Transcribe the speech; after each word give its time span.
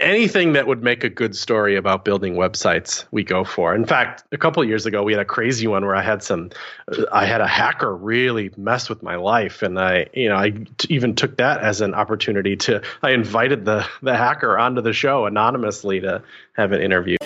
anything 0.00 0.54
that 0.54 0.66
would 0.66 0.82
make 0.82 1.04
a 1.04 1.08
good 1.08 1.36
story 1.36 1.76
about 1.76 2.04
building 2.04 2.34
websites 2.34 3.04
we 3.10 3.22
go 3.22 3.44
for. 3.44 3.74
In 3.74 3.84
fact 3.84 4.24
a 4.32 4.38
couple 4.38 4.64
years 4.64 4.86
ago 4.86 5.02
we 5.02 5.12
had 5.12 5.20
a 5.20 5.24
crazy 5.24 5.66
one 5.66 5.84
where 5.84 5.94
i 5.94 6.02
had 6.02 6.22
some 6.22 6.50
i 7.12 7.24
had 7.24 7.40
a 7.40 7.46
hacker 7.46 7.94
really 7.94 8.50
mess 8.56 8.88
with 8.88 9.02
my 9.02 9.16
life. 9.16 9.62
And 9.62 9.78
i 9.78 10.06
you 10.12 10.28
know 10.28 10.36
i 10.36 10.50
t- 10.50 10.94
even 10.94 11.14
took 11.14 11.36
that 11.38 11.60
as 11.60 11.80
an 11.80 11.94
opportunity 11.94 12.56
to 12.56 12.82
i 13.02 13.10
invited 13.10 13.64
the 13.64 13.86
the 14.02 14.16
hacker 14.16 14.58
onto 14.58 14.80
the 14.80 14.92
show 14.92 15.26
anonymously 15.26 16.00
to 16.00 16.22
have 16.54 16.72
an 16.72 16.80
interview. 16.80 17.16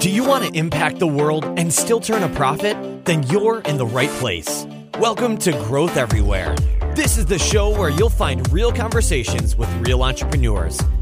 Do 0.00 0.10
you 0.10 0.24
want 0.24 0.44
to 0.44 0.52
impact 0.58 0.98
the 0.98 1.06
world 1.06 1.44
and 1.56 1.72
still 1.72 2.00
turn 2.00 2.24
a 2.24 2.34
profit? 2.34 3.04
Then 3.04 3.22
you're 3.24 3.60
in 3.60 3.76
the 3.76 3.86
right 3.86 4.10
place. 4.10 4.66
Welcome 4.98 5.38
to 5.38 5.52
growth 5.52 5.96
everywhere. 5.96 6.56
This 6.96 7.18
is 7.18 7.26
the 7.26 7.38
show 7.38 7.70
where 7.70 7.88
you'll 7.88 8.10
find 8.10 8.50
real 8.52 8.72
conversations 8.72 9.56
with 9.56 9.72
real 9.86 10.02
entrepreneurs 10.02 10.78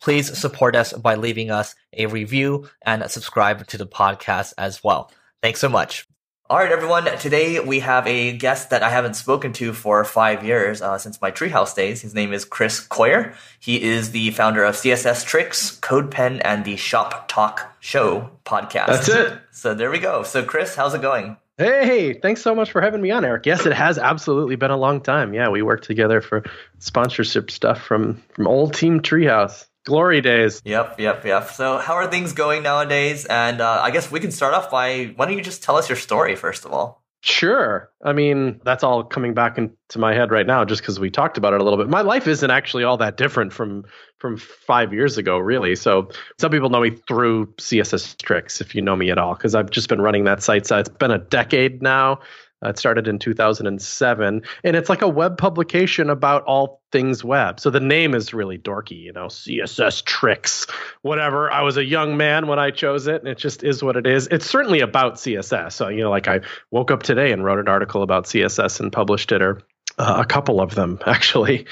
please 0.00 0.36
support 0.38 0.76
us 0.76 0.92
by 0.92 1.14
leaving 1.14 1.50
us 1.50 1.74
a 1.92 2.06
review 2.06 2.68
and 2.82 3.08
subscribe 3.10 3.66
to 3.68 3.78
the 3.78 3.86
podcast 3.86 4.54
as 4.58 4.82
well. 4.82 5.10
Thanks 5.42 5.60
so 5.60 5.68
much. 5.68 6.06
All 6.50 6.56
right, 6.56 6.72
everyone. 6.72 7.04
Today 7.18 7.60
we 7.60 7.80
have 7.80 8.06
a 8.06 8.34
guest 8.34 8.70
that 8.70 8.82
I 8.82 8.88
haven't 8.88 9.14
spoken 9.14 9.52
to 9.54 9.74
for 9.74 10.02
five 10.02 10.42
years 10.42 10.80
uh, 10.80 10.96
since 10.96 11.20
my 11.20 11.30
Treehouse 11.30 11.74
days. 11.74 12.00
His 12.00 12.14
name 12.14 12.32
is 12.32 12.46
Chris 12.46 12.80
Coyier. 12.88 13.34
He 13.60 13.82
is 13.82 14.12
the 14.12 14.30
founder 14.30 14.64
of 14.64 14.74
CSS 14.74 15.26
Tricks, 15.26 15.78
CodePen, 15.82 16.40
and 16.42 16.64
the 16.64 16.76
Shop 16.76 17.28
Talk 17.28 17.76
Show 17.80 18.30
podcast. 18.46 18.86
That's 18.86 19.08
it. 19.08 19.38
So 19.58 19.74
there 19.74 19.90
we 19.90 19.98
go. 19.98 20.22
So 20.22 20.44
Chris, 20.44 20.76
how's 20.76 20.94
it 20.94 21.02
going? 21.02 21.36
Hey, 21.58 22.14
thanks 22.14 22.40
so 22.40 22.54
much 22.54 22.70
for 22.70 22.80
having 22.80 23.02
me 23.02 23.10
on, 23.10 23.24
Eric. 23.24 23.44
Yes, 23.44 23.66
it 23.66 23.72
has 23.72 23.98
absolutely 23.98 24.54
been 24.54 24.70
a 24.70 24.76
long 24.76 25.00
time. 25.00 25.34
Yeah, 25.34 25.48
we 25.48 25.62
worked 25.62 25.82
together 25.82 26.20
for 26.20 26.44
sponsorship 26.78 27.50
stuff 27.50 27.82
from 27.82 28.22
from 28.30 28.46
old 28.46 28.72
Team 28.72 29.00
Treehouse 29.00 29.66
glory 29.88 30.20
days. 30.20 30.60
Yep, 30.66 31.00
yep, 31.00 31.24
yep. 31.24 31.50
So, 31.50 31.78
how 31.78 31.94
are 31.94 32.06
things 32.06 32.34
going 32.34 32.62
nowadays? 32.62 33.24
And 33.24 33.60
uh, 33.60 33.80
I 33.82 33.90
guess 33.90 34.10
we 34.10 34.20
can 34.20 34.30
start 34.30 34.54
off 34.54 34.70
by 34.70 35.14
why 35.16 35.26
don't 35.26 35.36
you 35.36 35.42
just 35.42 35.62
tell 35.62 35.76
us 35.76 35.88
your 35.88 35.96
story 35.96 36.36
first 36.36 36.64
of 36.64 36.72
all? 36.72 37.02
Sure. 37.22 37.90
I 38.04 38.12
mean, 38.12 38.60
that's 38.64 38.84
all 38.84 39.02
coming 39.02 39.34
back 39.34 39.58
into 39.58 39.98
my 39.98 40.14
head 40.14 40.30
right 40.30 40.46
now 40.46 40.64
just 40.64 40.82
because 40.82 41.00
we 41.00 41.10
talked 41.10 41.36
about 41.36 41.52
it 41.52 41.60
a 41.60 41.64
little 41.64 41.76
bit. 41.76 41.88
My 41.88 42.02
life 42.02 42.28
isn't 42.28 42.50
actually 42.50 42.84
all 42.84 42.98
that 42.98 43.16
different 43.16 43.52
from 43.52 43.84
from 44.18 44.36
5 44.36 44.92
years 44.92 45.16
ago, 45.16 45.38
really. 45.38 45.74
So, 45.74 46.10
some 46.38 46.50
people 46.50 46.68
know 46.68 46.82
me 46.82 46.90
through 46.90 47.46
CSS 47.54 48.16
Tricks 48.22 48.60
if 48.60 48.74
you 48.74 48.82
know 48.82 48.94
me 48.94 49.10
at 49.10 49.18
all 49.18 49.34
because 49.34 49.54
I've 49.54 49.70
just 49.70 49.88
been 49.88 50.02
running 50.02 50.24
that 50.24 50.42
site 50.42 50.66
so 50.66 50.78
it's 50.78 50.90
been 50.90 51.10
a 51.10 51.18
decade 51.18 51.82
now. 51.82 52.20
Uh, 52.64 52.70
it 52.70 52.78
started 52.78 53.06
in 53.06 53.18
2007, 53.18 54.42
and 54.64 54.76
it's 54.76 54.88
like 54.88 55.02
a 55.02 55.08
web 55.08 55.38
publication 55.38 56.10
about 56.10 56.42
all 56.44 56.82
things 56.90 57.22
web. 57.22 57.60
So 57.60 57.70
the 57.70 57.80
name 57.80 58.14
is 58.14 58.34
really 58.34 58.58
dorky, 58.58 59.00
you 59.00 59.12
know, 59.12 59.26
CSS 59.26 60.04
tricks, 60.04 60.66
whatever. 61.02 61.50
I 61.50 61.62
was 61.62 61.76
a 61.76 61.84
young 61.84 62.16
man 62.16 62.46
when 62.48 62.58
I 62.58 62.70
chose 62.70 63.06
it, 63.06 63.22
and 63.22 63.28
it 63.28 63.38
just 63.38 63.62
is 63.62 63.82
what 63.82 63.96
it 63.96 64.06
is. 64.06 64.26
It's 64.28 64.48
certainly 64.48 64.80
about 64.80 65.14
CSS. 65.14 65.72
So, 65.72 65.88
you 65.88 66.02
know, 66.02 66.10
like 66.10 66.26
I 66.26 66.40
woke 66.70 66.90
up 66.90 67.02
today 67.02 67.30
and 67.32 67.44
wrote 67.44 67.60
an 67.60 67.68
article 67.68 68.02
about 68.02 68.24
CSS 68.24 68.80
and 68.80 68.92
published 68.92 69.30
it, 69.30 69.40
or 69.40 69.62
uh, 69.98 70.16
a 70.18 70.24
couple 70.24 70.60
of 70.60 70.74
them 70.74 70.98
actually, 71.06 71.66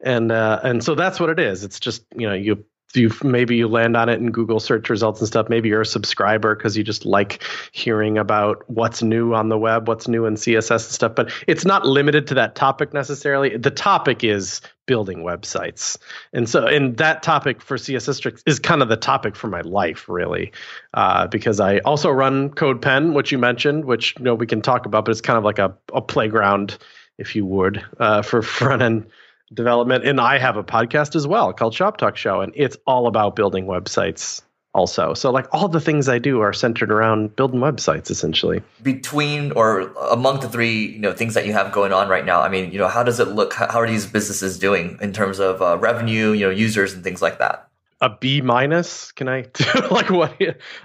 and 0.00 0.32
uh, 0.32 0.60
and 0.62 0.82
so 0.82 0.94
that's 0.94 1.20
what 1.20 1.30
it 1.30 1.38
is. 1.38 1.64
It's 1.64 1.80
just 1.80 2.04
you 2.16 2.28
know 2.28 2.34
you 2.34 2.64
you 2.96 3.10
maybe 3.22 3.56
you 3.56 3.68
land 3.68 3.96
on 3.96 4.08
it 4.08 4.20
in 4.20 4.30
Google 4.30 4.60
search 4.60 4.90
results 4.90 5.20
and 5.20 5.28
stuff. 5.28 5.48
Maybe 5.48 5.68
you're 5.68 5.82
a 5.82 5.86
subscriber 5.86 6.54
because 6.54 6.76
you 6.76 6.84
just 6.84 7.04
like 7.04 7.42
hearing 7.72 8.18
about 8.18 8.68
what's 8.68 9.02
new 9.02 9.34
on 9.34 9.48
the 9.48 9.58
web, 9.58 9.88
what's 9.88 10.08
new 10.08 10.26
in 10.26 10.34
CSS 10.34 10.70
and 10.70 10.80
stuff. 10.80 11.14
But 11.14 11.32
it's 11.46 11.64
not 11.64 11.86
limited 11.86 12.26
to 12.28 12.34
that 12.34 12.54
topic 12.54 12.92
necessarily. 12.92 13.56
The 13.56 13.70
topic 13.70 14.24
is 14.24 14.60
building 14.86 15.18
websites, 15.18 15.96
and 16.32 16.48
so 16.48 16.66
and 16.66 16.96
that 16.98 17.22
topic 17.22 17.62
for 17.62 17.76
CSS 17.76 18.20
tricks 18.20 18.42
is 18.46 18.58
kind 18.58 18.82
of 18.82 18.88
the 18.88 18.96
topic 18.96 19.36
for 19.36 19.48
my 19.48 19.60
life, 19.62 20.08
really, 20.08 20.52
uh, 20.94 21.26
because 21.28 21.60
I 21.60 21.78
also 21.78 22.10
run 22.10 22.50
CodePen, 22.50 23.14
which 23.14 23.32
you 23.32 23.38
mentioned, 23.38 23.84
which 23.84 24.14
you 24.18 24.24
know 24.24 24.34
we 24.34 24.46
can 24.46 24.62
talk 24.62 24.86
about, 24.86 25.04
but 25.04 25.12
it's 25.12 25.20
kind 25.20 25.38
of 25.38 25.44
like 25.44 25.58
a, 25.58 25.74
a 25.92 26.00
playground, 26.00 26.78
if 27.18 27.36
you 27.36 27.46
would, 27.46 27.84
uh, 27.98 28.22
for 28.22 28.42
front 28.42 28.82
end 28.82 29.06
development. 29.52 30.04
And 30.04 30.20
I 30.20 30.38
have 30.38 30.56
a 30.56 30.64
podcast 30.64 31.14
as 31.16 31.26
well 31.26 31.52
called 31.52 31.74
Shop 31.74 31.96
Talk 31.96 32.16
Show, 32.16 32.40
and 32.40 32.52
it's 32.56 32.76
all 32.86 33.06
about 33.06 33.36
building 33.36 33.66
websites 33.66 34.42
also. 34.74 35.14
So 35.14 35.30
like 35.30 35.46
all 35.52 35.68
the 35.68 35.80
things 35.80 36.08
I 36.08 36.18
do 36.18 36.40
are 36.40 36.52
centered 36.52 36.90
around 36.90 37.36
building 37.36 37.60
websites 37.60 38.10
essentially. 38.10 38.62
Between 38.82 39.52
or 39.52 39.92
among 40.10 40.40
the 40.40 40.48
three, 40.48 40.86
you 40.86 40.98
know, 40.98 41.12
things 41.12 41.34
that 41.34 41.46
you 41.46 41.52
have 41.52 41.72
going 41.72 41.92
on 41.92 42.08
right 42.08 42.24
now, 42.24 42.40
I 42.40 42.48
mean, 42.48 42.72
you 42.72 42.78
know, 42.78 42.88
how 42.88 43.02
does 43.02 43.20
it 43.20 43.28
look? 43.28 43.52
How 43.52 43.80
are 43.80 43.86
these 43.86 44.06
businesses 44.06 44.58
doing 44.58 44.98
in 45.00 45.12
terms 45.12 45.38
of 45.40 45.60
uh, 45.60 45.78
revenue, 45.78 46.32
you 46.32 46.46
know, 46.46 46.50
users 46.50 46.94
and 46.94 47.04
things 47.04 47.20
like 47.20 47.38
that? 47.38 47.68
A 48.02 48.10
B 48.10 48.40
minus? 48.40 49.12
Can 49.12 49.28
I 49.28 49.46
like 49.90 50.10
what? 50.10 50.34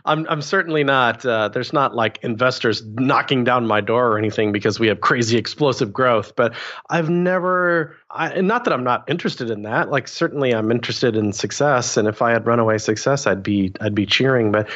I'm 0.06 0.28
I'm 0.30 0.42
certainly 0.42 0.84
not. 0.84 1.26
Uh, 1.26 1.50
there's 1.50 1.74
not 1.74 1.96
like 1.96 2.20
investors 2.22 2.84
knocking 2.86 3.44
down 3.44 3.66
my 3.66 3.82
door 3.82 4.08
or 4.08 4.18
anything 4.20 4.52
because 4.52 4.80
we 4.80 4.88
have 4.88 5.02
crazy 5.02 5.36
explosive 5.36 5.92
growth. 5.92 6.36
But 6.36 6.54
I've 6.92 7.10
never. 7.10 7.98
I, 8.12 8.40
not 8.40 8.64
that 8.64 8.74
I'm 8.74 8.84
not 8.84 9.04
interested 9.10 9.50
in 9.50 9.64
that. 9.64 9.90
Like 9.90 10.08
certainly 10.08 10.54
I'm 10.54 10.72
interested 10.72 11.16
in 11.18 11.34
success, 11.34 11.98
and 11.98 12.08
if 12.08 12.22
I 12.22 12.32
had 12.32 12.46
runaway 12.46 12.78
success, 12.78 13.26
I'd 13.26 13.42
be 13.42 13.74
I'd 13.82 13.96
be 13.96 14.06
cheering. 14.06 14.52
But 14.52 14.70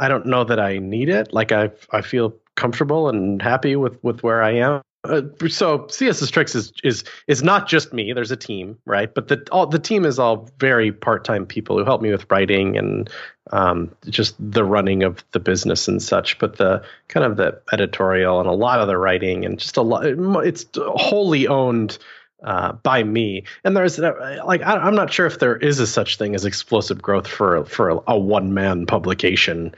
I 0.00 0.08
don't 0.08 0.26
know 0.26 0.42
that 0.42 0.58
I 0.58 0.78
need 0.78 1.08
it. 1.08 1.32
Like 1.32 1.52
I 1.52 1.70
I 1.92 2.02
feel 2.02 2.34
comfortable 2.56 3.08
and 3.08 3.40
happy 3.40 3.76
with 3.76 4.02
with 4.02 4.24
where 4.24 4.42
I 4.42 4.54
am. 4.54 4.82
Uh, 5.04 5.22
so 5.48 5.80
CSS 5.80 6.30
Tricks 6.30 6.54
is 6.54 6.72
is 6.82 7.04
is 7.26 7.42
not 7.42 7.68
just 7.68 7.92
me. 7.92 8.12
There's 8.12 8.30
a 8.30 8.36
team, 8.36 8.78
right? 8.86 9.12
But 9.12 9.28
the 9.28 9.46
all 9.52 9.66
the 9.66 9.78
team 9.78 10.04
is 10.06 10.18
all 10.18 10.48
very 10.58 10.92
part 10.92 11.24
time 11.24 11.44
people 11.44 11.78
who 11.78 11.84
help 11.84 12.00
me 12.00 12.10
with 12.10 12.30
writing 12.30 12.78
and 12.78 13.10
um, 13.52 13.94
just 14.08 14.34
the 14.38 14.64
running 14.64 15.02
of 15.02 15.22
the 15.32 15.40
business 15.40 15.88
and 15.88 16.02
such. 16.02 16.38
But 16.38 16.56
the 16.56 16.82
kind 17.08 17.26
of 17.26 17.36
the 17.36 17.60
editorial 17.72 18.40
and 18.40 18.48
a 18.48 18.52
lot 18.52 18.80
of 18.80 18.88
the 18.88 18.96
writing 18.96 19.44
and 19.44 19.58
just 19.58 19.76
a 19.76 19.82
lot. 19.82 20.06
It's 20.06 20.66
wholly 20.76 21.46
owned. 21.46 21.98
Uh, 22.42 22.72
by 22.72 23.02
me, 23.02 23.42
and 23.64 23.74
there's 23.74 23.98
like 23.98 24.60
I, 24.60 24.86
am 24.86 24.94
not 24.94 25.10
sure 25.10 25.24
if 25.24 25.38
there 25.38 25.56
is 25.56 25.80
a 25.80 25.86
such 25.86 26.18
thing 26.18 26.34
as 26.34 26.44
explosive 26.44 27.00
growth 27.00 27.26
for 27.26 27.64
for 27.64 27.88
a, 27.88 27.98
a 28.08 28.18
one 28.18 28.52
man 28.52 28.84
publication. 28.84 29.74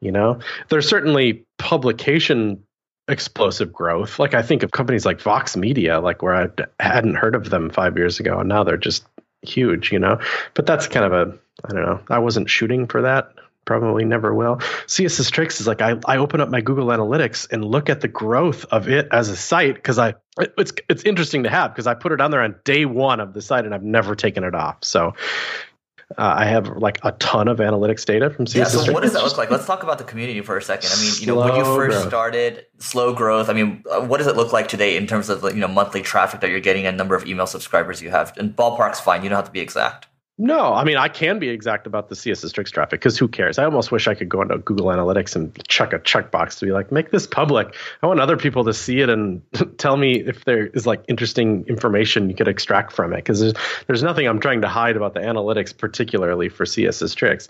You 0.00 0.10
know, 0.10 0.40
there's 0.68 0.88
certainly 0.88 1.46
publication 1.58 2.64
explosive 3.08 3.72
growth. 3.72 4.18
Like 4.18 4.34
I 4.34 4.42
think 4.42 4.62
of 4.62 4.70
companies 4.70 5.06
like 5.06 5.20
Vox 5.20 5.56
Media, 5.56 6.00
like 6.00 6.22
where 6.22 6.34
I 6.34 6.48
hadn't 6.80 7.16
heard 7.16 7.34
of 7.34 7.50
them 7.50 7.70
five 7.70 7.96
years 7.96 8.20
ago, 8.20 8.38
and 8.38 8.48
now 8.48 8.64
they're 8.64 8.76
just 8.76 9.04
huge, 9.42 9.92
you 9.92 9.98
know. 9.98 10.20
But 10.54 10.66
that's 10.66 10.86
kind 10.86 11.04
of 11.04 11.12
a 11.12 11.38
I 11.64 11.72
don't 11.72 11.82
know. 11.82 12.00
I 12.08 12.18
wasn't 12.18 12.50
shooting 12.50 12.86
for 12.86 13.02
that. 13.02 13.32
Probably 13.64 14.04
never 14.04 14.34
will. 14.34 14.56
CSS 14.86 15.30
Tricks 15.30 15.60
is 15.60 15.66
like 15.66 15.82
I, 15.82 15.96
I 16.06 16.16
open 16.18 16.40
up 16.40 16.48
my 16.48 16.62
Google 16.62 16.86
Analytics 16.86 17.52
and 17.52 17.64
look 17.64 17.90
at 17.90 18.00
the 18.00 18.08
growth 18.08 18.64
of 18.66 18.88
it 18.88 19.08
as 19.12 19.28
a 19.28 19.36
site 19.36 19.74
because 19.74 19.98
I 19.98 20.14
it's 20.56 20.72
it's 20.88 21.02
interesting 21.02 21.42
to 21.42 21.50
have 21.50 21.72
because 21.72 21.86
I 21.86 21.94
put 21.94 22.12
it 22.12 22.20
on 22.20 22.30
there 22.30 22.40
on 22.42 22.54
day 22.64 22.84
one 22.86 23.20
of 23.20 23.34
the 23.34 23.42
site 23.42 23.64
and 23.64 23.74
I've 23.74 23.82
never 23.82 24.14
taken 24.14 24.44
it 24.44 24.54
off. 24.54 24.78
So 24.82 25.14
uh, 26.16 26.34
I 26.38 26.46
have 26.46 26.68
like 26.78 26.98
a 27.02 27.12
ton 27.12 27.48
of 27.48 27.58
analytics 27.58 28.04
data 28.04 28.30
from 28.30 28.46
CSS. 28.46 28.54
Yeah, 28.54 28.64
so 28.64 28.92
what 28.92 29.02
does 29.02 29.12
that 29.12 29.22
look 29.22 29.36
like? 29.36 29.50
Let's 29.52 29.66
talk 29.66 29.82
about 29.82 29.98
the 29.98 30.04
community 30.04 30.40
for 30.40 30.56
a 30.56 30.62
second. 30.62 30.90
I 30.92 31.00
mean, 31.02 31.12
you 31.20 31.26
know, 31.26 31.36
when 31.36 31.54
you 31.54 31.64
first 31.64 31.96
growth. 31.96 32.08
started, 32.08 32.66
slow 32.78 33.12
growth. 33.12 33.50
I 33.50 33.52
mean, 33.52 33.84
uh, 33.90 34.00
what 34.00 34.16
does 34.16 34.26
it 34.26 34.34
look 34.34 34.52
like 34.52 34.68
today 34.68 34.96
in 34.96 35.06
terms 35.06 35.28
of 35.28 35.42
you 35.42 35.60
know 35.60 35.68
monthly 35.68 36.00
traffic 36.00 36.40
that 36.40 36.48
you're 36.48 36.60
getting 36.60 36.86
and 36.86 36.96
number 36.96 37.14
of 37.14 37.26
email 37.26 37.46
subscribers 37.46 38.00
you 38.00 38.08
have? 38.08 38.34
And 38.38 38.56
ballpark's 38.56 39.00
fine. 39.00 39.22
You 39.22 39.28
don't 39.28 39.36
have 39.36 39.46
to 39.46 39.50
be 39.50 39.60
exact. 39.60 40.06
No, 40.40 40.72
I 40.72 40.84
mean 40.84 40.96
I 40.96 41.08
can 41.08 41.40
be 41.40 41.48
exact 41.48 41.88
about 41.88 42.08
the 42.08 42.14
CSS 42.14 42.52
Tricks 42.52 42.70
traffic 42.70 43.00
because 43.00 43.18
who 43.18 43.26
cares? 43.26 43.58
I 43.58 43.64
almost 43.64 43.90
wish 43.90 44.06
I 44.06 44.14
could 44.14 44.28
go 44.28 44.40
into 44.40 44.56
Google 44.58 44.86
Analytics 44.86 45.34
and 45.34 45.52
check 45.66 45.92
a 45.92 45.98
checkbox 45.98 46.60
to 46.60 46.66
be 46.66 46.70
like, 46.70 46.92
make 46.92 47.10
this 47.10 47.26
public. 47.26 47.74
I 48.02 48.06
want 48.06 48.20
other 48.20 48.36
people 48.36 48.64
to 48.64 48.72
see 48.72 49.00
it 49.00 49.08
and 49.08 49.42
tell 49.78 49.96
me 49.96 50.20
if 50.20 50.44
there 50.44 50.68
is 50.68 50.86
like 50.86 51.04
interesting 51.08 51.64
information 51.66 52.30
you 52.30 52.36
could 52.36 52.46
extract 52.46 52.92
from 52.92 53.12
it 53.12 53.16
because 53.16 53.40
there's, 53.40 53.54
there's 53.88 54.02
nothing 54.04 54.28
I'm 54.28 54.38
trying 54.38 54.60
to 54.60 54.68
hide 54.68 54.96
about 54.96 55.14
the 55.14 55.20
analytics, 55.20 55.76
particularly 55.76 56.48
for 56.48 56.64
CSS 56.64 57.16
Tricks. 57.16 57.48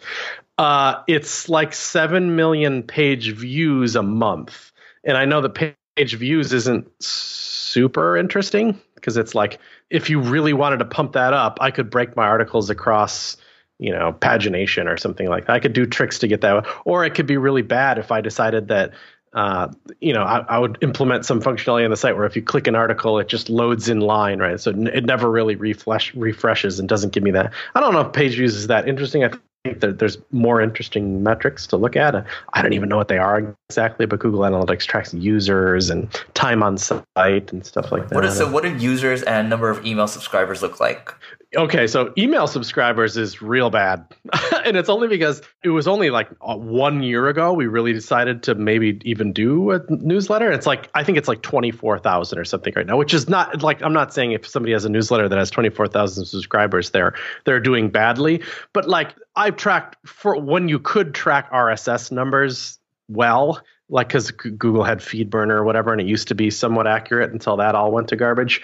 Uh, 0.57 1.03
it's 1.07 1.51
like 1.51 1.75
seven 1.75 2.37
million 2.37 2.83
page 2.83 3.35
views 3.35 3.97
a 3.97 4.03
month, 4.03 4.73
and 5.05 5.17
I 5.17 5.27
know 5.27 5.43
the 5.43 5.51
page 5.51 6.15
views 6.15 6.55
isn't 6.55 6.91
super 7.03 8.17
interesting 8.17 8.81
because 8.95 9.17
it's 9.17 9.35
like 9.35 9.59
if 9.91 10.11
you 10.11 10.21
really 10.21 10.53
wanted 10.53 10.79
to 10.79 10.85
pump 10.85 11.13
that 11.13 11.33
up, 11.33 11.59
I 11.61 11.71
could 11.71 11.91
break 11.91 12.17
my 12.17 12.27
articles 12.27 12.71
across 12.71 13.37
you 13.79 13.93
know 13.93 14.13
pagination 14.13 14.93
or 14.93 14.97
something 14.97 15.29
like 15.29 15.47
that. 15.47 15.53
I 15.53 15.61
could 15.61 15.73
do 15.73 15.87
tricks 15.87 16.21
to 16.21 16.29
get 16.29 16.41
that, 16.43 16.67
or 16.85 17.05
it 17.05 17.15
could 17.15 17.27
be 17.27 17.37
really 17.37 17.63
bad 17.63 17.99
if 17.99 18.11
I 18.11 18.21
decided 18.21 18.69
that 18.69 18.93
uh, 19.33 19.69
you 20.01 20.15
know, 20.15 20.23
I, 20.23 20.39
I, 20.49 20.59
would 20.59 20.79
implement 20.81 21.27
some 21.27 21.43
functionality 21.43 21.85
on 21.85 21.91
the 21.91 21.97
site 21.97 22.17
where 22.17 22.25
if 22.25 22.35
you 22.35 22.41
click 22.41 22.67
an 22.67 22.75
article, 22.75 23.19
it 23.19 23.29
just 23.29 23.51
loads 23.51 23.91
in 23.91 24.01
line, 24.01 24.39
right? 24.39 24.59
So 24.59 24.71
it 24.71 25.05
never 25.05 25.31
really 25.31 25.55
refresh, 25.55 26.15
refreshes 26.15 26.81
and 26.81 26.89
doesn't 26.89 27.13
give 27.13 27.23
me 27.23 27.33
that. 27.33 27.53
I 27.75 27.81
don't 27.81 27.93
know 27.93 28.01
if 28.01 28.13
page 28.15 28.37
views 28.37 28.55
is 28.55 28.69
that 28.69 28.89
interesting. 28.89 29.25
I 29.25 29.31
think 29.69 29.81
that 29.81 29.99
there's 29.99 30.19
more 30.31 30.61
interesting 30.61 31.23
metrics 31.23 31.67
to 31.69 31.77
look 31.77 31.97
at. 31.97 32.15
I 32.55 32.63
don't 32.63 32.73
even 32.73 32.89
know 32.89 32.97
what 32.97 33.09
they 33.09 33.19
are 33.19 33.55
exactly, 33.69 34.07
but 34.07 34.19
Google 34.19 34.41
Analytics 34.41 34.87
tracks 34.87 35.13
users 35.15 35.91
and 35.91 36.11
time 36.35 36.63
on 36.63 36.79
site 36.79 37.53
and 37.53 37.65
stuff 37.65 37.93
like 37.93 38.09
that. 38.09 38.15
What 38.15 38.25
is, 38.25 38.37
so 38.37 38.51
what 38.51 38.63
do 38.63 38.75
users 38.77 39.23
and 39.23 39.51
number 39.51 39.71
of 39.71 39.85
email 39.85 40.07
subscribers 40.07 40.63
look 40.63 40.81
like? 40.81 41.15
Okay, 41.57 41.87
so 41.87 42.13
email 42.19 42.47
subscribers 42.47 43.17
is 43.17 43.41
real 43.41 43.71
bad. 43.71 44.05
and 44.67 44.77
it's 44.77 44.91
only 44.91 45.09
because 45.09 45.41
it 45.65 45.71
was 45.71 45.89
only 45.89 46.11
like 46.11 46.29
uh, 46.43 46.55
one 46.55 47.03
year 47.03 47.27
ago 47.29 47.55
we 47.55 47.67
really 47.67 47.95
decided 47.95 48.43
to 48.43 48.55
maybe 48.55 49.01
even 49.07 49.33
do 49.33 49.71
a 49.71 49.81
newsletter. 49.89 50.53
It's 50.53 50.67
like, 50.67 50.91
I 50.95 51.05
think 51.05 51.17
it's 51.17 51.27
like 51.27 51.41
24,000 51.41 52.39
or 52.39 52.45
something 52.45 52.75
right 52.77 52.87
now, 52.87 52.99
which 52.99 53.15
is 53.15 53.31
not 53.31 53.63
like, 53.63 53.83
I'm 53.83 53.95
not 53.95 54.13
saying 54.13 54.33
if 54.33 54.47
somebody 54.47 54.75
has 54.75 54.85
a 54.85 54.91
newsletter 54.91 55.27
that 55.27 55.39
has 55.39 55.51
24,000 55.51 56.27
subscribers, 56.27 56.91
they're, 56.91 57.15
they're 57.47 57.61
doing 57.61 57.89
badly. 57.89 58.43
But 58.75 58.87
like, 58.87 59.15
I've 59.35 59.57
tracked 59.57 59.97
for 60.05 60.39
when 60.39 60.69
you 60.69 60.79
could 60.79 61.15
track 61.15 61.51
RSS 61.51 62.13
numbers 62.13 62.79
well, 63.09 63.63
like 63.91 64.09
because 64.09 64.31
Google 64.31 64.85
had 64.85 64.99
FeedBurner 64.99 65.53
or 65.53 65.65
whatever, 65.65 65.93
and 65.93 66.01
it 66.01 66.07
used 66.07 66.29
to 66.29 66.35
be 66.35 66.51
somewhat 66.51 66.87
accurate 66.87 67.33
until 67.33 67.57
that 67.57 67.75
all 67.75 67.91
went 67.91 68.09
to 68.09 68.17
garbage. 68.17 68.61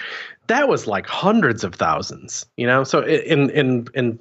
That 0.49 0.69
was 0.69 0.87
like 0.87 1.07
hundreds 1.07 1.65
of 1.65 1.75
thousands, 1.75 2.47
you 2.57 2.67
know. 2.67 2.85
So 2.85 3.03
in 3.03 3.51
in 3.51 3.89
in 3.95 4.19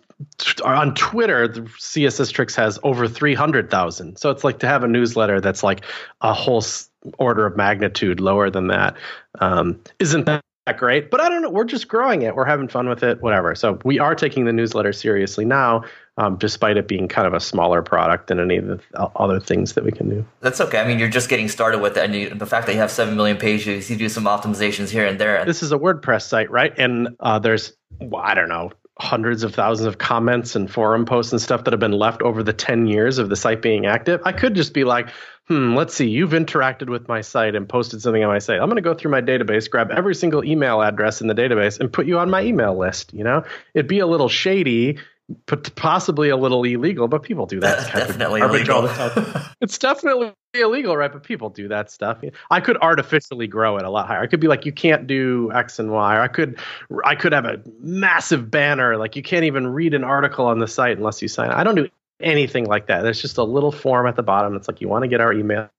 on 0.63 0.95
Twitter, 0.95 1.47
the 1.47 1.61
CSS 1.61 2.31
Tricks 2.31 2.55
has 2.55 2.79
over 2.83 3.07
three 3.07 3.35
hundred 3.35 3.69
thousand. 3.69 4.17
So 4.17 4.29
it's 4.29 4.43
like 4.43 4.59
to 4.59 4.67
have 4.67 4.83
a 4.83 4.87
newsletter 4.87 5.41
that's 5.41 5.63
like 5.63 5.83
a 6.21 6.33
whole 6.33 6.63
order 7.17 7.45
of 7.45 7.57
magnitude 7.57 8.19
lower 8.19 8.49
than 8.49 8.67
that. 8.67 8.95
Um, 9.39 9.81
not 9.99 10.25
that 10.25 10.43
that 10.65 10.77
great, 10.77 11.11
but 11.11 11.19
I 11.19 11.27
don't 11.27 11.41
know. 11.41 11.49
We're 11.49 11.65
just 11.65 11.87
growing 11.87 12.21
it. 12.21 12.35
We're 12.35 12.45
having 12.45 12.69
fun 12.69 12.87
with 12.87 13.03
it, 13.03 13.21
whatever. 13.21 13.53
So 13.53 13.79
we 13.83 13.99
are 13.99 14.15
taking 14.15 14.45
the 14.45 14.53
newsletter 14.53 14.93
seriously 14.93 15.43
now, 15.43 15.83
um, 16.17 16.37
despite 16.37 16.77
it 16.77 16.87
being 16.87 17.09
kind 17.09 17.27
of 17.27 17.33
a 17.33 17.39
smaller 17.41 17.81
product 17.81 18.27
than 18.27 18.39
any 18.39 18.57
of 18.57 18.67
the 18.67 18.79
other 19.17 19.41
things 19.41 19.73
that 19.73 19.83
we 19.83 19.91
can 19.91 20.09
do. 20.09 20.25
That's 20.39 20.61
okay. 20.61 20.79
I 20.79 20.87
mean, 20.87 20.99
you're 20.99 21.09
just 21.09 21.27
getting 21.27 21.49
started 21.49 21.79
with 21.79 21.97
it, 21.97 22.05
and 22.05 22.15
you, 22.15 22.29
the 22.29 22.45
fact 22.45 22.67
that 22.67 22.73
you 22.73 22.79
have 22.79 22.91
seven 22.91 23.17
million 23.17 23.37
pages, 23.37 23.89
you 23.89 23.97
do 23.97 24.07
some 24.07 24.23
optimizations 24.23 24.89
here 24.89 25.05
and 25.05 25.19
there. 25.19 25.43
This 25.43 25.63
is 25.63 25.73
a 25.73 25.77
WordPress 25.77 26.23
site, 26.23 26.49
right? 26.49 26.73
And 26.77 27.09
uh, 27.19 27.39
there's 27.39 27.73
I 28.17 28.33
don't 28.33 28.49
know 28.49 28.71
hundreds 28.99 29.43
of 29.43 29.55
thousands 29.55 29.87
of 29.87 29.97
comments 29.97 30.55
and 30.55 30.71
forum 30.71 31.05
posts 31.05 31.31
and 31.31 31.41
stuff 31.41 31.63
that 31.63 31.73
have 31.73 31.79
been 31.79 31.91
left 31.91 32.21
over 32.21 32.43
the 32.43 32.53
10 32.53 32.87
years 32.87 33.17
of 33.17 33.29
the 33.29 33.35
site 33.35 33.61
being 33.61 33.85
active. 33.85 34.21
I 34.23 34.31
could 34.31 34.53
just 34.53 34.73
be 34.73 34.83
like, 34.83 35.09
hmm, 35.47 35.75
let's 35.75 35.93
see, 35.93 36.07
you've 36.07 36.31
interacted 36.31 36.89
with 36.89 37.07
my 37.07 37.21
site 37.21 37.55
and 37.55 37.67
posted 37.67 38.01
something 38.01 38.23
on 38.23 38.29
my 38.29 38.39
site. 38.39 38.59
I'm 38.59 38.67
going 38.67 38.75
to 38.75 38.81
go 38.81 38.93
through 38.93 39.11
my 39.11 39.21
database, 39.21 39.69
grab 39.69 39.91
every 39.91 40.15
single 40.15 40.43
email 40.43 40.81
address 40.81 41.21
in 41.21 41.27
the 41.27 41.33
database, 41.33 41.79
and 41.79 41.91
put 41.91 42.05
you 42.05 42.19
on 42.19 42.29
my 42.29 42.43
email 42.43 42.77
list. 42.77 43.13
You 43.13 43.23
know, 43.23 43.43
it'd 43.73 43.87
be 43.87 43.99
a 43.99 44.07
little 44.07 44.29
shady, 44.29 44.99
possibly 45.47 46.29
a 46.29 46.37
little 46.37 46.63
illegal, 46.63 47.07
but 47.07 47.23
people 47.23 47.45
do 47.45 47.59
that. 47.59 47.91
definitely 47.93 48.41
illegal. 48.41 48.89
it's 49.61 49.77
definitely 49.77 50.33
illegal, 50.53 50.97
right? 50.97 51.11
But 51.11 51.23
people 51.23 51.49
do 51.49 51.67
that 51.69 51.89
stuff. 51.89 52.21
I 52.51 52.59
could 52.59 52.77
artificially 52.77 53.47
grow 53.47 53.77
it 53.77 53.85
a 53.85 53.89
lot 53.89 54.07
higher. 54.07 54.21
I 54.21 54.27
could 54.27 54.39
be 54.39 54.47
like, 54.47 54.65
you 54.65 54.71
can't 54.71 55.07
do 55.07 55.51
X 55.53 55.79
and 55.79 55.91
Y. 55.91 56.15
Or 56.15 56.21
I 56.21 56.27
could, 56.27 56.59
I 57.05 57.15
could 57.15 57.31
have 57.31 57.45
a 57.45 57.61
massive 57.79 58.51
banner 58.51 58.97
like 58.97 59.15
you 59.15 59.23
can't 59.23 59.45
even 59.45 59.67
read 59.67 59.93
an 59.93 60.03
article 60.03 60.45
on 60.45 60.59
the 60.59 60.67
site 60.67 60.97
unless 60.97 61.21
you 61.21 61.27
sign. 61.27 61.49
I 61.51 61.63
don't 61.63 61.75
do 61.75 61.87
anything 62.21 62.65
like 62.65 62.87
that. 62.87 63.01
There's 63.01 63.21
just 63.21 63.37
a 63.37 63.43
little 63.43 63.71
form 63.71 64.07
at 64.07 64.15
the 64.15 64.23
bottom. 64.23 64.55
It's 64.55 64.67
like 64.67 64.81
you 64.81 64.87
want 64.87 65.03
to 65.03 65.07
get 65.07 65.21
our 65.21 65.33
email, 65.33 65.69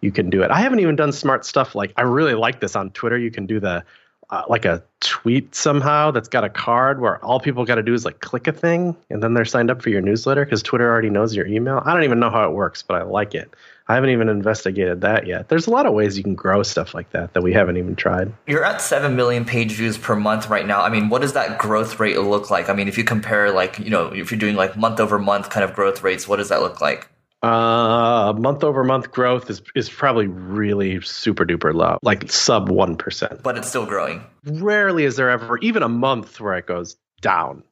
you 0.00 0.12
can 0.12 0.30
do 0.30 0.42
it. 0.42 0.50
I 0.50 0.60
haven't 0.60 0.80
even 0.80 0.96
done 0.96 1.12
smart 1.12 1.44
stuff 1.44 1.74
like 1.74 1.92
I 1.96 2.02
really 2.02 2.34
like 2.34 2.60
this 2.60 2.76
on 2.76 2.90
Twitter. 2.90 3.18
You 3.18 3.30
can 3.30 3.46
do 3.46 3.60
the 3.60 3.84
uh, 4.30 4.42
like 4.48 4.64
a 4.64 4.82
tweet 5.00 5.54
somehow 5.54 6.10
that's 6.10 6.28
got 6.28 6.44
a 6.44 6.48
card 6.48 7.00
where 7.00 7.22
all 7.24 7.40
people 7.40 7.64
got 7.64 7.74
to 7.76 7.82
do 7.82 7.94
is 7.94 8.04
like 8.04 8.20
click 8.20 8.46
a 8.46 8.52
thing 8.52 8.96
and 9.10 9.22
then 9.22 9.34
they're 9.34 9.44
signed 9.44 9.70
up 9.70 9.82
for 9.82 9.90
your 9.90 10.00
newsletter 10.00 10.44
because 10.44 10.62
Twitter 10.62 10.88
already 10.90 11.10
knows 11.10 11.34
your 11.34 11.46
email. 11.46 11.82
I 11.84 11.92
don't 11.92 12.04
even 12.04 12.20
know 12.20 12.30
how 12.30 12.48
it 12.48 12.52
works, 12.52 12.82
but 12.82 12.96
I 13.00 13.02
like 13.02 13.34
it. 13.34 13.54
I 13.86 13.94
haven't 13.94 14.10
even 14.10 14.30
investigated 14.30 15.02
that 15.02 15.26
yet. 15.26 15.50
There's 15.50 15.66
a 15.66 15.70
lot 15.70 15.84
of 15.84 15.92
ways 15.92 16.16
you 16.16 16.24
can 16.24 16.34
grow 16.34 16.62
stuff 16.62 16.94
like 16.94 17.10
that 17.10 17.34
that 17.34 17.42
we 17.42 17.52
haven't 17.52 17.76
even 17.76 17.94
tried. 17.96 18.32
You're 18.46 18.64
at 18.64 18.80
7 18.80 19.14
million 19.14 19.44
page 19.44 19.72
views 19.72 19.98
per 19.98 20.16
month 20.16 20.48
right 20.48 20.66
now. 20.66 20.80
I 20.80 20.88
mean, 20.88 21.10
what 21.10 21.20
does 21.20 21.34
that 21.34 21.58
growth 21.58 22.00
rate 22.00 22.18
look 22.18 22.50
like? 22.50 22.70
I 22.70 22.72
mean, 22.72 22.88
if 22.88 22.96
you 22.96 23.04
compare 23.04 23.50
like, 23.50 23.78
you 23.78 23.90
know, 23.90 24.06
if 24.06 24.30
you're 24.30 24.40
doing 24.40 24.56
like 24.56 24.74
month 24.76 25.00
over 25.00 25.18
month 25.18 25.50
kind 25.50 25.64
of 25.64 25.74
growth 25.74 26.02
rates, 26.02 26.26
what 26.26 26.36
does 26.36 26.48
that 26.48 26.60
look 26.60 26.80
like? 26.80 27.08
Uh, 27.44 28.32
month 28.38 28.64
over 28.64 28.82
month 28.84 29.10
growth 29.10 29.50
is 29.50 29.60
is 29.74 29.90
probably 29.90 30.26
really 30.26 30.98
super 31.02 31.44
duper 31.44 31.74
low, 31.74 31.98
like 32.02 32.30
sub 32.30 32.70
1%. 32.70 33.42
But 33.42 33.58
it's 33.58 33.68
still 33.68 33.84
growing. 33.84 34.24
Rarely 34.46 35.04
is 35.04 35.16
there 35.16 35.28
ever 35.28 35.58
even 35.58 35.82
a 35.82 35.88
month 35.88 36.40
where 36.40 36.54
it 36.54 36.66
goes 36.66 36.96
down. 37.20 37.62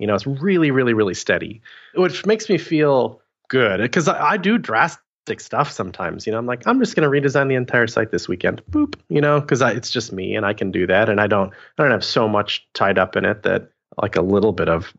You 0.00 0.08
know, 0.08 0.16
it's 0.16 0.26
really, 0.26 0.72
really, 0.72 0.94
really 0.94 1.14
steady, 1.14 1.62
which 1.94 2.26
makes 2.26 2.48
me 2.48 2.58
feel 2.58 3.22
good 3.48 3.80
because 3.80 4.08
I, 4.08 4.30
I 4.30 4.36
do 4.36 4.58
drastic 4.58 5.38
stuff 5.38 5.70
sometimes. 5.70 6.26
You 6.26 6.32
know, 6.32 6.38
I'm 6.38 6.46
like, 6.46 6.66
I'm 6.66 6.80
just 6.80 6.96
going 6.96 7.08
to 7.08 7.28
redesign 7.28 7.48
the 7.48 7.54
entire 7.54 7.86
site 7.86 8.10
this 8.10 8.26
weekend. 8.26 8.62
Boop. 8.68 8.96
You 9.08 9.20
know, 9.20 9.40
because 9.40 9.60
it's 9.60 9.90
just 9.90 10.12
me 10.12 10.34
and 10.34 10.44
I 10.44 10.54
can 10.54 10.72
do 10.72 10.88
that, 10.88 11.08
and 11.08 11.20
I 11.20 11.28
don't 11.28 11.52
I 11.78 11.82
don't 11.82 11.92
have 11.92 12.04
so 12.04 12.26
much 12.26 12.66
tied 12.74 12.98
up 12.98 13.14
in 13.14 13.24
it 13.24 13.44
that 13.44 13.70
like 14.02 14.16
a 14.16 14.22
little 14.22 14.52
bit 14.52 14.68
of 14.68 14.92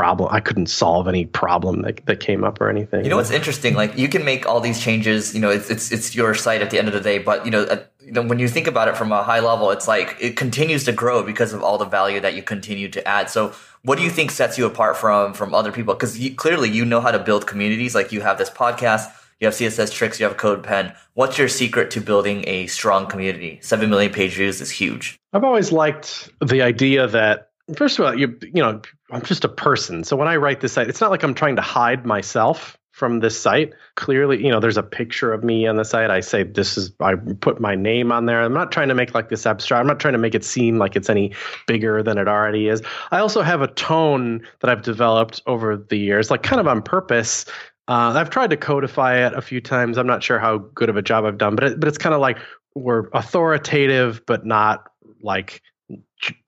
problem 0.00 0.28
i 0.32 0.40
couldn't 0.40 0.70
solve 0.82 1.06
any 1.06 1.26
problem 1.26 1.82
that, 1.82 2.04
that 2.06 2.20
came 2.20 2.42
up 2.42 2.58
or 2.60 2.70
anything. 2.70 3.04
You 3.04 3.10
know 3.10 3.16
what's 3.16 3.30
interesting? 3.30 3.74
Like 3.74 3.98
you 3.98 4.08
can 4.08 4.24
make 4.24 4.46
all 4.48 4.60
these 4.60 4.80
changes 4.80 5.34
you 5.34 5.40
know 5.40 5.50
it's 5.50 5.68
it's, 5.74 5.92
it's 5.92 6.14
your 6.14 6.34
site 6.34 6.62
at 6.62 6.70
the 6.70 6.78
end 6.78 6.88
of 6.88 6.94
the 6.94 7.04
day 7.10 7.18
but 7.18 7.44
you 7.44 7.50
know, 7.50 7.64
uh, 7.64 7.82
you 8.00 8.12
know 8.12 8.22
when 8.22 8.38
you 8.38 8.48
think 8.48 8.66
about 8.66 8.88
it 8.88 8.96
from 8.96 9.12
a 9.12 9.22
high 9.22 9.40
level 9.40 9.70
it's 9.70 9.86
like 9.86 10.16
it 10.18 10.36
continues 10.36 10.84
to 10.84 10.92
grow 10.92 11.22
because 11.22 11.52
of 11.52 11.62
all 11.62 11.76
the 11.76 11.84
value 11.84 12.20
that 12.20 12.34
you 12.34 12.42
continue 12.42 12.88
to 12.96 13.06
add. 13.06 13.28
So 13.28 13.52
what 13.82 13.98
do 13.98 14.04
you 14.04 14.10
think 14.10 14.30
sets 14.30 14.56
you 14.56 14.64
apart 14.64 14.96
from 14.96 15.34
from 15.34 15.54
other 15.54 15.72
people? 15.72 15.92
Because 15.94 16.18
clearly 16.36 16.70
you 16.70 16.84
know 16.86 17.02
how 17.02 17.10
to 17.10 17.18
build 17.18 17.46
communities. 17.46 17.94
Like 17.94 18.10
you 18.10 18.22
have 18.22 18.38
this 18.38 18.50
podcast 18.50 19.06
you 19.40 19.46
have 19.46 19.54
css 19.54 19.90
tricks 19.90 20.20
you 20.20 20.26
have 20.26 20.36
CodePen 20.36 20.94
what's 21.14 21.38
your 21.38 21.48
secret 21.48 21.90
to 21.92 22.00
building 22.00 22.44
a 22.46 22.66
strong 22.66 23.06
community? 23.06 23.58
7 23.62 23.90
million 23.90 24.12
page 24.12 24.34
views 24.34 24.60
is 24.60 24.70
huge. 24.70 25.18
I've 25.32 25.44
always 25.44 25.72
liked 25.72 26.30
the 26.40 26.62
idea 26.62 27.06
that 27.08 27.49
first 27.76 27.98
of 27.98 28.06
all, 28.06 28.18
you 28.18 28.38
you 28.42 28.62
know, 28.62 28.80
I'm 29.10 29.22
just 29.22 29.44
a 29.44 29.48
person. 29.48 30.04
So 30.04 30.16
when 30.16 30.28
I 30.28 30.36
write 30.36 30.60
this 30.60 30.72
site, 30.72 30.88
it's 30.88 31.00
not 31.00 31.10
like 31.10 31.22
I'm 31.22 31.34
trying 31.34 31.56
to 31.56 31.62
hide 31.62 32.06
myself 32.06 32.76
from 32.92 33.20
this 33.20 33.40
site. 33.40 33.72
Clearly, 33.96 34.44
you 34.44 34.50
know, 34.50 34.60
there's 34.60 34.76
a 34.76 34.82
picture 34.82 35.32
of 35.32 35.42
me 35.42 35.66
on 35.66 35.76
the 35.76 35.84
site. 35.84 36.10
I 36.10 36.20
say 36.20 36.42
this 36.42 36.76
is 36.76 36.92
I 37.00 37.14
put 37.14 37.60
my 37.60 37.74
name 37.74 38.12
on 38.12 38.26
there. 38.26 38.42
I'm 38.42 38.52
not 38.52 38.72
trying 38.72 38.88
to 38.88 38.94
make 38.94 39.14
like 39.14 39.30
this 39.30 39.46
abstract. 39.46 39.80
I'm 39.80 39.86
not 39.86 40.00
trying 40.00 40.12
to 40.12 40.18
make 40.18 40.34
it 40.34 40.44
seem 40.44 40.78
like 40.78 40.96
it's 40.96 41.08
any 41.08 41.34
bigger 41.66 42.02
than 42.02 42.18
it 42.18 42.28
already 42.28 42.68
is. 42.68 42.82
I 43.10 43.18
also 43.18 43.42
have 43.42 43.62
a 43.62 43.68
tone 43.68 44.46
that 44.60 44.70
I've 44.70 44.82
developed 44.82 45.40
over 45.46 45.76
the 45.76 45.96
years, 45.96 46.30
like 46.30 46.42
kind 46.42 46.60
of 46.60 46.68
on 46.68 46.82
purpose. 46.82 47.46
Uh, 47.88 48.12
I've 48.14 48.30
tried 48.30 48.50
to 48.50 48.56
codify 48.56 49.26
it 49.26 49.32
a 49.32 49.40
few 49.40 49.60
times. 49.60 49.98
I'm 49.98 50.06
not 50.06 50.22
sure 50.22 50.38
how 50.38 50.58
good 50.58 50.90
of 50.90 50.96
a 50.96 51.02
job 51.02 51.24
I've 51.24 51.38
done, 51.38 51.56
but 51.56 51.64
it, 51.64 51.80
but 51.80 51.88
it's 51.88 51.98
kind 51.98 52.14
of 52.14 52.20
like 52.20 52.38
we're 52.74 53.08
authoritative, 53.14 54.22
but 54.26 54.44
not 54.44 54.84
like 55.22 55.62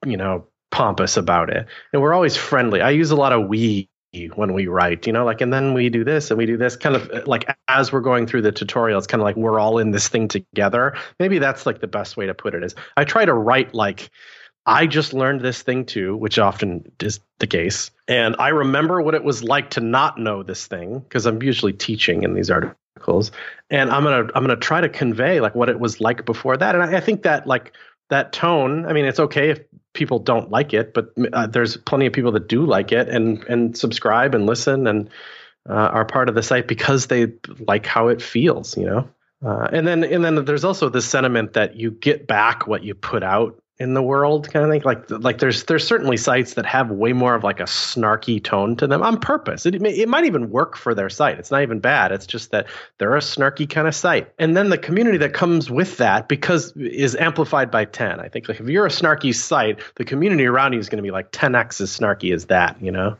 you 0.05 0.17
know 0.17 0.47
pompous 0.73 1.17
about 1.17 1.51
it. 1.51 1.67
And 1.93 2.01
we're 2.01 2.15
always 2.15 2.35
friendly. 2.35 2.81
I 2.81 2.89
use 2.89 3.11
a 3.11 3.15
lot 3.15 3.31
of 3.31 3.47
we 3.47 3.89
when 4.35 4.53
we 4.53 4.67
write, 4.67 5.07
you 5.07 5.13
know, 5.13 5.23
like, 5.23 5.41
and 5.41 5.53
then 5.53 5.73
we 5.73 5.89
do 5.89 6.03
this 6.03 6.29
and 6.29 6.37
we 6.37 6.45
do 6.45 6.57
this 6.57 6.75
kind 6.75 6.95
of 6.95 7.09
uh, 7.09 7.21
like 7.25 7.55
as 7.67 7.91
we're 7.91 8.01
going 8.01 8.27
through 8.27 8.41
the 8.41 8.51
tutorial, 8.51 8.97
it's 8.97 9.07
kind 9.07 9.21
of 9.21 9.25
like 9.25 9.35
we're 9.35 9.59
all 9.59 9.77
in 9.77 9.91
this 9.91 10.07
thing 10.07 10.27
together. 10.27 10.95
Maybe 11.19 11.37
that's 11.37 11.65
like 11.65 11.79
the 11.79 11.87
best 11.87 12.17
way 12.17 12.25
to 12.25 12.33
put 12.33 12.55
it 12.55 12.63
is 12.63 12.75
I 12.97 13.05
try 13.05 13.23
to 13.23 13.33
write 13.33 13.73
like, 13.75 14.09
I 14.65 14.87
just 14.87 15.13
learned 15.13 15.41
this 15.41 15.61
thing 15.61 15.85
too, 15.85 16.15
which 16.15 16.39
often 16.39 16.91
is 16.99 17.19
the 17.39 17.47
case. 17.47 17.91
And 18.07 18.35
I 18.39 18.49
remember 18.49 19.01
what 19.01 19.13
it 19.13 19.23
was 19.23 19.43
like 19.43 19.71
to 19.71 19.79
not 19.79 20.17
know 20.17 20.41
this 20.41 20.65
thing 20.65 20.99
because 20.99 21.25
I'm 21.27 21.41
usually 21.41 21.73
teaching 21.73 22.23
in 22.23 22.33
these 22.33 22.49
articles. 22.49 23.31
And 23.69 23.91
I'm 23.91 24.03
to, 24.03 24.31
I'm 24.35 24.47
to 24.47 24.55
try 24.55 24.81
to 24.81 24.89
convey 24.89 25.39
like 25.39 25.55
what 25.55 25.69
it 25.69 25.79
was 25.79 26.01
like 26.01 26.25
before 26.25 26.57
that. 26.57 26.75
And 26.75 26.83
I, 26.83 26.97
I 26.97 26.99
think 26.99 27.23
that 27.23 27.45
like 27.45 27.73
that 28.13 28.31
tone, 28.31 28.85
I 28.85 28.93
mean, 28.93 29.05
it's 29.05 29.19
okay 29.19 29.49
if 29.49 29.61
people 29.93 30.19
don't 30.19 30.49
like 30.49 30.73
it, 30.73 30.93
but 30.93 31.13
uh, 31.33 31.47
there's 31.47 31.77
plenty 31.77 32.05
of 32.05 32.13
people 32.13 32.31
that 32.33 32.47
do 32.47 32.65
like 32.65 32.91
it 32.91 33.09
and 33.09 33.43
and 33.43 33.77
subscribe 33.77 34.35
and 34.35 34.45
listen 34.45 34.87
and 34.87 35.09
uh, 35.69 35.73
are 35.73 36.05
part 36.05 36.29
of 36.29 36.35
the 36.35 36.43
site 36.43 36.67
because 36.67 37.07
they 37.07 37.33
like 37.67 37.85
how 37.85 38.09
it 38.09 38.21
feels, 38.21 38.77
you 38.77 38.85
know. 38.85 39.09
Uh, 39.45 39.67
and 39.71 39.85
then 39.85 40.03
and 40.03 40.23
then 40.23 40.45
there's 40.45 40.63
also 40.63 40.89
the 40.89 41.01
sentiment 41.01 41.53
that 41.53 41.75
you 41.75 41.91
get 41.91 42.27
back 42.27 42.65
what 42.65 42.83
you 42.83 42.93
put 42.95 43.23
out 43.23 43.61
in 43.79 43.95
the 43.95 44.03
world 44.03 44.51
kind 44.51 44.63
of 44.65 44.71
thing. 44.71 44.81
Like 44.83 45.09
like 45.09 45.39
there's 45.39 45.63
there's 45.65 45.85
certainly 45.85 46.17
sites 46.17 46.53
that 46.53 46.65
have 46.65 46.91
way 46.91 47.13
more 47.13 47.33
of 47.33 47.43
like 47.43 47.59
a 47.59 47.63
snarky 47.63 48.43
tone 48.43 48.75
to 48.77 48.87
them 48.87 49.01
on 49.01 49.19
purpose. 49.19 49.65
It, 49.65 49.75
it 49.75 50.07
might 50.07 50.25
even 50.25 50.51
work 50.51 50.77
for 50.77 50.93
their 50.93 51.09
site. 51.09 51.39
It's 51.39 51.51
not 51.51 51.63
even 51.63 51.79
bad. 51.79 52.11
It's 52.11 52.27
just 52.27 52.51
that 52.51 52.67
they're 52.97 53.15
a 53.15 53.19
snarky 53.19 53.67
kind 53.69 53.87
of 53.87 53.95
site. 53.95 54.31
And 54.37 54.55
then 54.55 54.69
the 54.69 54.77
community 54.77 55.17
that 55.17 55.33
comes 55.33 55.71
with 55.71 55.97
that 55.97 56.27
because 56.27 56.71
is 56.77 57.15
amplified 57.15 57.71
by 57.71 57.85
10 57.85 58.19
i 58.19 58.27
think. 58.27 58.47
Like 58.47 58.59
if 58.59 58.67
you're 58.67 58.85
a 58.85 58.89
snarky 58.89 59.33
site 59.33 59.79
the 59.95 60.05
community 60.05 60.45
around 60.45 60.73
you 60.73 60.79
is 60.79 60.89
going 60.89 60.97
to 60.97 61.03
be 61.03 61.11
like 61.11 61.31
10x 61.31 61.81
as 61.81 61.97
snarky 61.97 62.33
as 62.33 62.45
that 62.45 62.81
you 62.81 62.91
know? 62.91 63.17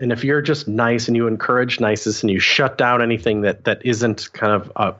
And 0.00 0.10
if 0.10 0.24
you're 0.24 0.42
just 0.42 0.66
nice 0.66 1.06
and 1.06 1.16
you 1.16 1.28
encourage 1.28 1.78
niceness 1.78 2.22
and 2.22 2.30
you 2.30 2.40
shut 2.40 2.76
down 2.76 3.02
anything 3.02 3.42
that 3.42 3.64
that 3.64 3.84
isn't 3.84 4.32
kind 4.32 4.52
of 4.52 4.72
uh, 4.74 4.92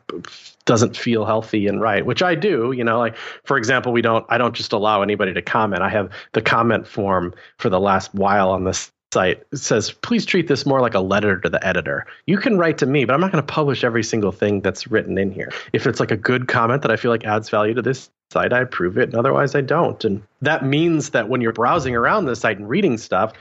doesn't 0.64 0.97
feel 0.97 1.25
healthy 1.25 1.66
and 1.66 1.81
right, 1.81 2.04
which 2.04 2.23
I 2.23 2.35
do, 2.35 2.73
you 2.73 2.85
know, 2.85 2.99
like 2.99 3.16
for 3.45 3.57
example, 3.57 3.92
we 3.92 4.02
don't 4.02 4.25
I 4.28 4.38
don't 4.38 4.54
just 4.54 4.73
allow 4.73 5.02
anybody 5.02 5.35
to 5.35 5.42
comment. 5.42 5.83
I 5.83 5.88
have 5.88 6.11
the 6.33 6.42
comment 6.42 6.87
form 6.87 7.35
for 7.59 7.69
the 7.69 7.81
last 7.81 8.14
while 8.14 8.50
on 8.50 8.64
this 8.64 8.90
site. 9.12 9.42
It 9.52 9.59
says 9.59 9.92
please 9.92 10.25
treat 10.25 10.49
this 10.49 10.64
more 10.64 10.81
like 10.81 10.95
a 10.95 11.00
letter 11.00 11.38
to 11.40 11.49
the 11.49 11.64
editor. 11.66 12.07
You 12.26 12.38
can 12.38 12.59
write 12.59 12.78
to 12.78 12.87
me 12.87 13.04
but 13.04 13.14
i'm 13.14 13.21
not 13.21 13.33
going 13.33 13.45
to 13.45 13.52
publish 13.52 13.85
every 13.85 14.02
single 14.02 14.33
thing 14.33 14.61
that's 14.61 14.87
written 14.87 15.19
in 15.19 15.31
here. 15.31 15.52
If 15.73 15.87
it's 15.87 16.00
like 16.00 16.11
a 16.11 16.16
good 16.16 16.49
comment 16.49 16.83
that 16.83 16.90
i 16.90 16.97
feel 16.97 17.11
like 17.11 17.25
adds 17.25 17.50
value 17.50 17.75
to 17.75 17.83
this 17.83 18.11
site 18.31 18.52
i 18.52 18.61
approve 18.61 18.97
it. 18.99 19.11
And 19.11 19.14
otherwise 19.14 19.54
i 19.54 19.61
don't. 19.61 20.02
And 20.04 20.23
that 20.40 20.64
means 20.64 21.11
that 21.11 21.28
when 21.28 21.40
you're 21.40 21.52
browsing 21.52 21.95
around 21.95 22.25
the 22.25 22.37
site 22.37 22.59
and 22.59 22.69
reading 22.69 22.97
stuff 22.97 23.35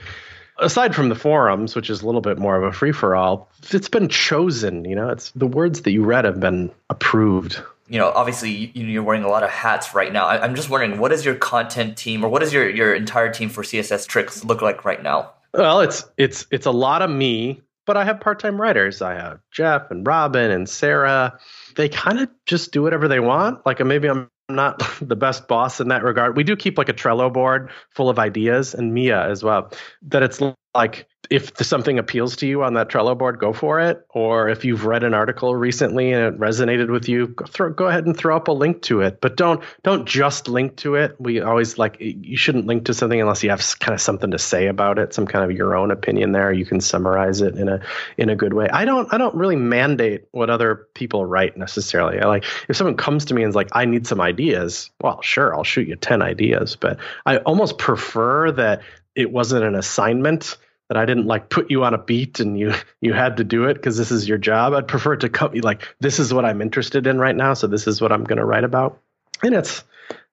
aside 0.58 0.94
from 0.94 1.08
the 1.08 1.14
forums 1.14 1.74
which 1.74 1.90
is 1.90 2.02
a 2.02 2.06
little 2.06 2.20
bit 2.20 2.38
more 2.38 2.56
of 2.56 2.62
a 2.62 2.72
free 2.72 2.92
for 2.92 3.16
all 3.16 3.50
it's 3.70 3.88
been 3.88 4.08
chosen 4.08 4.84
you 4.84 4.94
know 4.94 5.08
it's 5.08 5.30
the 5.32 5.46
words 5.46 5.82
that 5.82 5.92
you 5.92 6.04
read 6.04 6.24
have 6.24 6.40
been 6.40 6.70
approved 6.90 7.60
you 7.92 7.98
know, 7.98 8.10
obviously 8.10 8.70
you're 8.74 9.02
wearing 9.02 9.22
a 9.22 9.28
lot 9.28 9.42
of 9.42 9.50
hats 9.50 9.94
right 9.94 10.10
now. 10.10 10.26
I'm 10.26 10.54
just 10.54 10.70
wondering, 10.70 10.98
what 10.98 11.10
does 11.10 11.26
your 11.26 11.34
content 11.34 11.98
team 11.98 12.24
or 12.24 12.30
what 12.30 12.40
does 12.40 12.50
your, 12.50 12.66
your 12.70 12.94
entire 12.94 13.30
team 13.30 13.50
for 13.50 13.62
CSS 13.62 14.06
tricks 14.06 14.42
look 14.46 14.62
like 14.62 14.86
right 14.86 15.02
now? 15.02 15.32
Well, 15.52 15.80
it's 15.80 16.04
it's 16.16 16.46
it's 16.50 16.64
a 16.64 16.70
lot 16.70 17.02
of 17.02 17.10
me, 17.10 17.60
but 17.84 17.98
I 17.98 18.04
have 18.04 18.20
part-time 18.20 18.58
writers. 18.58 19.02
I 19.02 19.12
have 19.12 19.40
Jeff 19.50 19.90
and 19.90 20.06
Robin 20.06 20.50
and 20.50 20.66
Sarah. 20.66 21.38
They 21.76 21.90
kind 21.90 22.20
of 22.20 22.30
just 22.46 22.72
do 22.72 22.82
whatever 22.82 23.08
they 23.08 23.20
want. 23.20 23.66
Like 23.66 23.84
maybe 23.84 24.08
I'm 24.08 24.30
not 24.48 24.82
the 25.00 25.16
best 25.16 25.48
boss 25.48 25.80
in 25.80 25.88
that 25.88 26.02
regard. 26.02 26.36
We 26.36 26.44
do 26.44 26.56
keep 26.56 26.78
like 26.78 26.88
a 26.88 26.94
Trello 26.94 27.32
board 27.32 27.70
full 27.90 28.08
of 28.08 28.18
ideas 28.18 28.74
and 28.74 28.94
Mia 28.94 29.28
as 29.28 29.42
well. 29.42 29.72
That 30.02 30.22
it's 30.22 30.40
like 30.74 31.06
if 31.30 31.56
something 31.64 31.98
appeals 31.98 32.36
to 32.36 32.46
you 32.46 32.62
on 32.62 32.74
that 32.74 32.88
Trello 32.88 33.16
board, 33.16 33.38
go 33.38 33.54
for 33.54 33.80
it. 33.80 34.04
Or 34.10 34.50
if 34.50 34.66
you've 34.66 34.84
read 34.84 35.02
an 35.02 35.14
article 35.14 35.56
recently 35.56 36.12
and 36.12 36.34
it 36.34 36.38
resonated 36.38 36.90
with 36.90 37.08
you, 37.08 37.28
go, 37.28 37.46
throw, 37.46 37.72
go 37.72 37.86
ahead 37.86 38.04
and 38.04 38.14
throw 38.14 38.36
up 38.36 38.48
a 38.48 38.52
link 38.52 38.82
to 38.82 39.00
it. 39.00 39.20
But 39.20 39.36
don't 39.36 39.62
don't 39.82 40.06
just 40.06 40.46
link 40.46 40.76
to 40.78 40.96
it. 40.96 41.16
We 41.18 41.40
always 41.40 41.78
like 41.78 41.96
you 42.00 42.36
shouldn't 42.36 42.66
link 42.66 42.84
to 42.86 42.94
something 42.94 43.18
unless 43.18 43.42
you 43.42 43.48
have 43.48 43.64
kind 43.78 43.94
of 43.94 44.00
something 44.00 44.30
to 44.30 44.38
say 44.38 44.66
about 44.66 44.98
it, 44.98 45.14
some 45.14 45.26
kind 45.26 45.44
of 45.44 45.56
your 45.56 45.74
own 45.74 45.90
opinion 45.90 46.32
there. 46.32 46.52
You 46.52 46.66
can 46.66 46.80
summarize 46.80 47.40
it 47.40 47.56
in 47.56 47.68
a 47.68 47.80
in 48.18 48.28
a 48.28 48.36
good 48.36 48.52
way. 48.52 48.68
I 48.70 48.84
don't 48.84 49.12
I 49.12 49.16
don't 49.16 49.34
really 49.34 49.56
mandate 49.56 50.24
what 50.32 50.50
other 50.50 50.86
people 50.94 51.24
write 51.24 51.56
necessarily. 51.56 52.20
I 52.20 52.26
like 52.26 52.44
if 52.68 52.76
someone 52.76 52.96
comes 52.96 53.24
to 53.26 53.34
me 53.34 53.42
and 53.42 53.48
is 53.48 53.56
like, 53.56 53.70
I 53.72 53.86
need 53.86 54.06
some 54.06 54.20
ideas. 54.20 54.90
Well, 55.00 55.22
sure, 55.22 55.54
I'll 55.54 55.64
shoot 55.64 55.88
you 55.88 55.96
ten 55.96 56.20
ideas, 56.20 56.76
but 56.76 56.98
I 57.24 57.38
almost 57.38 57.78
prefer 57.78 58.52
that 58.52 58.82
it 59.14 59.30
wasn't 59.30 59.64
an 59.64 59.74
assignment 59.74 60.56
that 60.88 60.96
I 60.96 61.06
didn't 61.06 61.26
like 61.26 61.48
put 61.48 61.70
you 61.70 61.84
on 61.84 61.94
a 61.94 61.98
beat 61.98 62.40
and 62.40 62.58
you 62.58 62.74
you 63.00 63.12
had 63.12 63.38
to 63.38 63.44
do 63.44 63.64
it 63.64 63.74
because 63.74 63.96
this 63.96 64.10
is 64.10 64.28
your 64.28 64.38
job. 64.38 64.74
I'd 64.74 64.88
prefer 64.88 65.16
to 65.16 65.28
come 65.28 65.52
like 65.54 65.94
this 66.00 66.18
is 66.18 66.34
what 66.34 66.44
I'm 66.44 66.60
interested 66.60 67.06
in 67.06 67.18
right 67.18 67.36
now, 67.36 67.54
so 67.54 67.66
this 67.66 67.86
is 67.86 68.00
what 68.00 68.12
I'm 68.12 68.24
going 68.24 68.38
to 68.38 68.44
write 68.44 68.64
about. 68.64 69.00
And 69.42 69.54
it's 69.54 69.84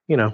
you 0.07 0.17
know 0.17 0.33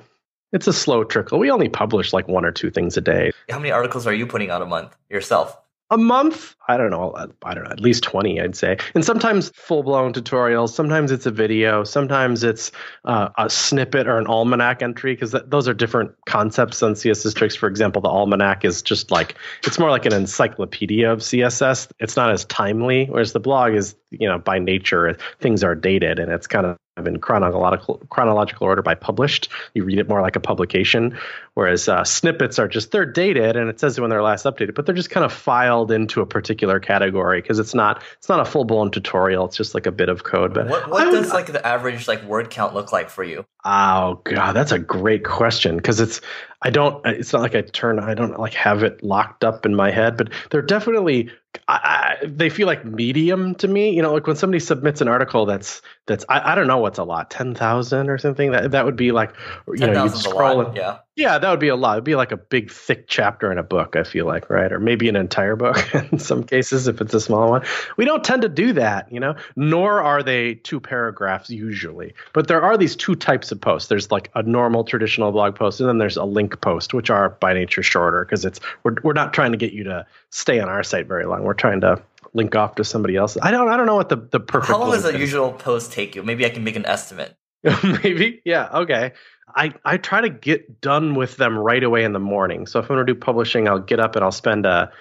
it's 0.51 0.67
a 0.67 0.73
slow 0.73 1.03
trickle. 1.03 1.39
We 1.39 1.51
only 1.51 1.69
publish 1.69 2.13
like 2.13 2.27
one 2.27 2.45
or 2.45 2.51
two 2.51 2.71
things 2.71 2.97
a 2.97 3.01
day. 3.01 3.31
How 3.49 3.59
many 3.59 3.71
articles 3.71 4.07
are 4.07 4.13
you 4.13 4.25
putting 4.25 4.49
out 4.49 4.61
a 4.61 4.65
month 4.65 4.95
yourself? 5.09 5.57
A 5.91 5.97
month? 5.97 6.55
I 6.67 6.77
don't 6.77 6.89
know. 6.89 7.15
I 7.43 7.53
don't 7.53 7.63
know. 7.63 7.69
At 7.69 7.79
least 7.79 8.03
20 8.03 8.41
i'd 8.41 8.55
say. 8.55 8.77
And 8.95 9.05
sometimes 9.05 9.51
full-blown 9.53 10.13
tutorials. 10.13 10.69
Sometimes 10.69 11.11
it's 11.11 11.25
a 11.25 11.31
video. 11.31 11.83
Sometimes 11.83 12.43
it's 12.43 12.71
uh, 13.05 13.29
a 13.37 13.49
snippet 13.49 14.07
or 14.07 14.17
an 14.17 14.27
almanac 14.27 14.81
entry 14.81 15.13
because 15.13 15.31
th- 15.31 15.43
those 15.47 15.67
are 15.67 15.73
different 15.73 16.11
concepts 16.25 16.81
on 16.81 16.93
css 16.93 17.35
tricks. 17.35 17.55
For 17.55 17.67
example 17.67 18.01
the 18.01 18.09
almanac 18.09 18.65
is 18.65 18.81
just 18.81 19.11
like 19.11 19.35
it's 19.63 19.79
more 19.79 19.89
like 19.89 20.05
an 20.05 20.13
encyclopedia 20.13 21.11
of 21.11 21.19
css 21.19 21.89
it's 21.99 22.15
not 22.15 22.31
as 22.31 22.45
timely 22.45 23.05
whereas 23.05 23.33
the 23.33 23.39
blog 23.39 23.73
is 23.73 23.95
you 24.11 24.27
know 24.27 24.39
by 24.39 24.59
nature 24.59 25.15
things 25.39 25.63
are 25.63 25.75
dated 25.75 26.19
and 26.19 26.31
it's 26.31 26.47
kind 26.47 26.65
of 26.65 26.77
in 26.97 27.19
chronological 27.19 27.97
chronological 28.09 28.67
order 28.67 28.81
by 28.81 28.95
published. 28.95 29.49
You 29.73 29.83
read 29.83 29.99
it 29.99 30.07
more 30.07 30.21
like 30.21 30.35
a 30.35 30.39
publication, 30.39 31.17
whereas 31.53 31.89
uh, 31.89 32.03
snippets 32.03 32.57
are 32.57 32.67
just 32.67 32.91
they're 32.91 33.05
dated 33.05 33.57
and 33.57 33.69
it 33.69 33.79
says 33.79 33.99
when 33.99 34.09
they're 34.09 34.23
last 34.23 34.45
updated, 34.45 34.75
but 34.75 34.85
they're 34.85 34.95
just 34.95 35.09
kind 35.09 35.25
of 35.25 35.33
filed 35.33 35.91
into 35.91 36.21
a 36.21 36.25
particular 36.25 36.79
category 36.79 37.41
because 37.41 37.59
it's 37.59 37.73
not 37.73 38.01
it's 38.17 38.29
not 38.29 38.39
a 38.39 38.45
full 38.45 38.63
blown 38.63 38.91
tutorial. 38.91 39.45
It's 39.45 39.57
just 39.57 39.73
like 39.73 39.85
a 39.85 39.91
bit 39.91 40.09
of 40.09 40.23
code. 40.23 40.53
But 40.53 40.69
what, 40.69 40.89
what 40.89 41.11
does 41.11 41.33
like 41.33 41.51
the 41.51 41.65
average 41.65 42.07
like 42.07 42.23
word 42.23 42.49
count 42.49 42.73
look 42.73 42.93
like 42.93 43.09
for 43.09 43.23
you? 43.23 43.45
Oh 43.65 44.21
god, 44.23 44.53
that's 44.53 44.71
a 44.71 44.79
great 44.79 45.25
question 45.25 45.75
because 45.75 45.99
it's 45.99 46.21
I 46.61 46.69
don't 46.69 47.05
it's 47.05 47.33
not 47.33 47.41
like 47.41 47.55
I 47.55 47.61
turn 47.61 47.99
I 47.99 48.13
don't 48.13 48.39
like 48.39 48.53
have 48.53 48.83
it 48.83 49.03
locked 49.03 49.43
up 49.43 49.65
in 49.65 49.75
my 49.75 49.91
head, 49.91 50.17
but 50.17 50.29
they're 50.49 50.61
definitely 50.61 51.29
I, 51.67 52.17
I, 52.21 52.25
they 52.25 52.49
feel 52.49 52.67
like 52.67 52.85
medium 52.85 53.55
to 53.55 53.67
me. 53.67 53.91
You 53.91 54.01
know, 54.01 54.13
like 54.13 54.27
when 54.27 54.35
somebody 54.35 54.59
submits 54.59 55.01
an 55.01 55.07
article 55.07 55.45
that's 55.45 55.81
that's 56.05 56.25
I, 56.29 56.51
I 56.51 56.55
don't 56.55 56.67
know 56.67 56.77
what's 56.77 56.99
a 56.99 57.03
lot, 57.03 57.31
ten 57.31 57.55
thousand 57.55 58.09
or 58.09 58.17
something. 58.17 58.51
That 58.51 58.71
that 58.71 58.85
would 58.85 58.95
be 58.95 59.11
like 59.11 59.33
you 59.67 59.77
10, 59.77 59.93
know 59.93 60.03
you 60.05 60.09
scroll. 60.09 60.73
Yeah, 60.75 60.99
yeah, 61.15 61.37
that 61.37 61.49
would 61.49 61.61
be 61.61 61.69
a 61.69 61.77
lot. 61.77 61.93
It'd 61.93 62.03
be 62.03 62.15
like 62.15 62.33
a 62.33 62.37
big 62.37 62.69
thick 62.69 63.07
chapter 63.07 63.49
in 63.49 63.57
a 63.57 63.63
book. 63.63 63.95
I 63.95 64.03
feel 64.03 64.25
like 64.25 64.49
right, 64.49 64.71
or 64.71 64.79
maybe 64.81 65.07
an 65.07 65.15
entire 65.15 65.55
book 65.55 65.77
in 66.11 66.19
some 66.19 66.43
cases 66.43 66.89
if 66.89 66.99
it's 66.99 67.13
a 67.13 67.21
small 67.21 67.49
one. 67.49 67.63
We 67.95 68.03
don't 68.03 68.23
tend 68.23 68.41
to 68.41 68.49
do 68.49 68.73
that, 68.73 69.09
you 69.11 69.21
know. 69.21 69.35
Nor 69.55 70.03
are 70.03 70.21
they 70.21 70.55
two 70.55 70.81
paragraphs 70.81 71.49
usually. 71.49 72.13
But 72.33 72.49
there 72.49 72.61
are 72.61 72.77
these 72.77 72.97
two 72.97 73.15
types 73.15 73.53
of 73.53 73.61
posts. 73.61 73.87
There's 73.87 74.11
like 74.11 74.29
a 74.35 74.43
normal 74.43 74.83
traditional 74.83 75.31
blog 75.31 75.55
post, 75.55 75.79
and 75.79 75.87
then 75.87 75.99
there's 75.99 76.17
a 76.17 76.25
link 76.25 76.59
post, 76.59 76.93
which 76.93 77.09
are 77.09 77.29
by 77.29 77.53
nature 77.53 77.83
shorter 77.83 78.25
because 78.25 78.43
it's 78.43 78.59
we're 78.83 78.95
we're 79.01 79.13
not 79.13 79.33
trying 79.33 79.53
to 79.53 79.57
get 79.57 79.71
you 79.71 79.85
to 79.85 80.05
stay 80.31 80.59
on 80.59 80.67
our 80.67 80.83
site 80.83 81.07
very 81.07 81.25
long. 81.25 81.43
We're 81.43 81.53
trying 81.53 81.79
to 81.81 82.01
link 82.33 82.55
off 82.55 82.75
to 82.75 82.83
somebody 82.83 83.15
else. 83.15 83.37
I 83.41 83.51
don't 83.51 83.69
I 83.69 83.77
don't 83.77 83.85
know 83.85 83.95
what 83.95 84.09
the 84.09 84.17
the 84.17 84.41
perfect. 84.41 84.69
How 84.69 84.79
long 84.79 84.91
does 84.91 85.05
a 85.05 85.17
usual 85.17 85.53
post 85.53 85.93
take 85.93 86.15
you? 86.15 86.23
Maybe 86.23 86.45
I 86.45 86.49
can 86.49 86.65
make 86.65 86.75
an 86.75 86.85
estimate. 86.85 87.37
Maybe 88.03 88.41
yeah 88.45 88.69
okay. 88.71 89.13
I, 89.55 89.73
I 89.85 89.97
try 89.97 90.21
to 90.21 90.29
get 90.29 90.81
done 90.81 91.15
with 91.15 91.37
them 91.37 91.57
right 91.57 91.83
away 91.83 92.03
in 92.03 92.13
the 92.13 92.19
morning. 92.19 92.67
So 92.67 92.79
if 92.79 92.85
I'm 92.85 92.95
going 92.95 93.05
to 93.05 93.13
do 93.13 93.19
publishing, 93.19 93.67
I'll 93.67 93.79
get 93.79 93.99
up 93.99 94.15
and 94.15 94.23
I'll 94.23 94.31
spend 94.31 94.65
a 94.65 94.91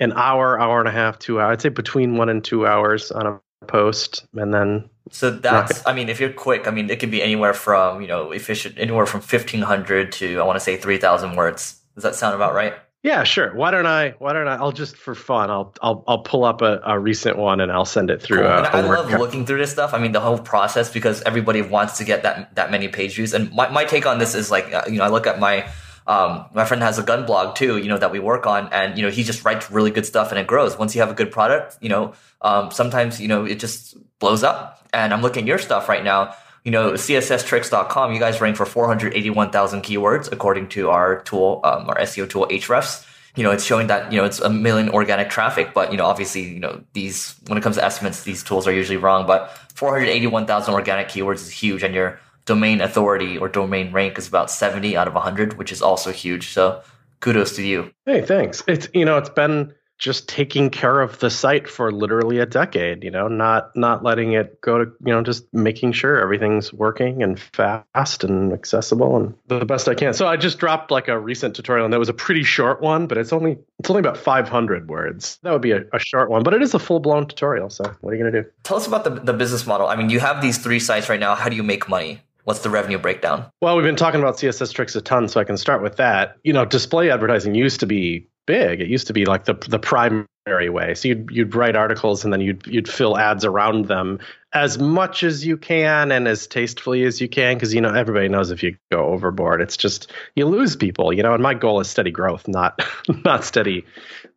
an 0.00 0.12
hour, 0.12 0.60
hour 0.60 0.80
and 0.80 0.88
a 0.88 0.92
half, 0.92 1.18
two 1.18 1.40
hours. 1.40 1.52
I'd 1.52 1.62
say 1.62 1.68
between 1.68 2.16
one 2.16 2.28
and 2.28 2.42
two 2.42 2.66
hours 2.66 3.12
on 3.12 3.26
a 3.26 3.40
post, 3.66 4.26
and 4.34 4.52
then. 4.52 4.88
So 5.10 5.30
that's. 5.30 5.86
I 5.86 5.94
mean, 5.94 6.08
if 6.08 6.20
you're 6.20 6.32
quick, 6.32 6.66
I 6.66 6.70
mean, 6.70 6.90
it 6.90 6.98
can 6.98 7.10
be 7.10 7.22
anywhere 7.22 7.54
from 7.54 8.00
you 8.02 8.08
know 8.08 8.32
efficient, 8.32 8.78
anywhere 8.78 9.06
from 9.06 9.20
fifteen 9.20 9.62
hundred 9.62 10.12
to 10.12 10.40
I 10.40 10.44
want 10.44 10.56
to 10.56 10.64
say 10.64 10.76
three 10.76 10.98
thousand 10.98 11.36
words. 11.36 11.80
Does 11.94 12.02
that 12.02 12.14
sound 12.14 12.34
about 12.34 12.54
right? 12.54 12.74
Yeah, 13.04 13.22
sure. 13.24 13.54
Why 13.54 13.70
don't 13.70 13.84
I? 13.84 14.14
Why 14.18 14.32
don't 14.32 14.48
I? 14.48 14.54
I'll 14.54 14.72
just 14.72 14.96
for 14.96 15.14
fun. 15.14 15.50
I'll 15.50 15.74
I'll 15.82 16.02
I'll 16.08 16.22
pull 16.22 16.42
up 16.42 16.62
a, 16.62 16.80
a 16.86 16.98
recent 16.98 17.36
one 17.36 17.60
and 17.60 17.70
I'll 17.70 17.84
send 17.84 18.10
it 18.10 18.22
through. 18.22 18.38
Cool. 18.38 18.46
A, 18.46 18.62
I 18.62 18.80
love 18.80 19.10
looking 19.20 19.44
through 19.44 19.58
this 19.58 19.70
stuff. 19.70 19.92
I 19.92 19.98
mean, 19.98 20.12
the 20.12 20.20
whole 20.20 20.38
process 20.38 20.90
because 20.90 21.20
everybody 21.22 21.60
wants 21.60 21.98
to 21.98 22.04
get 22.04 22.22
that 22.22 22.54
that 22.54 22.70
many 22.70 22.88
page 22.88 23.16
views. 23.16 23.34
And 23.34 23.52
my 23.52 23.68
my 23.68 23.84
take 23.84 24.06
on 24.06 24.18
this 24.18 24.34
is 24.34 24.50
like 24.50 24.72
uh, 24.72 24.84
you 24.88 24.96
know 24.96 25.04
I 25.04 25.08
look 25.08 25.26
at 25.26 25.38
my 25.38 25.68
um, 26.06 26.46
my 26.54 26.64
friend 26.64 26.82
has 26.82 26.98
a 26.98 27.02
gun 27.02 27.26
blog 27.26 27.56
too, 27.56 27.76
you 27.76 27.88
know, 27.88 27.98
that 27.98 28.10
we 28.10 28.20
work 28.20 28.46
on, 28.46 28.68
and 28.72 28.96
you 28.96 29.04
know, 29.04 29.10
he 29.10 29.22
just 29.22 29.44
writes 29.44 29.70
really 29.70 29.90
good 29.90 30.06
stuff, 30.06 30.30
and 30.30 30.38
it 30.38 30.46
grows. 30.46 30.78
Once 30.78 30.94
you 30.94 31.02
have 31.02 31.10
a 31.10 31.14
good 31.14 31.30
product, 31.30 31.76
you 31.82 31.90
know, 31.90 32.14
um, 32.40 32.70
sometimes 32.70 33.20
you 33.20 33.28
know 33.28 33.44
it 33.44 33.58
just 33.58 33.98
blows 34.18 34.42
up. 34.42 34.80
And 34.94 35.12
I'm 35.12 35.20
looking 35.20 35.42
at 35.42 35.48
your 35.48 35.58
stuff 35.58 35.90
right 35.90 36.04
now 36.04 36.34
you 36.64 36.70
know, 36.70 36.92
CSStricks.com, 36.92 38.12
you 38.12 38.18
guys 38.18 38.40
rank 38.40 38.56
for 38.56 38.64
481,000 38.64 39.82
keywords 39.82 40.32
according 40.32 40.68
to 40.70 40.88
our 40.88 41.20
tool, 41.20 41.60
um, 41.62 41.88
our 41.88 41.96
SEO 41.98 42.28
tool, 42.28 42.46
Ahrefs. 42.50 43.06
You 43.36 43.42
know, 43.42 43.50
it's 43.50 43.64
showing 43.64 43.88
that, 43.88 44.12
you 44.12 44.18
know, 44.18 44.24
it's 44.24 44.40
a 44.40 44.48
million 44.48 44.88
organic 44.88 45.28
traffic, 45.28 45.74
but, 45.74 45.90
you 45.90 45.98
know, 45.98 46.06
obviously, 46.06 46.42
you 46.42 46.60
know, 46.60 46.82
these, 46.92 47.34
when 47.48 47.58
it 47.58 47.62
comes 47.62 47.76
to 47.76 47.84
estimates, 47.84 48.22
these 48.22 48.42
tools 48.42 48.66
are 48.66 48.72
usually 48.72 48.96
wrong, 48.96 49.26
but 49.26 49.50
481,000 49.74 50.72
organic 50.72 51.08
keywords 51.08 51.36
is 51.36 51.50
huge 51.50 51.82
and 51.82 51.94
your 51.94 52.18
domain 52.46 52.80
authority 52.80 53.36
or 53.36 53.48
domain 53.48 53.92
rank 53.92 54.18
is 54.18 54.28
about 54.28 54.50
70 54.50 54.96
out 54.96 55.08
of 55.08 55.14
100, 55.14 55.58
which 55.58 55.72
is 55.72 55.82
also 55.82 56.12
huge. 56.12 56.48
So 56.48 56.80
kudos 57.20 57.56
to 57.56 57.62
you. 57.62 57.92
Hey, 58.06 58.22
thanks. 58.22 58.62
It's, 58.68 58.88
you 58.94 59.04
know, 59.04 59.18
it's 59.18 59.30
been, 59.30 59.74
just 59.98 60.28
taking 60.28 60.70
care 60.70 61.00
of 61.00 61.18
the 61.20 61.30
site 61.30 61.68
for 61.68 61.92
literally 61.92 62.38
a 62.38 62.46
decade 62.46 63.04
you 63.04 63.10
know 63.10 63.28
not 63.28 63.74
not 63.76 64.02
letting 64.02 64.32
it 64.32 64.60
go 64.60 64.84
to 64.84 64.90
you 65.04 65.12
know 65.12 65.22
just 65.22 65.46
making 65.52 65.92
sure 65.92 66.20
everything's 66.20 66.72
working 66.72 67.22
and 67.22 67.38
fast 67.38 68.24
and 68.24 68.52
accessible 68.52 69.16
and 69.16 69.34
the 69.46 69.64
best 69.64 69.88
i 69.88 69.94
can. 69.94 70.12
So 70.12 70.26
i 70.26 70.36
just 70.36 70.58
dropped 70.58 70.90
like 70.90 71.08
a 71.08 71.18
recent 71.18 71.56
tutorial 71.56 71.84
and 71.84 71.92
that 71.92 71.98
was 71.98 72.08
a 72.08 72.14
pretty 72.14 72.42
short 72.42 72.80
one 72.80 73.06
but 73.06 73.18
it's 73.18 73.32
only 73.32 73.58
it's 73.78 73.90
only 73.90 74.00
about 74.00 74.16
500 74.16 74.88
words. 74.88 75.38
That 75.42 75.52
would 75.52 75.60
be 75.60 75.72
a, 75.72 75.84
a 75.92 75.98
short 75.98 76.30
one 76.30 76.42
but 76.42 76.54
it 76.54 76.62
is 76.62 76.74
a 76.74 76.78
full-blown 76.78 77.26
tutorial 77.26 77.70
so 77.70 77.84
what 78.00 78.12
are 78.12 78.16
you 78.16 78.22
going 78.22 78.32
to 78.32 78.42
do? 78.42 78.48
Tell 78.62 78.76
us 78.76 78.86
about 78.86 79.04
the, 79.04 79.10
the 79.10 79.32
business 79.32 79.66
model. 79.66 79.86
I 79.86 79.96
mean 79.96 80.10
you 80.10 80.20
have 80.20 80.42
these 80.42 80.58
three 80.58 80.80
sites 80.80 81.08
right 81.08 81.20
now. 81.20 81.34
How 81.34 81.48
do 81.48 81.56
you 81.56 81.62
make 81.62 81.88
money? 81.88 82.20
What's 82.44 82.60
the 82.60 82.68
revenue 82.68 82.98
breakdown? 82.98 83.46
Well, 83.62 83.74
we've 83.74 83.86
been 83.86 83.96
talking 83.96 84.20
about 84.20 84.36
CSS 84.36 84.74
tricks 84.74 84.94
a 84.94 85.00
ton, 85.00 85.28
so 85.28 85.40
I 85.40 85.44
can 85.44 85.56
start 85.56 85.82
with 85.82 85.96
that. 85.96 86.36
You 86.44 86.52
know, 86.52 86.66
display 86.66 87.10
advertising 87.10 87.54
used 87.54 87.80
to 87.80 87.86
be 87.86 88.28
big. 88.46 88.80
It 88.80 88.88
used 88.88 89.06
to 89.08 89.12
be 89.12 89.24
like 89.24 89.44
the 89.44 89.54
the 89.54 89.78
primary 89.78 90.70
way. 90.70 90.94
So 90.94 91.08
you'd 91.08 91.30
you'd 91.30 91.54
write 91.54 91.76
articles 91.76 92.24
and 92.24 92.32
then 92.32 92.40
you'd 92.40 92.66
you'd 92.66 92.88
fill 92.88 93.16
ads 93.16 93.44
around 93.44 93.86
them 93.86 94.18
as 94.52 94.78
much 94.78 95.22
as 95.22 95.44
you 95.44 95.56
can 95.56 96.12
and 96.12 96.28
as 96.28 96.46
tastefully 96.46 97.04
as 97.04 97.20
you 97.20 97.28
can 97.28 97.56
because 97.56 97.74
you 97.74 97.80
know 97.80 97.92
everybody 97.92 98.28
knows 98.28 98.50
if 98.50 98.62
you 98.62 98.76
go 98.92 99.06
overboard, 99.06 99.60
it's 99.60 99.76
just 99.76 100.12
you 100.36 100.46
lose 100.46 100.76
people. 100.76 101.12
You 101.12 101.22
know, 101.22 101.34
and 101.34 101.42
my 101.42 101.54
goal 101.54 101.80
is 101.80 101.88
steady 101.88 102.10
growth, 102.10 102.46
not 102.46 102.80
not 103.24 103.44
steady 103.44 103.84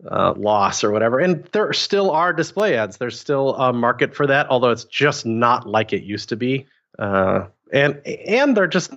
uh, 0.09 0.33
loss 0.35 0.83
or 0.83 0.91
whatever. 0.91 1.19
And 1.19 1.43
there 1.51 1.71
still 1.73 2.11
are 2.11 2.33
display 2.33 2.77
ads. 2.77 2.97
There's 2.97 3.19
still 3.19 3.55
a 3.55 3.73
market 3.73 4.15
for 4.15 4.27
that, 4.27 4.49
although 4.49 4.71
it's 4.71 4.85
just 4.85 5.25
not 5.25 5.67
like 5.67 5.93
it 5.93 6.03
used 6.03 6.29
to 6.29 6.35
be. 6.35 6.65
Uh, 6.97 7.47
and 7.71 8.01
and 8.05 8.55
they're 8.55 8.67
just 8.67 8.93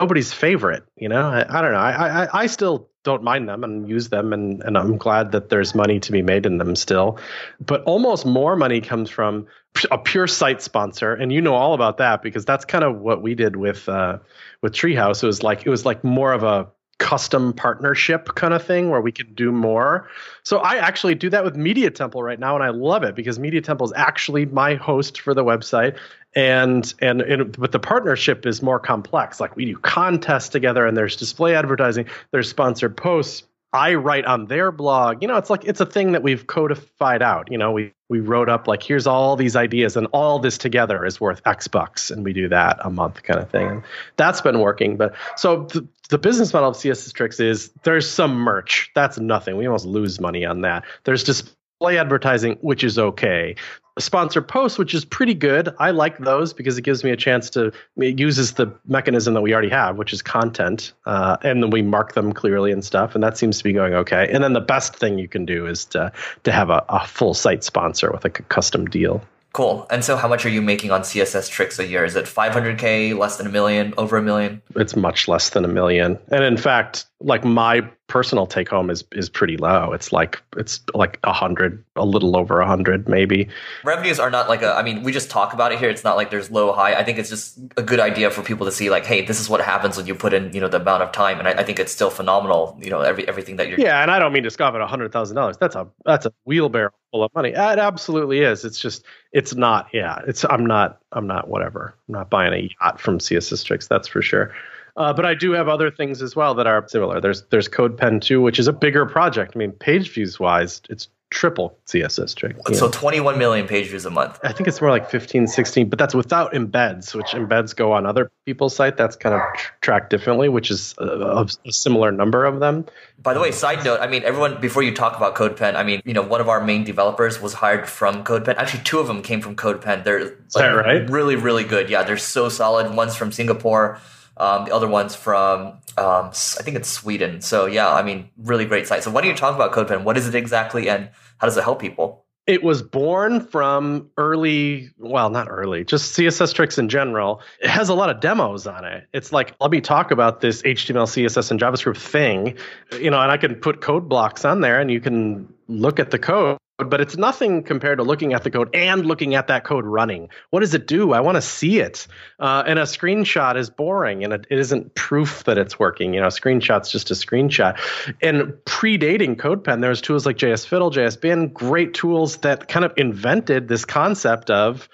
nobody's 0.00 0.32
favorite. 0.32 0.84
You 0.96 1.08
know, 1.08 1.28
I, 1.28 1.58
I 1.58 1.62
don't 1.62 1.72
know. 1.72 1.78
I, 1.78 2.24
I 2.24 2.28
I 2.42 2.46
still 2.46 2.88
don't 3.04 3.22
mind 3.22 3.48
them 3.48 3.62
and 3.62 3.88
use 3.88 4.08
them, 4.08 4.32
and 4.32 4.62
and 4.62 4.76
I'm 4.76 4.96
glad 4.96 5.32
that 5.32 5.50
there's 5.50 5.74
money 5.74 6.00
to 6.00 6.12
be 6.12 6.22
made 6.22 6.46
in 6.46 6.58
them 6.58 6.74
still. 6.74 7.18
But 7.64 7.82
almost 7.84 8.26
more 8.26 8.56
money 8.56 8.80
comes 8.80 9.10
from 9.10 9.46
a 9.90 9.98
pure 9.98 10.26
site 10.26 10.62
sponsor, 10.62 11.14
and 11.14 11.32
you 11.32 11.40
know 11.40 11.54
all 11.54 11.74
about 11.74 11.98
that 11.98 12.22
because 12.22 12.44
that's 12.44 12.64
kind 12.64 12.82
of 12.82 12.98
what 12.98 13.22
we 13.22 13.34
did 13.34 13.56
with 13.56 13.88
uh, 13.88 14.18
with 14.62 14.72
Treehouse. 14.72 15.22
It 15.22 15.26
was 15.26 15.42
like 15.42 15.64
it 15.66 15.70
was 15.70 15.84
like 15.84 16.02
more 16.02 16.32
of 16.32 16.42
a 16.42 16.68
custom 17.04 17.52
partnership 17.52 18.34
kind 18.34 18.54
of 18.54 18.64
thing 18.64 18.88
where 18.88 19.02
we 19.02 19.12
can 19.12 19.34
do 19.34 19.52
more. 19.52 20.08
So 20.42 20.60
I 20.60 20.76
actually 20.76 21.14
do 21.14 21.28
that 21.28 21.44
with 21.44 21.54
Media 21.54 21.90
Temple 21.90 22.22
right 22.22 22.40
now, 22.40 22.54
and 22.54 22.64
I 22.64 22.70
love 22.70 23.02
it 23.02 23.14
because 23.14 23.38
Media 23.38 23.60
Temple 23.60 23.84
is 23.84 23.92
actually 23.94 24.46
my 24.46 24.76
host 24.76 25.20
for 25.20 25.34
the 25.34 25.44
website, 25.44 25.98
and 26.34 26.94
and, 27.02 27.54
but 27.58 27.72
the 27.72 27.78
partnership 27.78 28.46
is 28.46 28.62
more 28.62 28.80
complex. 28.80 29.38
Like 29.38 29.54
we 29.54 29.66
do 29.66 29.76
contests 29.76 30.48
together, 30.48 30.86
and 30.86 30.96
there's 30.96 31.14
display 31.14 31.54
advertising, 31.54 32.06
there's 32.30 32.48
sponsored 32.48 32.96
posts. 32.96 33.42
I 33.74 33.96
write 33.96 34.24
on 34.24 34.46
their 34.46 34.72
blog. 34.72 35.20
You 35.20 35.28
know, 35.28 35.36
it's 35.36 35.50
like 35.50 35.64
it's 35.66 35.80
a 35.80 35.86
thing 35.86 36.12
that 36.12 36.22
we've 36.22 36.46
codified 36.46 37.20
out. 37.20 37.50
You 37.50 37.58
know, 37.58 37.72
we 37.72 37.92
we 38.08 38.20
wrote 38.20 38.48
up 38.48 38.68
like 38.68 38.82
here's 38.82 39.06
all 39.06 39.36
these 39.36 39.56
ideas 39.56 39.96
and 39.96 40.06
all 40.12 40.38
this 40.38 40.56
together 40.56 41.04
is 41.04 41.20
worth 41.20 41.42
X 41.44 41.68
bucks, 41.68 42.10
and 42.10 42.24
we 42.24 42.32
do 42.32 42.48
that 42.48 42.78
a 42.80 42.88
month 42.88 43.22
kind 43.24 43.40
of 43.40 43.50
thing. 43.50 43.82
That's 44.16 44.40
been 44.40 44.60
working. 44.60 44.96
But 44.96 45.14
so 45.36 45.64
the, 45.64 45.86
the 46.10 46.18
business 46.18 46.52
model 46.52 46.70
of 46.70 46.76
CSS 46.76 47.12
Tricks 47.12 47.40
is 47.40 47.70
there's 47.82 48.08
some 48.08 48.34
merch. 48.34 48.90
That's 48.94 49.18
nothing. 49.18 49.56
We 49.56 49.66
almost 49.66 49.86
lose 49.86 50.20
money 50.20 50.44
on 50.44 50.60
that. 50.62 50.84
There's 51.04 51.24
display 51.24 51.98
advertising, 51.98 52.58
which 52.60 52.84
is 52.84 52.98
okay 52.98 53.56
sponsor 53.98 54.42
posts, 54.42 54.78
which 54.78 54.94
is 54.94 55.04
pretty 55.04 55.34
good. 55.34 55.68
I 55.78 55.90
like 55.90 56.18
those 56.18 56.52
because 56.52 56.76
it 56.76 56.82
gives 56.82 57.04
me 57.04 57.10
a 57.10 57.16
chance 57.16 57.50
to 57.50 57.72
it 57.96 58.18
uses 58.18 58.52
the 58.52 58.72
mechanism 58.86 59.34
that 59.34 59.40
we 59.40 59.52
already 59.52 59.68
have, 59.68 59.96
which 59.96 60.12
is 60.12 60.22
content, 60.22 60.92
uh, 61.06 61.36
and 61.42 61.62
then 61.62 61.70
we 61.70 61.82
mark 61.82 62.14
them 62.14 62.32
clearly 62.32 62.72
and 62.72 62.84
stuff, 62.84 63.14
and 63.14 63.22
that 63.22 63.38
seems 63.38 63.58
to 63.58 63.64
be 63.64 63.72
going 63.72 63.94
okay. 63.94 64.28
And 64.32 64.42
then 64.42 64.52
the 64.52 64.60
best 64.60 64.96
thing 64.96 65.18
you 65.18 65.28
can 65.28 65.44
do 65.44 65.66
is 65.66 65.84
to 65.86 66.12
to 66.42 66.52
have 66.52 66.70
a, 66.70 66.84
a 66.88 67.06
full 67.06 67.34
site 67.34 67.62
sponsor 67.62 68.10
with 68.10 68.24
like 68.24 68.40
a 68.40 68.44
custom 68.44 68.86
deal. 68.86 69.22
Cool. 69.54 69.86
And 69.88 70.04
so, 70.04 70.16
how 70.16 70.26
much 70.26 70.44
are 70.44 70.48
you 70.48 70.60
making 70.60 70.90
on 70.90 71.02
CSS 71.02 71.48
tricks 71.48 71.78
a 71.78 71.86
year? 71.86 72.04
Is 72.04 72.16
it 72.16 72.24
500k, 72.24 73.16
less 73.16 73.36
than 73.36 73.46
a 73.46 73.50
million, 73.50 73.94
over 73.96 74.16
a 74.16 74.22
million? 74.22 74.60
It's 74.74 74.96
much 74.96 75.28
less 75.28 75.50
than 75.50 75.64
a 75.64 75.68
million. 75.68 76.18
And 76.32 76.42
in 76.42 76.56
fact, 76.56 77.06
like 77.20 77.44
my 77.44 77.88
personal 78.08 78.46
take 78.46 78.68
home 78.68 78.90
is 78.90 79.04
is 79.12 79.28
pretty 79.28 79.56
low. 79.56 79.92
It's 79.92 80.12
like 80.12 80.42
it's 80.56 80.80
like 80.92 81.20
a 81.22 81.32
hundred, 81.32 81.84
a 81.94 82.04
little 82.04 82.36
over 82.36 82.58
a 82.58 82.66
hundred, 82.66 83.08
maybe. 83.08 83.48
Revenues 83.84 84.18
are 84.18 84.28
not 84.28 84.48
like 84.48 84.62
a. 84.62 84.74
I 84.74 84.82
mean, 84.82 85.04
we 85.04 85.12
just 85.12 85.30
talk 85.30 85.54
about 85.54 85.70
it 85.70 85.78
here. 85.78 85.88
It's 85.88 86.02
not 86.02 86.16
like 86.16 86.32
there's 86.32 86.50
low 86.50 86.72
high. 86.72 86.94
I 86.94 87.04
think 87.04 87.18
it's 87.18 87.30
just 87.30 87.56
a 87.76 87.82
good 87.82 88.00
idea 88.00 88.32
for 88.32 88.42
people 88.42 88.66
to 88.66 88.72
see, 88.72 88.90
like, 88.90 89.06
hey, 89.06 89.24
this 89.24 89.38
is 89.38 89.48
what 89.48 89.60
happens 89.60 89.96
when 89.96 90.06
you 90.06 90.16
put 90.16 90.34
in, 90.34 90.52
you 90.52 90.60
know, 90.60 90.68
the 90.68 90.80
amount 90.80 91.04
of 91.04 91.12
time. 91.12 91.38
And 91.38 91.46
I, 91.46 91.52
I 91.52 91.62
think 91.62 91.78
it's 91.78 91.92
still 91.92 92.10
phenomenal. 92.10 92.76
You 92.82 92.90
know, 92.90 93.02
every 93.02 93.28
everything 93.28 93.54
that 93.56 93.68
you're. 93.68 93.78
Yeah, 93.78 94.02
and 94.02 94.10
I 94.10 94.18
don't 94.18 94.32
mean 94.32 94.42
to 94.42 94.50
scoff 94.50 94.74
at 94.74 94.80
a 94.80 94.86
hundred 94.88 95.12
thousand 95.12 95.36
dollars. 95.36 95.56
That's 95.58 95.76
a 95.76 95.86
that's 96.04 96.26
a 96.26 96.32
wheelbarrow 96.44 96.90
full 97.14 97.22
of 97.22 97.32
money. 97.32 97.50
It 97.50 97.56
absolutely 97.56 98.40
is. 98.40 98.64
It's 98.64 98.78
just 98.78 99.04
it's 99.30 99.54
not. 99.54 99.86
Yeah, 99.92 100.18
it's 100.26 100.44
I'm 100.44 100.66
not 100.66 101.00
I'm 101.12 101.28
not 101.28 101.46
whatever. 101.46 101.94
I'm 102.08 102.14
not 102.14 102.28
buying 102.28 102.52
a 102.52 102.68
yacht 102.80 103.00
from 103.00 103.18
CSS 103.18 103.64
Tricks. 103.64 103.86
That's 103.86 104.08
for 104.08 104.20
sure. 104.20 104.52
Uh, 104.96 105.12
but 105.12 105.24
I 105.24 105.34
do 105.34 105.52
have 105.52 105.68
other 105.68 105.92
things 105.92 106.22
as 106.22 106.34
well 106.34 106.54
that 106.56 106.66
are 106.66 106.84
similar. 106.88 107.20
There's 107.20 107.44
there's 107.50 107.68
CodePen 107.68 108.20
2, 108.20 108.40
which 108.40 108.58
is 108.58 108.66
a 108.66 108.72
bigger 108.72 109.06
project. 109.06 109.52
I 109.54 109.58
mean, 109.58 109.70
page 109.70 110.12
views 110.12 110.40
wise, 110.40 110.82
it's 110.90 111.08
triple 111.34 111.76
CSS 111.86 112.34
trick. 112.34 112.56
So 112.72 112.88
21 112.88 113.36
million 113.38 113.66
page 113.66 113.88
views 113.88 114.06
a 114.06 114.10
month. 114.10 114.38
I 114.44 114.52
think 114.52 114.68
it's 114.68 114.80
more 114.80 114.90
like 114.90 115.10
15, 115.10 115.48
16, 115.48 115.88
but 115.90 115.98
that's 115.98 116.14
without 116.14 116.52
embeds, 116.52 117.14
which 117.14 117.26
embeds 117.26 117.74
go 117.74 117.92
on 117.92 118.06
other 118.06 118.30
people's 118.46 118.74
site. 118.76 118.96
That's 118.96 119.16
kind 119.16 119.34
of 119.34 119.42
tracked 119.80 120.10
differently, 120.10 120.48
which 120.48 120.70
is 120.70 120.94
a, 120.98 121.46
a, 121.66 121.72
similar 121.72 122.12
number 122.12 122.44
of 122.44 122.60
them. 122.60 122.86
By 123.18 123.34
the 123.34 123.40
way, 123.40 123.50
side 123.50 123.84
note, 123.84 124.00
I 124.00 124.06
mean, 124.06 124.22
everyone, 124.22 124.60
before 124.60 124.84
you 124.84 124.94
talk 124.94 125.16
about 125.16 125.34
CodePen, 125.34 125.74
I 125.74 125.82
mean, 125.82 126.00
you 126.04 126.14
know, 126.14 126.22
one 126.22 126.40
of 126.40 126.48
our 126.48 126.64
main 126.64 126.84
developers 126.84 127.40
was 127.40 127.52
hired 127.52 127.88
from 127.88 128.22
CodePen. 128.24 128.54
Actually, 128.56 128.84
two 128.84 129.00
of 129.00 129.08
them 129.08 129.20
came 129.20 129.40
from 129.40 129.56
CodePen. 129.56 130.04
They're 130.04 130.36
like, 130.54 130.86
right? 130.86 131.10
really, 131.10 131.34
really 131.36 131.64
good. 131.64 131.90
Yeah, 131.90 132.04
they're 132.04 132.16
so 132.16 132.48
solid. 132.48 132.94
One's 132.94 133.16
from 133.16 133.32
Singapore. 133.32 133.98
Um, 134.36 134.64
the 134.64 134.74
other 134.74 134.88
one's 134.88 135.14
from 135.14 135.78
um, 135.96 136.30
I 136.30 136.62
think 136.62 136.76
it's 136.76 136.88
Sweden. 136.88 137.40
So 137.40 137.66
yeah, 137.66 137.92
I 137.92 138.02
mean, 138.02 138.30
really 138.36 138.64
great 138.64 138.86
site. 138.86 139.02
So 139.02 139.10
why 139.10 139.20
don't 139.20 139.30
you 139.30 139.36
talk 139.36 139.54
about 139.54 139.72
CodePen? 139.72 140.04
What 140.04 140.16
is 140.16 140.26
it 140.28 140.34
exactly, 140.34 140.88
and 140.88 141.10
how 141.38 141.46
does 141.46 141.56
it 141.56 141.64
help 141.64 141.80
people? 141.80 142.24
It 142.46 142.62
was 142.62 142.82
born 142.82 143.40
from 143.40 144.10
early, 144.18 144.90
well, 144.98 145.30
not 145.30 145.46
early, 145.48 145.82
just 145.82 146.14
CSS 146.14 146.52
tricks 146.52 146.76
in 146.76 146.90
general. 146.90 147.40
It 147.62 147.70
has 147.70 147.88
a 147.88 147.94
lot 147.94 148.10
of 148.10 148.20
demos 148.20 148.66
on 148.66 148.84
it. 148.84 149.06
It's 149.14 149.32
like, 149.32 149.54
let 149.60 149.70
me 149.70 149.80
talk 149.80 150.10
about 150.10 150.42
this 150.42 150.60
HTML, 150.60 151.06
CSS, 151.06 151.50
and 151.50 151.58
JavaScript 151.58 151.96
thing, 151.96 152.54
you 153.00 153.10
know, 153.10 153.18
and 153.18 153.32
I 153.32 153.38
can 153.38 153.54
put 153.54 153.80
code 153.80 154.10
blocks 154.10 154.44
on 154.44 154.60
there 154.60 154.78
and 154.78 154.90
you 154.90 155.00
can 155.00 155.50
look 155.68 155.98
at 155.98 156.10
the 156.10 156.18
code 156.18 156.58
but 156.78 157.00
it's 157.00 157.16
nothing 157.16 157.62
compared 157.62 157.98
to 157.98 158.04
looking 158.04 158.34
at 158.34 158.42
the 158.42 158.50
code 158.50 158.74
and 158.74 159.06
looking 159.06 159.34
at 159.36 159.46
that 159.46 159.64
code 159.64 159.84
running. 159.84 160.28
What 160.50 160.60
does 160.60 160.74
it 160.74 160.86
do? 160.86 161.12
I 161.12 161.20
want 161.20 161.36
to 161.36 161.42
see 161.42 161.78
it. 161.78 162.06
Uh, 162.38 162.64
and 162.66 162.78
a 162.78 162.82
screenshot 162.82 163.56
is 163.56 163.70
boring 163.70 164.24
and 164.24 164.32
it, 164.32 164.46
it 164.50 164.58
isn't 164.58 164.94
proof 164.94 165.44
that 165.44 165.56
it's 165.56 165.78
working. 165.78 166.14
You 166.14 166.20
know, 166.20 166.26
a 166.26 166.30
screenshot's 166.30 166.90
just 166.90 167.12
a 167.12 167.14
screenshot. 167.14 167.78
And 168.20 168.54
predating 168.64 169.36
CodePen, 169.36 169.80
there's 169.80 170.00
tools 170.00 170.26
like 170.26 170.36
JS 170.36 170.66
Fiddle, 170.66 170.90
JS 170.90 171.20
Bin, 171.20 171.48
great 171.48 171.94
tools 171.94 172.38
that 172.38 172.66
kind 172.66 172.84
of 172.84 172.92
invented 172.96 173.68
this 173.68 173.84
concept 173.84 174.50
of 174.50 174.88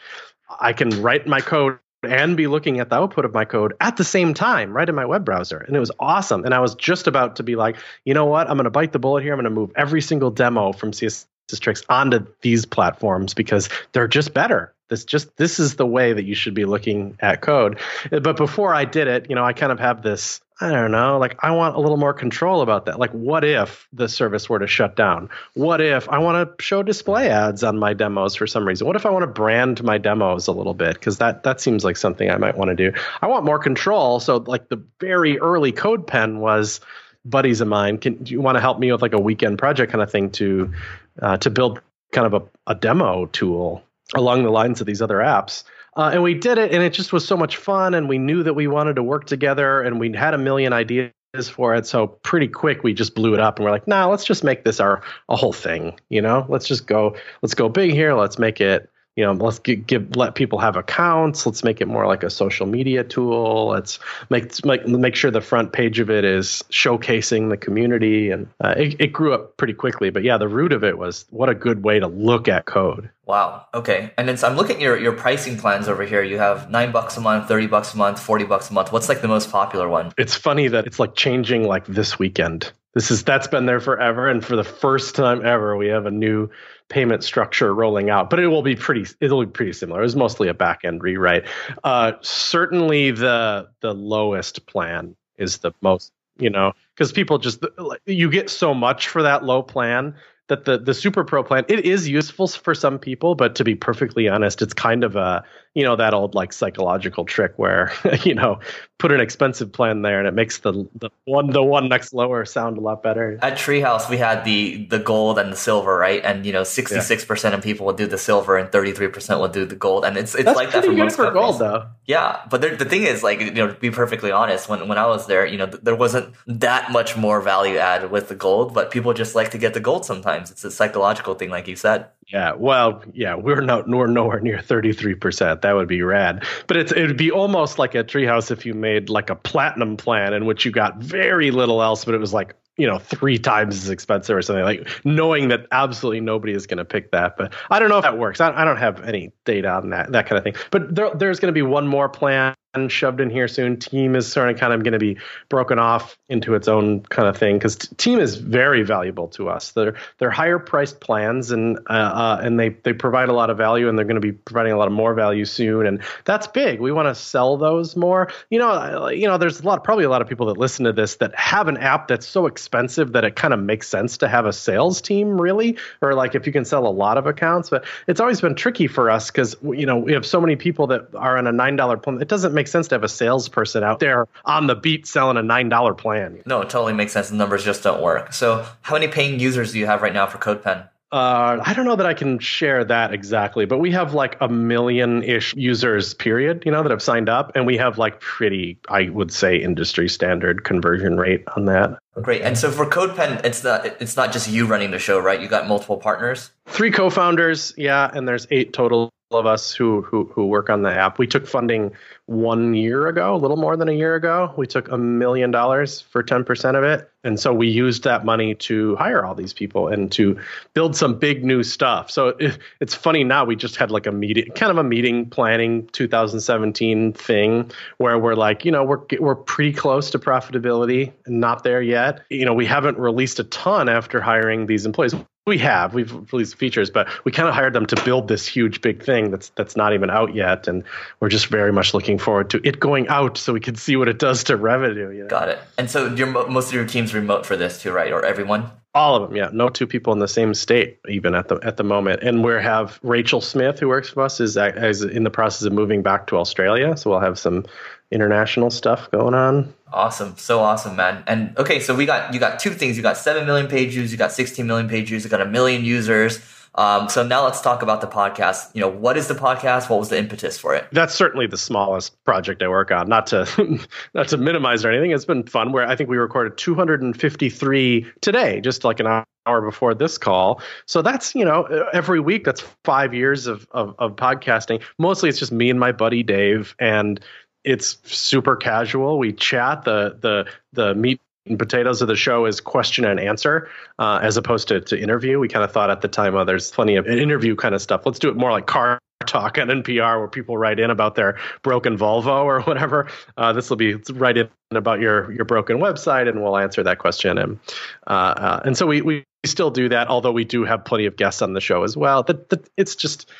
I 0.60 0.74
can 0.74 1.02
write 1.02 1.26
my 1.26 1.40
code 1.40 1.78
and 2.02 2.36
be 2.36 2.46
looking 2.46 2.80
at 2.80 2.88
the 2.88 2.96
output 2.96 3.24
of 3.24 3.34
my 3.34 3.44
code 3.44 3.74
at 3.78 3.96
the 3.96 4.04
same 4.04 4.32
time 4.32 4.72
right 4.72 4.88
in 4.88 4.94
my 4.94 5.04
web 5.04 5.22
browser 5.22 5.58
and 5.58 5.76
it 5.76 5.78
was 5.78 5.90
awesome 6.00 6.46
and 6.46 6.54
i 6.54 6.58
was 6.58 6.74
just 6.74 7.06
about 7.06 7.36
to 7.36 7.42
be 7.42 7.56
like 7.56 7.76
you 8.06 8.14
know 8.14 8.24
what 8.24 8.48
i'm 8.48 8.56
going 8.56 8.64
to 8.64 8.70
bite 8.70 8.90
the 8.90 8.98
bullet 8.98 9.22
here 9.22 9.34
i'm 9.34 9.36
going 9.36 9.44
to 9.44 9.50
move 9.50 9.70
every 9.76 10.00
single 10.00 10.30
demo 10.30 10.72
from 10.72 10.92
css 10.92 11.26
tricks 11.58 11.82
onto 11.88 12.26
these 12.42 12.66
platforms 12.66 13.34
because 13.34 13.68
they're 13.92 14.08
just 14.08 14.32
better. 14.32 14.72
This 14.88 15.04
just 15.04 15.36
this 15.36 15.58
is 15.58 15.76
the 15.76 15.86
way 15.86 16.12
that 16.12 16.24
you 16.24 16.34
should 16.34 16.54
be 16.54 16.64
looking 16.64 17.16
at 17.20 17.40
code. 17.40 17.78
But 18.10 18.36
before 18.36 18.74
I 18.74 18.84
did 18.84 19.06
it, 19.06 19.30
you 19.30 19.36
know, 19.36 19.44
I 19.44 19.52
kind 19.52 19.72
of 19.72 19.78
have 19.78 20.02
this 20.02 20.40
I 20.62 20.72
don't 20.72 20.90
know, 20.90 21.16
like 21.16 21.36
I 21.42 21.52
want 21.52 21.76
a 21.76 21.80
little 21.80 21.96
more 21.96 22.12
control 22.12 22.60
about 22.60 22.84
that. 22.84 22.98
Like 22.98 23.12
what 23.12 23.44
if 23.44 23.88
the 23.94 24.08
service 24.08 24.46
were 24.46 24.58
to 24.58 24.66
shut 24.66 24.94
down? 24.94 25.30
What 25.54 25.80
if 25.80 26.06
I 26.10 26.18
want 26.18 26.58
to 26.58 26.62
show 26.62 26.82
display 26.82 27.30
ads 27.30 27.64
on 27.64 27.78
my 27.78 27.94
demos 27.94 28.34
for 28.34 28.46
some 28.46 28.68
reason? 28.68 28.86
What 28.86 28.96
if 28.96 29.06
I 29.06 29.10
want 29.10 29.22
to 29.22 29.26
brand 29.28 29.82
my 29.82 29.96
demos 29.96 30.48
a 30.48 30.52
little 30.52 30.74
bit 30.74 31.00
cuz 31.00 31.16
that 31.16 31.44
that 31.44 31.62
seems 31.62 31.82
like 31.82 31.96
something 31.96 32.30
I 32.30 32.36
might 32.36 32.58
want 32.58 32.68
to 32.68 32.74
do. 32.74 32.92
I 33.22 33.28
want 33.28 33.46
more 33.46 33.58
control. 33.58 34.20
So 34.20 34.36
like 34.36 34.68
the 34.68 34.82
very 35.00 35.38
early 35.38 35.72
code 35.72 36.06
pen 36.06 36.40
was 36.40 36.80
buddies 37.24 37.60
of 37.60 37.68
mine 37.68 37.98
can 37.98 38.14
do 38.14 38.32
you 38.32 38.40
want 38.40 38.56
to 38.56 38.60
help 38.60 38.78
me 38.78 38.90
with 38.90 39.02
like 39.02 39.12
a 39.12 39.20
weekend 39.20 39.58
project 39.58 39.92
kind 39.92 40.02
of 40.02 40.10
thing 40.10 40.30
to 40.30 40.72
uh, 41.20 41.36
to 41.38 41.50
build 41.50 41.80
kind 42.12 42.26
of 42.26 42.34
a, 42.34 42.70
a 42.70 42.74
demo 42.74 43.26
tool 43.26 43.82
along 44.14 44.42
the 44.42 44.50
lines 44.50 44.80
of 44.80 44.86
these 44.86 45.00
other 45.00 45.18
apps. 45.18 45.64
Uh, 45.96 46.10
and 46.12 46.22
we 46.22 46.34
did 46.34 46.58
it, 46.58 46.72
and 46.72 46.82
it 46.82 46.92
just 46.92 47.12
was 47.12 47.26
so 47.26 47.36
much 47.36 47.56
fun. 47.56 47.94
And 47.94 48.08
we 48.08 48.18
knew 48.18 48.42
that 48.42 48.54
we 48.54 48.66
wanted 48.66 48.96
to 48.96 49.02
work 49.02 49.26
together, 49.26 49.82
and 49.82 49.98
we 49.98 50.12
had 50.12 50.34
a 50.34 50.38
million 50.38 50.72
ideas 50.72 51.12
for 51.50 51.74
it. 51.74 51.86
So 51.86 52.08
pretty 52.08 52.48
quick, 52.48 52.82
we 52.82 52.92
just 52.92 53.14
blew 53.14 53.34
it 53.34 53.40
up, 53.40 53.58
and 53.58 53.64
we're 53.64 53.70
like, 53.70 53.86
"Nah, 53.86 54.06
let's 54.06 54.24
just 54.24 54.44
make 54.44 54.64
this 54.64 54.80
our 54.80 55.02
a 55.28 55.36
whole 55.36 55.52
thing." 55.52 55.98
You 56.08 56.22
know, 56.22 56.46
let's 56.48 56.66
just 56.66 56.86
go, 56.86 57.16
let's 57.42 57.54
go 57.54 57.68
big 57.68 57.92
here. 57.92 58.14
Let's 58.14 58.38
make 58.38 58.60
it 58.60 58.89
you 59.16 59.24
know 59.24 59.32
let's 59.32 59.58
give, 59.58 59.86
give, 59.86 60.16
let 60.16 60.34
people 60.34 60.58
have 60.58 60.76
accounts. 60.76 61.44
Let's 61.44 61.64
make 61.64 61.80
it 61.80 61.86
more 61.86 62.06
like 62.06 62.22
a 62.22 62.30
social 62.30 62.66
media 62.66 63.02
tool. 63.02 63.68
Let's 63.68 63.98
make 64.30 64.64
make, 64.64 64.86
make 64.86 65.16
sure 65.16 65.30
the 65.30 65.40
front 65.40 65.72
page 65.72 65.98
of 65.98 66.10
it 66.10 66.24
is 66.24 66.64
showcasing 66.70 67.50
the 67.50 67.56
community. 67.56 68.30
And 68.30 68.48
uh, 68.60 68.74
it, 68.76 69.00
it 69.00 69.12
grew 69.12 69.34
up 69.34 69.56
pretty 69.56 69.74
quickly. 69.74 70.10
But 70.10 70.22
yeah 70.22 70.38
the 70.38 70.48
root 70.48 70.72
of 70.72 70.84
it 70.84 70.96
was 70.96 71.26
what 71.30 71.48
a 71.48 71.54
good 71.54 71.82
way 71.82 71.98
to 71.98 72.06
look 72.06 72.48
at 72.48 72.66
code. 72.66 73.10
Wow. 73.26 73.66
Okay. 73.74 74.12
And 74.16 74.28
then 74.28 74.36
so 74.36 74.48
i'm 74.48 74.56
looking 74.56 74.76
at 74.76 74.82
your, 74.82 74.98
your 74.98 75.12
pricing 75.12 75.56
plans 75.58 75.88
over 75.88 76.04
here. 76.04 76.22
You 76.22 76.38
have 76.38 76.70
nine 76.70 76.92
bucks 76.92 77.16
a 77.16 77.20
month 77.20 77.48
30 77.48 77.66
bucks 77.66 77.94
a 77.94 77.96
month 77.96 78.20
40 78.20 78.44
bucks 78.44 78.70
a 78.70 78.72
month. 78.72 78.92
What's 78.92 79.08
like 79.08 79.22
the 79.22 79.28
most 79.28 79.50
popular 79.50 79.88
one? 79.88 80.12
It's 80.18 80.34
funny 80.34 80.68
that 80.68 80.86
it's 80.86 80.98
like 80.98 81.14
changing 81.14 81.64
like 81.64 81.86
this 81.86 82.18
weekend. 82.18 82.72
This 82.94 83.10
is 83.10 83.22
that's 83.24 83.48
been 83.48 83.66
there 83.66 83.80
forever. 83.80 84.28
And 84.28 84.44
for 84.44 84.56
the 84.56 84.64
first 84.64 85.14
time 85.14 85.44
ever 85.44 85.76
we 85.76 85.88
have 85.88 86.06
a 86.06 86.10
new 86.10 86.48
payment 86.90 87.24
structure 87.24 87.72
rolling 87.72 88.10
out, 88.10 88.28
but 88.28 88.38
it 88.38 88.48
will 88.48 88.62
be 88.62 88.76
pretty. 88.76 89.06
It'll 89.20 89.44
be 89.44 89.50
pretty 89.50 89.72
similar. 89.72 90.00
It 90.00 90.04
was 90.04 90.16
mostly 90.16 90.48
a 90.48 90.54
back 90.54 90.80
end 90.84 91.02
rewrite. 91.02 91.44
Uh, 91.82 92.12
certainly, 92.20 93.12
the 93.12 93.68
the 93.80 93.94
lowest 93.94 94.66
plan 94.66 95.16
is 95.38 95.58
the 95.58 95.72
most. 95.80 96.12
You 96.38 96.50
know, 96.50 96.72
because 96.94 97.12
people 97.12 97.38
just 97.38 97.64
you 98.06 98.30
get 98.30 98.50
so 98.50 98.74
much 98.74 99.08
for 99.08 99.22
that 99.22 99.44
low 99.44 99.62
plan 99.62 100.14
that 100.50 100.64
the 100.64 100.78
the 100.78 100.92
super 100.92 101.24
pro 101.24 101.42
plan 101.42 101.64
it 101.68 101.86
is 101.86 102.08
useful 102.08 102.48
for 102.48 102.74
some 102.74 102.98
people 102.98 103.34
but 103.34 103.54
to 103.54 103.64
be 103.64 103.74
perfectly 103.74 104.28
honest 104.28 104.60
it's 104.60 104.74
kind 104.74 105.04
of 105.04 105.14
a 105.14 105.44
you 105.74 105.84
know 105.84 105.96
that 105.96 106.14
old 106.14 106.34
like 106.34 106.52
psychological 106.52 107.24
trick 107.24 107.52
where 107.56 107.92
you 108.24 108.34
know 108.34 108.58
put 108.98 109.12
an 109.12 109.20
expensive 109.20 109.72
plan 109.72 110.02
there 110.02 110.18
and 110.18 110.26
it 110.26 110.34
makes 110.34 110.58
the 110.58 110.88
the 110.96 111.10
one 111.24 111.50
the 111.50 111.62
one 111.62 111.88
next 111.88 112.12
lower 112.12 112.44
sound 112.44 112.76
a 112.76 112.80
lot 112.80 113.02
better. 113.02 113.38
At 113.40 113.54
treehouse 113.54 114.10
we 114.10 114.16
had 114.16 114.44
the 114.44 114.86
the 114.86 114.98
gold 114.98 115.38
and 115.38 115.52
the 115.52 115.56
silver 115.56 115.96
right? 115.96 116.22
And 116.24 116.44
you 116.44 116.52
know 116.52 116.62
66% 116.62 117.42
yeah. 117.42 117.50
of 117.50 117.62
people 117.62 117.86
will 117.86 117.92
do 117.92 118.06
the 118.06 118.18
silver 118.18 118.56
and 118.56 118.68
33% 118.70 119.40
will 119.40 119.48
do 119.48 119.64
the 119.64 119.76
gold. 119.76 120.04
And 120.04 120.16
it's 120.16 120.34
it's 120.34 120.44
That's 120.44 120.56
like 120.56 120.72
that 120.72 120.84
for 120.84 120.92
most 120.92 121.16
for 121.16 121.30
gold 121.30 121.60
though. 121.60 121.88
Yeah 122.06 122.42
but 122.50 122.60
there, 122.60 122.76
the 122.76 122.84
thing 122.84 123.04
is 123.04 123.22
like 123.22 123.40
you 123.40 123.52
know 123.52 123.68
to 123.68 123.74
be 123.74 123.90
perfectly 123.90 124.32
honest 124.32 124.68
when 124.68 124.88
when 124.88 124.98
i 124.98 125.06
was 125.06 125.26
there 125.26 125.46
you 125.46 125.56
know 125.56 125.66
there 125.66 125.94
wasn't 125.94 126.34
that 126.46 126.90
much 126.90 127.16
more 127.16 127.40
value 127.40 127.76
added 127.76 128.10
with 128.10 128.28
the 128.28 128.34
gold 128.34 128.74
but 128.74 128.90
people 128.90 129.12
just 129.12 129.34
like 129.34 129.50
to 129.52 129.58
get 129.58 129.74
the 129.74 129.80
gold 129.80 130.04
sometimes. 130.04 130.50
It's 130.50 130.64
a 130.64 130.70
psychological 130.70 131.34
thing 131.34 131.50
like 131.50 131.68
you 131.68 131.76
said 131.76 132.06
yeah, 132.32 132.54
well, 132.54 133.02
yeah, 133.12 133.34
we're 133.34 133.60
not 133.60 133.88
we're 133.88 134.06
nowhere 134.06 134.40
near 134.40 134.60
thirty 134.60 134.92
three 134.92 135.14
percent. 135.14 135.62
That 135.62 135.74
would 135.74 135.88
be 135.88 136.02
rad. 136.02 136.44
But 136.68 136.76
it's 136.76 136.92
it 136.92 137.06
would 137.06 137.16
be 137.16 137.32
almost 137.32 137.78
like 137.78 137.94
a 137.94 138.04
treehouse 138.04 138.50
if 138.50 138.64
you 138.64 138.72
made 138.72 139.10
like 139.10 139.30
a 139.30 139.34
platinum 139.34 139.96
plan 139.96 140.32
in 140.32 140.46
which 140.46 140.64
you 140.64 140.70
got 140.70 140.98
very 140.98 141.50
little 141.50 141.82
else, 141.82 142.04
but 142.04 142.14
it 142.14 142.18
was 142.18 142.32
like 142.32 142.54
you 142.76 142.86
know 142.86 142.98
three 142.98 143.36
times 143.36 143.74
as 143.76 143.90
expensive 143.90 144.36
or 144.36 144.42
something 144.42 144.64
like 144.64 144.88
knowing 145.04 145.48
that 145.48 145.66
absolutely 145.72 146.20
nobody 146.20 146.52
is 146.52 146.66
going 146.66 146.78
to 146.78 146.84
pick 146.84 147.10
that 147.10 147.36
but 147.36 147.52
i 147.68 147.78
don't 147.78 147.90
know 147.90 147.98
if 147.98 148.04
that 148.04 148.16
works 148.16 148.40
I, 148.40 148.52
I, 148.52 148.64
don't 148.64 148.78
have 148.78 149.02
any 149.02 149.32
data 149.44 149.68
on 149.68 149.90
that 149.90 150.12
that 150.12 150.26
kind 150.26 150.38
of 150.38 150.44
thing 150.44 150.54
but 150.70 150.94
there, 150.94 151.10
there's 151.14 151.40
going 151.40 151.52
to 151.52 151.52
be 151.52 151.62
one 151.62 151.86
more 151.86 152.08
plan 152.08 152.54
shoved 152.88 153.20
in 153.20 153.30
here 153.30 153.48
soon. 153.48 153.76
Team 153.78 154.14
is 154.14 154.30
sort 154.30 154.48
of 154.48 154.58
kind 154.58 154.72
of 154.72 154.84
going 154.84 154.92
to 154.92 154.98
be 154.98 155.18
broken 155.48 155.78
off 155.78 156.16
into 156.28 156.54
its 156.54 156.68
own 156.68 157.00
kind 157.02 157.28
of 157.28 157.36
thing 157.36 157.56
because 157.56 157.76
t- 157.76 157.94
Team 157.96 158.20
is 158.20 158.36
very 158.36 158.82
valuable 158.82 159.28
to 159.28 159.48
us. 159.48 159.72
They're 159.72 159.96
they're 160.18 160.30
higher 160.30 160.58
priced 160.58 161.00
plans 161.00 161.50
and 161.50 161.78
uh, 161.88 161.92
uh, 161.92 162.40
and 162.42 162.58
they 162.58 162.70
they 162.70 162.92
provide 162.92 163.28
a 163.28 163.32
lot 163.32 163.50
of 163.50 163.58
value 163.58 163.88
and 163.88 163.98
they're 163.98 164.04
going 164.04 164.14
to 164.14 164.20
be 164.20 164.32
providing 164.32 164.72
a 164.72 164.76
lot 164.76 164.86
of 164.86 164.92
more 164.92 165.14
value 165.14 165.44
soon 165.44 165.86
and 165.86 166.02
that's 166.24 166.46
big. 166.46 166.80
We 166.80 166.92
want 166.92 167.08
to 167.08 167.14
sell 167.14 167.56
those 167.56 167.96
more. 167.96 168.30
You 168.50 168.60
know, 168.60 169.08
you 169.08 169.26
know, 169.26 169.36
there's 169.36 169.60
a 169.60 169.64
lot 169.64 169.82
probably 169.82 170.04
a 170.04 170.10
lot 170.10 170.22
of 170.22 170.28
people 170.28 170.46
that 170.46 170.56
listen 170.56 170.84
to 170.84 170.92
this 170.92 171.16
that 171.16 171.34
have 171.34 171.66
an 171.66 171.76
app 171.76 172.06
that's 172.08 172.26
so 172.26 172.46
expensive 172.46 173.12
that 173.12 173.24
it 173.24 173.34
kind 173.34 173.52
of 173.52 173.60
makes 173.60 173.88
sense 173.88 174.18
to 174.18 174.28
have 174.28 174.46
a 174.46 174.52
sales 174.52 175.00
team 175.00 175.40
really 175.40 175.76
or 176.02 176.14
like 176.14 176.34
if 176.34 176.46
you 176.46 176.52
can 176.52 176.64
sell 176.64 176.86
a 176.86 176.88
lot 176.88 177.18
of 177.18 177.26
accounts. 177.26 177.68
But 177.68 177.84
it's 178.06 178.20
always 178.20 178.40
been 178.40 178.54
tricky 178.54 178.86
for 178.86 179.10
us 179.10 179.30
because 179.30 179.56
you 179.62 179.86
know 179.86 179.98
we 179.98 180.12
have 180.12 180.24
so 180.24 180.40
many 180.40 180.54
people 180.54 180.86
that 180.88 181.08
are 181.14 181.36
on 181.36 181.48
a 181.48 181.52
nine 181.52 181.74
dollar 181.74 181.96
plan. 181.96 182.22
It 182.22 182.28
doesn't 182.28 182.54
make 182.54 182.59
sense 182.68 182.88
to 182.88 182.94
have 182.94 183.04
a 183.04 183.08
salesperson 183.08 183.82
out 183.82 184.00
there 184.00 184.26
on 184.44 184.66
the 184.66 184.74
beat 184.74 185.06
selling 185.06 185.36
a 185.36 185.42
nine 185.42 185.68
dollar 185.68 185.94
plan. 185.94 186.42
No, 186.46 186.60
it 186.60 186.70
totally 186.70 186.92
makes 186.92 187.12
sense. 187.12 187.30
The 187.30 187.36
numbers 187.36 187.64
just 187.64 187.82
don't 187.82 188.02
work. 188.02 188.32
So, 188.32 188.66
how 188.82 188.94
many 188.94 189.08
paying 189.08 189.40
users 189.40 189.72
do 189.72 189.78
you 189.78 189.86
have 189.86 190.02
right 190.02 190.12
now 190.12 190.26
for 190.26 190.38
CodePen? 190.38 190.88
Uh, 191.12 191.60
I 191.64 191.74
don't 191.74 191.86
know 191.86 191.96
that 191.96 192.06
I 192.06 192.14
can 192.14 192.38
share 192.38 192.84
that 192.84 193.12
exactly, 193.12 193.64
but 193.64 193.78
we 193.78 193.90
have 193.90 194.14
like 194.14 194.36
a 194.40 194.48
million 194.48 195.24
ish 195.24 195.54
users, 195.56 196.14
period, 196.14 196.62
you 196.64 196.70
know, 196.70 196.84
that 196.84 196.90
have 196.90 197.02
signed 197.02 197.28
up. 197.28 197.50
And 197.56 197.66
we 197.66 197.76
have 197.78 197.98
like 197.98 198.20
pretty, 198.20 198.78
I 198.88 199.08
would 199.08 199.32
say, 199.32 199.56
industry 199.56 200.08
standard 200.08 200.62
conversion 200.62 201.16
rate 201.16 201.42
on 201.56 201.64
that. 201.64 201.98
Great. 202.22 202.42
And 202.42 202.56
so 202.56 202.70
for 202.70 202.86
CodePen, 202.86 203.44
it's 203.44 203.64
not, 203.64 203.86
it's 203.86 204.16
not 204.16 204.32
just 204.32 204.48
you 204.48 204.66
running 204.66 204.92
the 204.92 205.00
show, 205.00 205.18
right? 205.18 205.40
You 205.40 205.48
got 205.48 205.66
multiple 205.66 205.96
partners? 205.96 206.52
Three 206.66 206.92
co 206.92 207.10
founders. 207.10 207.74
Yeah. 207.76 208.08
And 208.12 208.28
there's 208.28 208.46
eight 208.52 208.72
total 208.72 209.10
of 209.38 209.46
us 209.46 209.72
who, 209.72 210.02
who 210.02 210.24
who 210.34 210.46
work 210.46 210.70
on 210.70 210.82
the 210.82 210.92
app. 210.92 211.18
We 211.18 211.26
took 211.26 211.46
funding 211.46 211.92
one 212.26 212.74
year 212.74 213.06
ago, 213.06 213.34
a 213.34 213.36
little 213.36 213.56
more 213.56 213.76
than 213.76 213.88
a 213.88 213.92
year 213.92 214.14
ago. 214.16 214.52
We 214.56 214.66
took 214.66 214.90
a 214.90 214.98
million 214.98 215.50
dollars 215.50 216.00
for 216.00 216.22
10% 216.22 216.76
of 216.76 216.84
it. 216.84 217.10
And 217.22 217.38
so 217.38 217.52
we 217.52 217.68
used 217.68 218.04
that 218.04 218.24
money 218.24 218.54
to 218.56 218.96
hire 218.96 219.24
all 219.24 219.34
these 219.34 219.52
people 219.52 219.88
and 219.88 220.10
to 220.12 220.38
build 220.74 220.96
some 220.96 221.18
big 221.18 221.44
new 221.44 221.62
stuff. 221.62 222.10
So 222.10 222.28
it, 222.28 222.58
it's 222.80 222.94
funny 222.94 223.24
now 223.24 223.44
we 223.44 223.56
just 223.56 223.76
had 223.76 223.90
like 223.90 224.06
a 224.06 224.12
meeting, 224.12 224.50
kind 224.52 224.70
of 224.70 224.78
a 224.78 224.84
meeting 224.84 225.28
planning 225.28 225.86
2017 225.88 227.12
thing 227.12 227.70
where 227.98 228.18
we're 228.18 228.34
like, 228.34 228.64
you 228.64 228.72
know, 228.72 228.84
we're 228.84 229.00
we're 229.20 229.36
pretty 229.36 229.72
close 229.72 230.10
to 230.10 230.18
profitability, 230.18 231.12
not 231.26 231.62
there 231.62 231.82
yet. 231.82 232.22
You 232.30 232.46
know, 232.46 232.54
we 232.54 232.66
haven't 232.66 232.98
released 232.98 233.38
a 233.38 233.44
ton 233.44 233.88
after 233.88 234.20
hiring 234.20 234.66
these 234.66 234.86
employees 234.86 235.14
we 235.50 235.58
have 235.58 235.92
we've 235.94 236.32
released 236.32 236.54
features 236.54 236.90
but 236.90 237.08
we 237.24 237.32
kind 237.32 237.48
of 237.48 237.54
hired 237.54 237.72
them 237.72 237.84
to 237.84 238.00
build 238.04 238.28
this 238.28 238.46
huge 238.46 238.80
big 238.80 239.02
thing 239.02 239.30
that's 239.32 239.48
that's 239.50 239.76
not 239.76 239.92
even 239.92 240.08
out 240.08 240.32
yet 240.32 240.68
and 240.68 240.84
we're 241.18 241.28
just 241.28 241.48
very 241.48 241.72
much 241.72 241.92
looking 241.92 242.18
forward 242.18 242.48
to 242.48 242.60
it 242.66 242.78
going 242.78 243.08
out 243.08 243.36
so 243.36 243.52
we 243.52 243.60
can 243.60 243.74
see 243.74 243.96
what 243.96 244.08
it 244.08 244.18
does 244.18 244.44
to 244.44 244.56
revenue 244.56 245.10
you 245.10 245.22
know? 245.22 245.28
got 245.28 245.48
it. 245.48 245.58
And 245.76 245.90
so 245.90 246.14
your 246.14 246.28
most 246.48 246.68
of 246.68 246.74
your 246.74 246.86
team's 246.86 247.12
remote 247.12 247.44
for 247.44 247.56
this 247.56 247.82
too 247.82 247.90
right? 247.90 248.12
Or 248.12 248.24
everyone 248.24 248.70
all 248.94 249.14
of 249.14 249.28
them 249.28 249.36
yeah 249.36 249.48
no 249.52 249.68
two 249.68 249.86
people 249.86 250.12
in 250.12 250.18
the 250.18 250.28
same 250.28 250.52
state 250.54 250.98
even 251.08 251.34
at 251.34 251.48
the 251.48 251.56
at 251.62 251.76
the 251.76 251.84
moment 251.84 252.22
and 252.22 252.42
we 252.44 252.52
have 252.52 252.98
rachel 253.02 253.40
smith 253.40 253.78
who 253.78 253.88
works 253.88 254.08
for 254.08 254.22
us 254.22 254.40
is, 254.40 254.56
is 254.56 255.02
in 255.02 255.24
the 255.24 255.30
process 255.30 255.62
of 255.66 255.72
moving 255.72 256.02
back 256.02 256.26
to 256.26 256.36
australia 256.36 256.96
so 256.96 257.10
we'll 257.10 257.20
have 257.20 257.38
some 257.38 257.64
international 258.10 258.70
stuff 258.70 259.10
going 259.10 259.34
on. 259.34 259.72
Awesome. 259.92 260.36
So 260.36 260.60
awesome, 260.60 260.96
man. 260.96 261.22
And 261.26 261.56
okay, 261.58 261.80
so 261.80 261.94
we 261.94 262.06
got 262.06 262.32
you 262.34 262.40
got 262.40 262.58
two 262.58 262.70
things. 262.70 262.96
You 262.96 263.02
got 263.02 263.16
7 263.16 263.46
million 263.46 263.68
page 263.68 263.92
views, 263.92 264.12
you 264.12 264.18
got 264.18 264.32
16 264.32 264.66
million 264.66 264.88
page 264.88 265.08
views, 265.08 265.24
you 265.24 265.30
got 265.30 265.40
a 265.40 265.46
million 265.46 265.84
users. 265.84 266.40
Um, 266.74 267.08
so 267.08 267.26
now 267.26 267.44
let's 267.44 267.60
talk 267.60 267.82
about 267.82 268.00
the 268.00 268.06
podcast. 268.06 268.70
You 268.74 268.80
know, 268.80 268.88
what 268.88 269.16
is 269.16 269.28
the 269.28 269.34
podcast? 269.34 269.90
What 269.90 269.98
was 269.98 270.08
the 270.08 270.18
impetus 270.18 270.58
for 270.58 270.74
it? 270.74 270.86
That's 270.92 271.14
certainly 271.14 271.46
the 271.46 271.58
smallest 271.58 272.22
project 272.24 272.62
I 272.62 272.68
work 272.68 272.90
on. 272.90 273.08
Not 273.08 273.26
to 273.28 273.80
not 274.14 274.28
to 274.28 274.36
minimize 274.36 274.84
or 274.84 274.90
anything. 274.90 275.10
It's 275.10 275.24
been 275.24 275.44
fun. 275.44 275.72
Where 275.72 275.86
I 275.86 275.96
think 275.96 276.08
we 276.08 276.16
recorded 276.16 276.56
253 276.58 278.06
today, 278.20 278.60
just 278.60 278.84
like 278.84 279.00
an 279.00 279.24
hour 279.46 279.60
before 279.60 279.94
this 279.94 280.16
call. 280.18 280.60
So 280.86 281.02
that's 281.02 281.34
you 281.34 281.44
know 281.44 281.64
every 281.92 282.20
week. 282.20 282.44
That's 282.44 282.62
five 282.84 283.14
years 283.14 283.46
of, 283.46 283.66
of 283.72 283.94
of 283.98 284.16
podcasting. 284.16 284.82
Mostly 284.98 285.28
it's 285.28 285.38
just 285.38 285.52
me 285.52 285.70
and 285.70 285.80
my 285.80 285.92
buddy 285.92 286.22
Dave, 286.22 286.74
and 286.78 287.20
it's 287.64 287.98
super 288.04 288.56
casual. 288.56 289.18
We 289.18 289.32
chat. 289.32 289.84
The 289.84 290.16
the 290.20 290.46
the 290.72 290.94
meat 290.94 291.20
and 291.50 291.58
potatoes 291.58 292.00
of 292.00 292.08
the 292.08 292.16
show 292.16 292.46
is 292.46 292.60
question 292.60 293.04
and 293.04 293.20
answer 293.20 293.68
uh, 293.98 294.20
as 294.22 294.36
opposed 294.38 294.68
to, 294.68 294.80
to 294.80 294.98
interview. 294.98 295.38
We 295.38 295.48
kind 295.48 295.64
of 295.64 295.72
thought 295.72 295.90
at 295.90 296.00
the 296.00 296.08
time, 296.08 296.34
oh, 296.34 296.44
there's 296.44 296.70
plenty 296.70 296.96
of 296.96 297.06
interview 297.06 297.56
kind 297.56 297.74
of 297.74 297.82
stuff. 297.82 298.06
Let's 298.06 298.18
do 298.18 298.30
it 298.30 298.36
more 298.36 298.50
like 298.50 298.66
car 298.66 298.98
talk 299.26 299.58
on 299.58 299.68
NPR 299.68 300.18
where 300.18 300.28
people 300.28 300.56
write 300.56 300.80
in 300.80 300.90
about 300.90 301.14
their 301.14 301.38
broken 301.62 301.98
Volvo 301.98 302.44
or 302.44 302.62
whatever. 302.62 303.08
Uh, 303.36 303.52
this 303.52 303.68
will 303.68 303.76
be 303.76 303.94
write 304.12 304.38
in 304.38 304.48
about 304.70 305.00
your 305.00 305.30
your 305.32 305.44
broken 305.44 305.78
website, 305.78 306.28
and 306.28 306.42
we'll 306.42 306.56
answer 306.56 306.82
that 306.82 306.98
question. 306.98 307.36
And 307.36 307.58
uh, 308.06 308.34
uh, 308.36 308.60
and 308.64 308.76
so 308.76 308.86
we 308.86 309.02
we 309.02 309.24
still 309.44 309.70
do 309.70 309.88
that, 309.88 310.08
although 310.08 310.32
we 310.32 310.44
do 310.44 310.64
have 310.64 310.84
plenty 310.84 311.06
of 311.06 311.16
guests 311.16 311.42
on 311.42 311.52
the 311.52 311.60
show 311.60 311.84
as 311.84 311.96
well. 311.96 312.22
That, 312.22 312.48
that 312.50 312.68
it's 312.76 312.94
just 312.94 313.30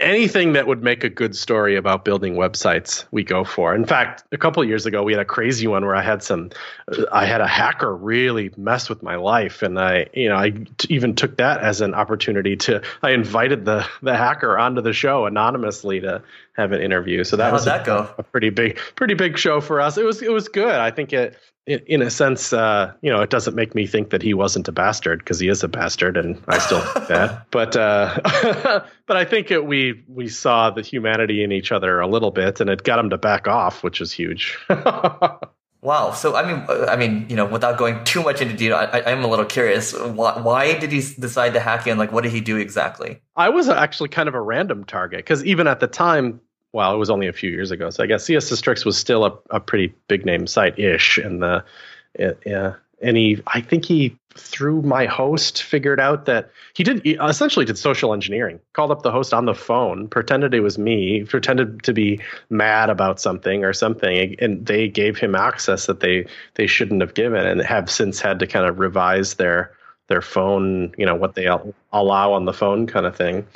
anything 0.00 0.54
that 0.54 0.66
would 0.66 0.82
make 0.82 1.04
a 1.04 1.08
good 1.08 1.36
story 1.36 1.76
about 1.76 2.04
building 2.04 2.34
websites 2.34 3.04
we 3.10 3.22
go 3.22 3.44
for. 3.44 3.74
In 3.74 3.84
fact 3.84 4.24
a 4.32 4.38
couple 4.38 4.64
years 4.64 4.86
ago 4.86 5.02
we 5.02 5.12
had 5.12 5.20
a 5.20 5.24
crazy 5.24 5.66
one 5.66 5.84
where 5.84 5.94
i 5.94 6.02
had 6.02 6.22
some 6.22 6.50
i 7.12 7.24
had 7.24 7.40
a 7.40 7.46
hacker 7.46 7.94
really 7.94 8.50
mess 8.56 8.88
with 8.88 9.02
my 9.02 9.16
life. 9.16 9.62
And 9.62 9.78
i 9.78 10.06
you 10.12 10.28
know 10.28 10.36
I 10.36 10.50
t- 10.50 10.94
even 10.94 11.14
took 11.14 11.36
that 11.38 11.60
as 11.60 11.80
an 11.80 11.94
opportunity 11.94 12.56
to 12.56 12.82
i 13.02 13.10
invited 13.10 13.64
the 13.64 13.86
the 14.02 14.16
hacker 14.16 14.58
onto 14.58 14.80
the 14.80 14.92
show 14.92 15.26
anonymously 15.26 16.00
to 16.00 16.22
have 16.56 16.72
an 16.72 16.80
interview 16.80 17.24
so 17.24 17.36
that 17.36 17.44
How'd 17.44 17.52
was 17.52 17.64
that 17.64 17.82
a, 17.82 17.84
go 17.84 18.14
a 18.18 18.22
pretty 18.22 18.50
big 18.50 18.78
pretty 18.96 19.14
big 19.14 19.38
show 19.38 19.60
for 19.60 19.80
us 19.80 19.98
it 19.98 20.04
was 20.04 20.22
it 20.22 20.32
was 20.32 20.48
good 20.48 20.74
i 20.74 20.90
think 20.90 21.12
it 21.12 21.36
in, 21.66 21.80
in 21.86 22.02
a 22.02 22.10
sense, 22.10 22.52
uh, 22.52 22.92
you 23.00 23.10
know, 23.10 23.22
it 23.22 23.30
doesn't 23.30 23.54
make 23.54 23.74
me 23.74 23.86
think 23.86 24.10
that 24.10 24.22
he 24.22 24.34
wasn't 24.34 24.68
a 24.68 24.72
bastard 24.72 25.20
because 25.20 25.40
he 25.40 25.48
is 25.48 25.62
a 25.62 25.68
bastard, 25.68 26.16
and 26.16 26.42
I 26.46 26.58
still 26.58 26.80
think 26.80 27.08
that. 27.08 27.46
But 27.50 27.76
uh, 27.76 28.18
but 29.06 29.16
I 29.16 29.24
think 29.24 29.50
it, 29.50 29.64
we 29.64 30.04
we 30.06 30.28
saw 30.28 30.70
the 30.70 30.82
humanity 30.82 31.42
in 31.42 31.52
each 31.52 31.72
other 31.72 32.00
a 32.00 32.06
little 32.06 32.30
bit, 32.30 32.60
and 32.60 32.68
it 32.68 32.82
got 32.82 32.98
him 32.98 33.10
to 33.10 33.18
back 33.18 33.48
off, 33.48 33.82
which 33.82 34.00
is 34.00 34.12
huge. 34.12 34.58
wow. 35.84 36.10
So 36.10 36.34
I 36.34 36.44
mean, 36.44 36.64
uh, 36.68 36.86
I 36.88 36.96
mean, 36.96 37.26
you 37.28 37.36
know, 37.36 37.46
without 37.46 37.78
going 37.78 38.02
too 38.02 38.22
much 38.22 38.40
into 38.40 38.56
detail, 38.56 38.76
I, 38.76 39.12
am 39.12 39.22
a 39.22 39.28
little 39.28 39.44
curious. 39.44 39.92
Why, 39.92 40.40
why 40.40 40.76
did 40.78 40.90
he 40.90 41.00
decide 41.18 41.52
to 41.52 41.60
hack 41.60 41.86
in? 41.86 41.98
Like, 41.98 42.10
what 42.10 42.24
did 42.24 42.32
he 42.32 42.40
do 42.40 42.56
exactly? 42.56 43.20
I 43.36 43.50
was 43.50 43.68
actually 43.68 44.08
kind 44.08 44.28
of 44.28 44.34
a 44.34 44.40
random 44.40 44.84
target 44.84 45.18
because 45.18 45.44
even 45.44 45.68
at 45.68 45.78
the 45.78 45.86
time, 45.86 46.40
well, 46.72 46.92
it 46.92 46.98
was 46.98 47.10
only 47.10 47.28
a 47.28 47.32
few 47.32 47.50
years 47.50 47.70
ago. 47.70 47.90
So 47.90 48.02
I 48.02 48.06
guess 48.06 48.24
CS 48.24 48.84
was 48.84 48.98
still 48.98 49.24
a, 49.24 49.38
a 49.50 49.60
pretty 49.60 49.94
big 50.08 50.26
name 50.26 50.48
site 50.48 50.76
ish. 50.76 51.18
And 51.18 51.40
the, 51.42 51.64
yeah, 52.18 52.74
and 53.00 53.16
he, 53.16 53.40
I 53.46 53.60
think 53.60 53.84
he, 53.84 54.16
through 54.36 54.82
my 54.82 55.06
host, 55.06 55.62
figured 55.62 56.00
out 56.00 56.24
that 56.26 56.50
he 56.74 56.82
did 56.82 57.02
he 57.04 57.12
essentially 57.14 57.64
did 57.64 57.78
social 57.78 58.12
engineering. 58.12 58.60
Called 58.72 58.90
up 58.90 59.02
the 59.02 59.12
host 59.12 59.32
on 59.32 59.44
the 59.44 59.54
phone, 59.54 60.08
pretended 60.08 60.54
it 60.54 60.60
was 60.60 60.78
me, 60.78 61.24
pretended 61.24 61.82
to 61.84 61.92
be 61.92 62.20
mad 62.50 62.90
about 62.90 63.20
something 63.20 63.64
or 63.64 63.72
something, 63.72 64.36
and 64.40 64.66
they 64.66 64.88
gave 64.88 65.16
him 65.16 65.34
access 65.34 65.86
that 65.86 66.00
they 66.00 66.26
they 66.54 66.66
shouldn't 66.66 67.00
have 67.00 67.14
given, 67.14 67.46
and 67.46 67.60
have 67.62 67.90
since 67.90 68.20
had 68.20 68.38
to 68.40 68.46
kind 68.46 68.66
of 68.66 68.78
revise 68.78 69.34
their 69.34 69.70
their 70.08 70.22
phone, 70.22 70.92
you 70.98 71.06
know, 71.06 71.14
what 71.14 71.34
they 71.34 71.46
allow 71.92 72.32
on 72.32 72.44
the 72.44 72.52
phone, 72.52 72.86
kind 72.86 73.06
of 73.06 73.16
thing 73.16 73.46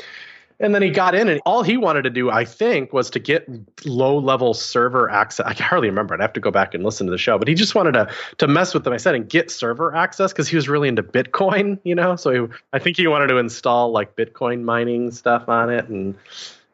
and 0.60 0.74
then 0.74 0.82
he 0.82 0.90
got 0.90 1.14
in, 1.14 1.28
and 1.28 1.40
all 1.46 1.62
he 1.62 1.76
wanted 1.76 2.02
to 2.02 2.10
do, 2.10 2.30
I 2.30 2.44
think, 2.44 2.92
was 2.92 3.10
to 3.10 3.18
get 3.18 3.48
low 3.86 4.18
level 4.18 4.54
server 4.54 5.10
access. 5.10 5.46
I 5.46 5.54
can 5.54 5.64
hardly 5.66 5.88
remember 5.88 6.14
it. 6.14 6.20
I 6.20 6.24
have 6.24 6.32
to 6.32 6.40
go 6.40 6.50
back 6.50 6.74
and 6.74 6.84
listen 6.84 7.06
to 7.06 7.10
the 7.10 7.18
show, 7.18 7.38
but 7.38 7.48
he 7.48 7.54
just 7.54 7.74
wanted 7.74 7.92
to 7.92 8.10
to 8.38 8.48
mess 8.48 8.74
with 8.74 8.84
them. 8.84 8.92
I 8.92 8.96
said 8.96 9.14
and 9.14 9.28
get 9.28 9.50
server 9.50 9.94
access 9.94 10.32
because 10.32 10.48
he 10.48 10.56
was 10.56 10.68
really 10.68 10.88
into 10.88 11.02
Bitcoin, 11.02 11.78
you 11.84 11.94
know. 11.94 12.16
So 12.16 12.46
he, 12.46 12.54
I 12.72 12.78
think 12.78 12.96
he 12.96 13.06
wanted 13.06 13.28
to 13.28 13.36
install 13.36 13.92
like 13.92 14.16
Bitcoin 14.16 14.62
mining 14.62 15.10
stuff 15.10 15.48
on 15.48 15.70
it, 15.70 15.88
and 15.88 16.16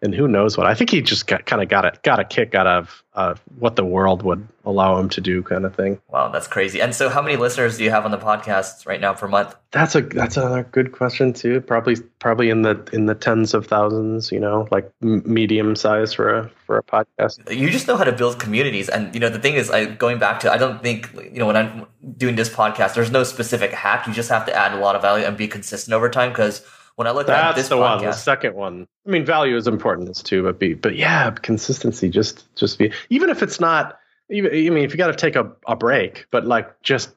and 0.05 0.15
who 0.15 0.29
knows 0.29 0.57
what. 0.57 0.67
I 0.67 0.75
think 0.75 0.91
he 0.91 1.01
just 1.01 1.27
got, 1.27 1.47
kind 1.47 1.63
of 1.63 1.69
got 1.69 1.85
a 1.87 1.99
got 2.03 2.21
a 2.21 2.25
kick 2.25 2.55
out 2.55 2.67
of 2.67 3.03
uh, 3.15 3.35
what 3.59 3.77
the 3.77 3.85
world 3.85 4.23
would 4.23 4.47
allow 4.67 4.99
him 4.99 5.09
to 5.09 5.21
do, 5.21 5.43
kind 5.43 5.65
of 5.65 5.75
thing. 5.75 5.99
Wow, 6.09 6.29
that's 6.29 6.47
crazy. 6.47 6.81
And 6.81 6.95
so, 6.95 7.09
how 7.09 7.23
many 7.23 7.37
listeners 7.37 7.79
do 7.79 7.85
you 7.85 7.91
have 7.91 8.05
on 8.05 8.11
the 8.11 8.19
podcast 8.19 8.87
right 8.87 9.01
now 9.01 9.15
per 9.15 9.27
month? 9.27 9.57
That's 9.71 9.95
a 9.95 10.03
that's 10.03 10.37
a 10.37 10.67
good 10.73 10.93
question 10.93 11.33
too. 11.33 11.63
Probably 11.63 11.97
probably 12.19 12.51
in 12.51 12.63
the 12.63 12.87
in 12.93 13.07
the 13.07 13.15
tens 13.15 13.55
of 13.55 13.67
thousands. 13.67 14.31
You 14.31 14.41
know, 14.41 14.69
like 14.71 14.93
medium 15.01 15.75
size 15.75 16.13
for 16.13 16.39
a 16.39 16.51
for 16.67 16.77
a 16.77 16.83
podcast. 16.83 17.51
You 17.51 17.71
just 17.71 17.89
know 17.89 17.97
how 17.97 18.05
to 18.05 18.13
build 18.13 18.39
communities, 18.39 18.91
and 18.91 19.13
you 19.15 19.21
know 19.21 19.31
the 19.31 19.41
thing 19.41 19.55
is, 19.55 19.71
I 19.71 19.87
going 19.87 20.19
back 20.19 20.41
to 20.41 20.53
I 20.53 20.59
don't 20.59 20.83
think 20.83 21.11
you 21.15 21.39
know 21.39 21.47
when 21.47 21.57
I'm 21.57 21.87
doing 22.19 22.37
this 22.37 22.51
podcast, 22.51 22.95
there's 22.95 23.11
no 23.11 23.25
specific 23.25 23.73
hack. 23.73 24.07
You 24.07 24.13
just 24.13 24.29
have 24.29 24.45
to 24.47 24.55
add 24.55 24.75
a 24.75 24.77
lot 24.77 24.97
of 24.97 25.03
value 25.03 25.25
and 25.25 25.35
be 25.35 25.49
consistent 25.49 25.95
over 25.95 26.11
time 26.11 26.31
because 26.31 26.63
when 26.97 27.07
I 27.07 27.11
look 27.11 27.27
That's 27.27 27.51
at 27.51 27.57
this 27.57 27.69
the 27.69 27.77
podcast, 27.77 27.97
one, 27.97 28.05
the 28.05 28.13
second 28.13 28.55
one. 28.55 28.87
I 29.07 29.11
mean, 29.11 29.25
value 29.25 29.57
is 29.57 29.67
important 29.67 30.09
as 30.09 30.23
too, 30.23 30.43
but 30.43 30.59
be, 30.59 30.75
but 30.75 30.97
yeah, 30.97 31.31
consistency. 31.31 32.09
Just, 32.09 32.55
just 32.55 32.79
be. 32.79 32.93
Even 33.11 33.31
if 33.31 33.43
it's 33.43 33.61
not. 33.61 33.99
Even, 34.31 34.53
I 34.53 34.71
mean, 34.71 34.85
if 34.85 34.93
you 34.93 34.97
got 34.97 35.09
to 35.09 35.15
take 35.15 35.37
a, 35.37 35.53
a 35.67 35.77
break, 35.77 36.27
but 36.31 36.47
like 36.47 36.81
just, 36.83 37.11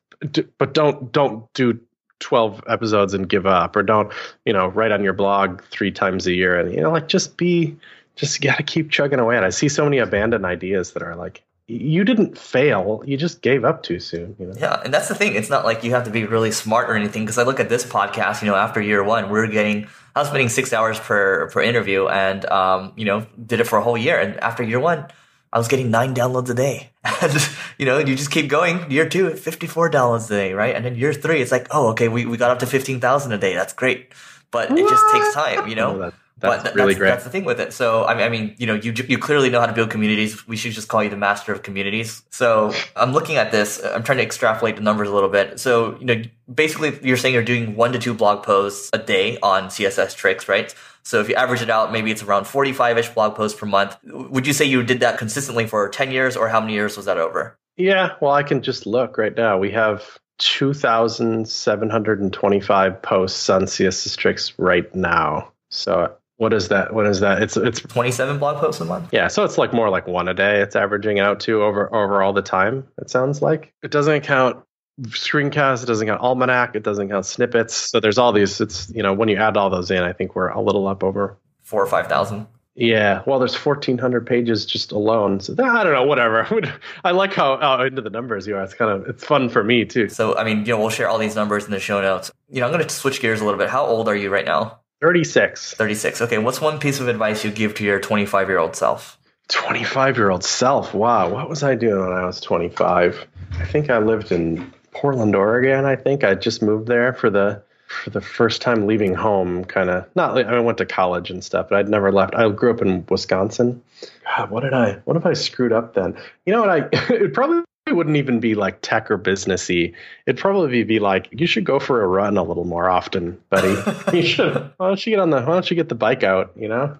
but 0.57 0.73
don't 0.73 1.11
don't 1.11 1.51
do 1.53 1.79
12 2.19 2.63
episodes 2.67 3.13
and 3.13 3.29
give 3.29 3.45
up 3.45 3.75
or 3.75 3.83
don't 3.83 4.11
you 4.45 4.51
know 4.51 4.67
write 4.67 4.91
on 4.91 5.03
your 5.03 5.13
blog 5.13 5.61
three 5.69 5.91
times 5.91 6.25
a 6.25 6.33
year 6.33 6.59
and 6.59 6.73
you 6.73 6.81
know 6.81 6.91
like 6.91 7.07
just 7.07 7.37
be 7.37 7.77
just 8.15 8.41
got 8.41 8.57
to 8.57 8.63
keep 8.63 8.89
chugging 8.89 9.19
away 9.19 9.35
and 9.35 9.45
i 9.45 9.51
see 9.51 9.69
so 9.69 9.83
many 9.83 9.99
abandoned 9.99 10.43
ideas 10.43 10.93
that 10.93 11.03
are 11.03 11.15
like 11.15 11.43
you 11.67 12.05
didn't 12.05 12.37
fail 12.37 13.03
you 13.05 13.17
just 13.17 13.41
gave 13.41 13.65
up 13.65 13.83
too 13.83 13.99
soon 13.99 14.35
you 14.39 14.45
know 14.45 14.53
yeah 14.57 14.81
and 14.85 14.93
that's 14.93 15.09
the 15.09 15.15
thing 15.15 15.35
it's 15.35 15.49
not 15.49 15.65
like 15.65 15.83
you 15.83 15.91
have 15.91 16.05
to 16.05 16.11
be 16.11 16.25
really 16.25 16.51
smart 16.51 16.89
or 16.89 16.95
anything 16.95 17.23
because 17.23 17.37
i 17.37 17.43
look 17.43 17.59
at 17.59 17.67
this 17.67 17.85
podcast 17.85 18.41
you 18.41 18.47
know 18.47 18.55
after 18.55 18.79
year 18.79 19.03
one 19.03 19.29
we're 19.29 19.47
getting 19.47 19.85
i 20.15 20.19
was 20.19 20.29
spending 20.29 20.47
six 20.47 20.71
hours 20.71 20.97
per 20.99 21.49
per 21.49 21.61
interview 21.61 22.07
and 22.07 22.45
um 22.45 22.93
you 22.95 23.03
know 23.03 23.25
did 23.45 23.59
it 23.59 23.65
for 23.65 23.77
a 23.77 23.83
whole 23.83 23.97
year 23.97 24.17
and 24.17 24.39
after 24.39 24.63
year 24.63 24.79
one 24.79 25.05
I 25.51 25.57
was 25.57 25.67
getting 25.69 25.89
nine 25.89 26.13
downloads 26.13 26.49
a 26.49 26.53
day. 26.53 26.91
And, 27.21 27.49
you 27.77 27.85
know, 27.85 27.97
you 27.99 28.15
just 28.15 28.29
keep 28.29 28.49
going. 28.49 28.91
Year 28.91 29.07
two, 29.07 29.31
54 29.31 29.89
downloads 29.89 30.25
a 30.25 30.29
day, 30.29 30.53
right? 30.53 30.75
And 30.75 30.83
then 30.83 30.95
year 30.95 31.13
three, 31.13 31.41
it's 31.41 31.51
like, 31.51 31.67
oh, 31.71 31.87
okay, 31.91 32.09
we, 32.09 32.25
we 32.25 32.37
got 32.37 32.51
up 32.51 32.59
to 32.59 32.67
15,000 32.67 33.31
a 33.31 33.37
day. 33.37 33.55
That's 33.55 33.73
great. 33.73 34.11
But 34.51 34.69
it 34.71 34.87
just 34.89 35.03
takes 35.13 35.33
time, 35.33 35.67
you 35.67 35.75
know? 35.75 36.11
That, 36.39 36.49
that's 36.49 36.63
but 36.63 36.75
really 36.75 36.93
that's, 36.93 36.99
great 36.99 37.09
That's 37.09 37.23
the 37.23 37.31
thing 37.31 37.45
with 37.45 37.59
it. 37.59 37.73
So 37.73 38.05
I 38.05 38.13
mean, 38.13 38.23
I 38.23 38.29
mean, 38.29 38.53
you 38.57 38.67
know, 38.67 38.75
you 38.75 38.93
you 39.07 39.17
clearly 39.17 39.49
know 39.49 39.59
how 39.59 39.65
to 39.65 39.73
build 39.73 39.89
communities. 39.89 40.47
We 40.47 40.55
should 40.55 40.73
just 40.73 40.87
call 40.87 41.03
you 41.03 41.09
the 41.09 41.17
master 41.17 41.51
of 41.51 41.63
communities. 41.63 42.21
So 42.29 42.73
I'm 42.95 43.11
looking 43.11 43.37
at 43.37 43.51
this. 43.51 43.83
I'm 43.83 44.03
trying 44.03 44.19
to 44.19 44.23
extrapolate 44.23 44.75
the 44.75 44.83
numbers 44.83 45.09
a 45.09 45.13
little 45.13 45.29
bit. 45.29 45.59
So 45.59 45.97
you 45.99 46.05
know, 46.05 46.21
basically, 46.53 46.99
you're 47.01 47.17
saying 47.17 47.33
you're 47.33 47.43
doing 47.43 47.75
one 47.75 47.91
to 47.93 47.99
two 47.99 48.13
blog 48.13 48.43
posts 48.43 48.91
a 48.93 48.99
day 48.99 49.39
on 49.41 49.69
CSS 49.69 50.15
tricks, 50.15 50.47
right? 50.47 50.73
So 51.01 51.21
if 51.21 51.29
you 51.29 51.35
average 51.35 51.61
it 51.61 51.69
out, 51.69 51.93
maybe 51.93 52.11
it's 52.11 52.21
around 52.21 52.43
45-ish 52.43 53.11
blog 53.11 53.35
posts 53.35 53.57
per 53.57 53.65
month. 53.65 53.95
Would 54.03 54.45
you 54.45 54.51
say 54.51 54.65
you 54.65 54.83
did 54.83 54.99
that 54.99 55.17
consistently 55.17 55.65
for 55.65 55.87
10 55.87 56.11
years, 56.11 56.35
or 56.35 56.49
how 56.49 56.59
many 56.59 56.73
years 56.73 56.97
was 56.97 57.05
that 57.05 57.17
over? 57.17 57.57
Yeah, 57.77 58.15
well, 58.19 58.33
I 58.33 58.43
can 58.43 58.61
just 58.61 58.85
look 58.85 59.17
right 59.17 59.33
now. 59.33 59.57
We 59.57 59.71
have 59.71 60.19
2,725 60.39 63.01
posts 63.01 63.49
on 63.49 63.61
CSS 63.63 64.17
Tricks 64.17 64.53
right 64.59 64.93
now. 64.93 65.53
So 65.69 66.13
what 66.37 66.53
is 66.53 66.67
that? 66.69 66.93
What 66.93 67.07
is 67.07 67.19
that? 67.19 67.41
It's 67.41 67.57
it's 67.57 67.81
27 67.81 68.37
blog 68.37 68.57
posts 68.57 68.79
a 68.79 68.85
month. 68.85 69.09
Yeah, 69.11 69.27
so 69.27 69.43
it's 69.43 69.57
like 69.57 69.73
more 69.73 69.89
like 69.89 70.07
one 70.07 70.27
a 70.27 70.33
day. 70.33 70.61
It's 70.61 70.75
averaging 70.75 71.19
out 71.19 71.39
to 71.41 71.63
over 71.63 71.93
over 71.93 72.21
all 72.21 72.33
the 72.33 72.41
time. 72.41 72.87
It 72.99 73.09
sounds 73.09 73.41
like 73.41 73.73
it 73.81 73.91
doesn't 73.91 74.21
count 74.21 74.63
screencast. 75.01 75.83
It 75.83 75.87
doesn't 75.87 76.07
count 76.07 76.21
almanac. 76.21 76.75
It 76.75 76.83
doesn't 76.83 77.09
count 77.09 77.25
snippets. 77.25 77.75
So 77.75 77.99
there's 77.99 78.19
all 78.19 78.33
these. 78.33 78.61
It's 78.61 78.89
you 78.91 79.01
know 79.01 79.13
when 79.13 79.29
you 79.29 79.37
add 79.37 79.57
all 79.57 79.69
those 79.69 79.89
in, 79.89 80.03
I 80.03 80.13
think 80.13 80.35
we're 80.35 80.49
a 80.49 80.61
little 80.61 80.87
up 80.87 81.03
over 81.03 81.37
four 81.63 81.81
or 81.81 81.87
five 81.87 82.07
thousand. 82.07 82.47
Yeah, 82.79 83.23
well, 83.25 83.39
there's 83.39 83.55
1,400 83.55 84.27
pages 84.27 84.63
just 84.63 84.91
alone. 84.91 85.39
So 85.39 85.53
I 85.53 85.83
don't 85.83 85.93
know, 85.93 86.03
whatever. 86.03 86.47
I 87.03 87.09
like 87.09 87.33
how, 87.33 87.57
how 87.57 87.81
into 87.81 88.03
the 88.03 88.11
numbers 88.11 88.45
you 88.45 88.55
are. 88.55 88.61
It's 88.61 88.75
kind 88.75 88.91
of 88.91 89.07
it's 89.07 89.23
fun 89.23 89.49
for 89.49 89.63
me 89.63 89.83
too. 89.83 90.09
So 90.09 90.37
I 90.37 90.43
mean, 90.43 90.59
you 90.59 90.73
know, 90.73 90.79
we'll 90.79 90.91
share 90.91 91.09
all 91.09 91.17
these 91.17 91.35
numbers 91.35 91.65
in 91.65 91.71
the 91.71 91.79
show 91.79 91.99
notes. 92.01 92.31
You 92.49 92.59
know, 92.59 92.67
I'm 92.67 92.71
going 92.71 92.83
to 92.83 92.89
switch 92.93 93.19
gears 93.19 93.41
a 93.41 93.45
little 93.45 93.57
bit. 93.57 93.71
How 93.71 93.83
old 93.83 94.07
are 94.07 94.15
you 94.15 94.29
right 94.29 94.45
now? 94.45 94.81
36. 95.01 95.75
36. 95.75 96.21
Okay, 96.21 96.37
what's 96.37 96.59
one 96.59 96.79
piece 96.79 96.99
of 96.99 97.07
advice 97.07 97.43
you 97.43 97.51
give 97.51 97.75
to 97.75 97.83
your 97.83 97.99
25 97.99 98.49
year 98.49 98.57
old 98.57 98.75
self? 98.75 99.17
25 99.49 100.17
year 100.17 100.29
old 100.29 100.43
self. 100.43 100.93
Wow, 100.93 101.29
what 101.29 101.49
was 101.49 101.63
I 101.63 101.75
doing 101.75 101.99
when 101.99 102.17
I 102.17 102.25
was 102.25 102.41
25? 102.41 103.27
I 103.59 103.65
think 103.65 103.89
I 103.89 103.99
lived 103.99 104.31
in 104.31 104.73
Portland, 104.91 105.35
Oregon. 105.35 105.85
I 105.85 105.95
think 105.95 106.23
I 106.23 106.35
just 106.35 106.61
moved 106.61 106.87
there 106.87 107.13
for 107.13 107.29
the 107.29 107.61
for 107.87 108.09
the 108.09 108.19
first 108.19 108.61
time 108.61 108.85
leaving 108.85 109.13
home, 109.13 109.63
kind 109.63 109.89
of 109.89 110.07
not. 110.15 110.31
I 110.31 110.43
mean, 110.43 110.47
I 110.47 110.59
went 110.59 110.79
to 110.79 110.85
college 110.85 111.29
and 111.29 111.41
stuff, 111.43 111.67
but 111.69 111.77
I'd 111.77 111.87
never 111.87 112.11
left. 112.11 112.35
I 112.35 112.49
grew 112.49 112.71
up 112.71 112.81
in 112.81 113.05
Wisconsin. 113.07 113.81
God, 114.25 114.49
what 114.49 114.63
did 114.63 114.73
I? 114.73 114.93
What 115.05 115.15
if 115.15 115.25
I 115.25 115.33
screwed 115.33 115.71
up 115.71 115.93
then? 115.93 116.17
You 116.45 116.53
know 116.53 116.61
what? 116.61 116.69
I 116.69 116.89
it 117.13 117.33
probably 117.33 117.63
wouldn't 117.93 118.17
even 118.17 118.39
be 118.39 118.55
like 118.55 118.79
tech 118.81 119.09
or 119.11 119.17
businessy. 119.17 119.93
It'd 120.25 120.39
probably 120.39 120.83
be 120.83 120.99
like 120.99 121.29
you 121.31 121.47
should 121.47 121.63
go 121.63 121.79
for 121.79 122.03
a 122.03 122.07
run 122.07 122.37
a 122.37 122.43
little 122.43 122.65
more 122.65 122.89
often, 122.89 123.39
buddy. 123.49 123.75
you 124.17 124.23
should. 124.23 124.53
Why 124.77 124.87
don't 124.87 125.05
you 125.05 125.11
get 125.11 125.19
on 125.19 125.29
the? 125.29 125.41
Why 125.41 125.53
don't 125.53 125.69
you 125.69 125.75
get 125.75 125.89
the 125.89 125.95
bike 125.95 126.23
out? 126.23 126.51
You 126.55 126.67
know, 126.67 126.97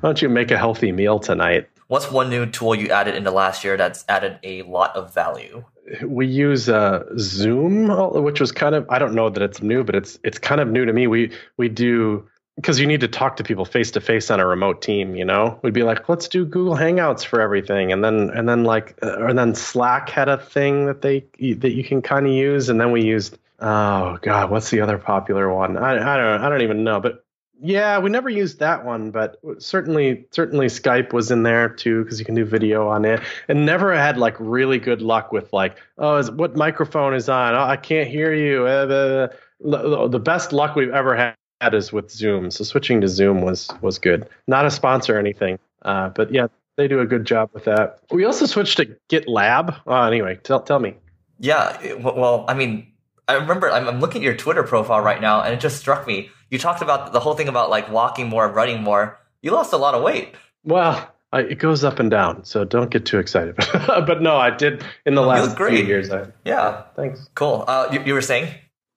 why 0.00 0.08
don't 0.08 0.20
you 0.20 0.28
make 0.28 0.50
a 0.50 0.58
healthy 0.58 0.92
meal 0.92 1.18
tonight? 1.18 1.68
What's 1.88 2.10
one 2.10 2.30
new 2.30 2.46
tool 2.46 2.74
you 2.74 2.88
added 2.88 3.14
in 3.14 3.24
the 3.24 3.30
last 3.30 3.62
year 3.62 3.76
that's 3.76 4.04
added 4.08 4.38
a 4.42 4.62
lot 4.62 4.96
of 4.96 5.12
value? 5.12 5.64
we 6.06 6.26
use 6.26 6.68
uh, 6.68 7.04
Zoom, 7.18 7.88
which 8.22 8.40
was 8.40 8.52
kind 8.52 8.74
of 8.74 8.88
I 8.88 8.98
don't 8.98 9.14
know 9.14 9.28
that 9.30 9.42
it's 9.42 9.62
new, 9.62 9.84
but 9.84 9.94
it's 9.94 10.18
it's 10.24 10.38
kind 10.38 10.60
of 10.60 10.68
new 10.68 10.84
to 10.84 10.92
me. 10.92 11.06
We 11.06 11.30
we 11.56 11.68
do 11.68 12.28
because 12.56 12.78
you 12.78 12.86
need 12.86 13.00
to 13.00 13.08
talk 13.08 13.36
to 13.36 13.44
people 13.44 13.64
face 13.64 13.90
to 13.92 14.00
face 14.00 14.30
on 14.30 14.40
a 14.40 14.46
remote 14.46 14.82
team. 14.82 15.14
You 15.14 15.24
know, 15.24 15.58
we'd 15.62 15.74
be 15.74 15.82
like, 15.82 16.08
let's 16.08 16.28
do 16.28 16.44
Google 16.44 16.76
Hangouts 16.76 17.24
for 17.24 17.40
everything, 17.40 17.92
and 17.92 18.04
then 18.04 18.30
and 18.30 18.48
then 18.48 18.64
like 18.64 18.98
uh, 19.02 19.26
and 19.26 19.38
then 19.38 19.54
Slack 19.54 20.08
had 20.10 20.28
a 20.28 20.38
thing 20.38 20.86
that 20.86 21.02
they 21.02 21.20
that 21.54 21.72
you 21.72 21.84
can 21.84 22.02
kind 22.02 22.26
of 22.26 22.32
use, 22.32 22.68
and 22.68 22.80
then 22.80 22.92
we 22.92 23.02
used 23.02 23.38
oh 23.60 24.18
god, 24.22 24.50
what's 24.50 24.70
the 24.70 24.80
other 24.80 24.98
popular 24.98 25.52
one? 25.52 25.76
I 25.76 25.92
I 25.92 26.16
don't 26.16 26.42
I 26.42 26.48
don't 26.48 26.62
even 26.62 26.84
know, 26.84 27.00
but 27.00 27.24
yeah, 27.60 27.98
we 27.98 28.10
never 28.10 28.28
used 28.28 28.58
that 28.58 28.84
one, 28.84 29.10
but 29.10 29.38
certainly 29.58 30.26
certainly 30.30 30.66
Skype 30.66 31.12
was 31.12 31.30
in 31.30 31.44
there 31.44 31.68
too 31.68 32.02
because 32.02 32.18
you 32.18 32.24
can 32.24 32.34
do 32.34 32.44
video 32.44 32.88
on 32.88 33.04
it. 33.04 33.20
And 33.48 33.64
never 33.64 33.94
had 33.94 34.18
like 34.18 34.36
really 34.38 34.78
good 34.78 35.00
luck 35.00 35.32
with 35.32 35.52
like, 35.52 35.78
oh, 35.96 36.16
is, 36.16 36.30
what 36.30 36.56
microphone 36.56 37.14
is 37.14 37.28
on? 37.28 37.54
Oh, 37.54 37.62
I 37.62 37.76
can't 37.76 38.08
hear 38.08 38.34
you. 38.34 38.66
Uh, 38.66 38.86
the, 38.86 40.08
the 40.08 40.18
best 40.18 40.52
luck 40.52 40.76
we've 40.76 40.92
ever 40.92 41.16
had 41.16 41.34
is 41.72 41.92
with 41.92 42.10
Zoom. 42.10 42.50
So 42.50 42.64
switching 42.64 43.00
to 43.00 43.08
Zoom 43.08 43.40
was 43.40 43.70
was 43.80 43.98
good. 43.98 44.28
Not 44.46 44.66
a 44.66 44.70
sponsor 44.70 45.16
or 45.16 45.18
anything, 45.18 45.58
uh, 45.82 46.10
but 46.10 46.32
yeah, 46.32 46.48
they 46.76 46.88
do 46.88 47.00
a 47.00 47.06
good 47.06 47.24
job 47.24 47.50
with 47.54 47.64
that. 47.64 48.00
We 48.10 48.24
also 48.24 48.46
switched 48.46 48.78
to 48.78 48.96
GitLab. 49.08 49.80
Oh, 49.86 50.02
anyway, 50.02 50.38
tell 50.42 50.60
tell 50.60 50.80
me. 50.80 50.96
Yeah, 51.38 51.94
well, 51.94 52.44
I 52.48 52.54
mean, 52.54 52.92
I 53.26 53.34
remember 53.34 53.70
I'm, 53.70 53.88
I'm 53.88 54.00
looking 54.00 54.22
at 54.22 54.24
your 54.24 54.36
Twitter 54.36 54.62
profile 54.62 55.00
right 55.00 55.20
now, 55.20 55.42
and 55.42 55.54
it 55.54 55.60
just 55.60 55.78
struck 55.78 56.06
me. 56.06 56.30
You 56.50 56.58
talked 56.58 56.82
about 56.82 57.12
the 57.12 57.20
whole 57.20 57.34
thing 57.34 57.48
about 57.48 57.70
like 57.70 57.90
walking 57.90 58.28
more, 58.28 58.48
running 58.48 58.82
more. 58.82 59.18
You 59.42 59.52
lost 59.52 59.72
a 59.72 59.76
lot 59.76 59.94
of 59.94 60.02
weight. 60.02 60.34
Well, 60.64 61.10
I, 61.32 61.40
it 61.40 61.58
goes 61.58 61.84
up 61.84 61.98
and 61.98 62.10
down, 62.10 62.44
so 62.44 62.64
don't 62.64 62.90
get 62.90 63.06
too 63.06 63.18
excited. 63.18 63.56
but 63.86 64.22
no, 64.22 64.36
I 64.36 64.50
did 64.50 64.84
in 65.04 65.14
the 65.14 65.22
last 65.22 65.56
few 65.56 65.68
years. 65.68 66.10
I, 66.10 66.26
yeah, 66.44 66.84
thanks. 66.96 67.28
Cool. 67.34 67.64
Uh, 67.66 67.88
you, 67.92 68.02
you 68.04 68.14
were 68.14 68.22
saying? 68.22 68.54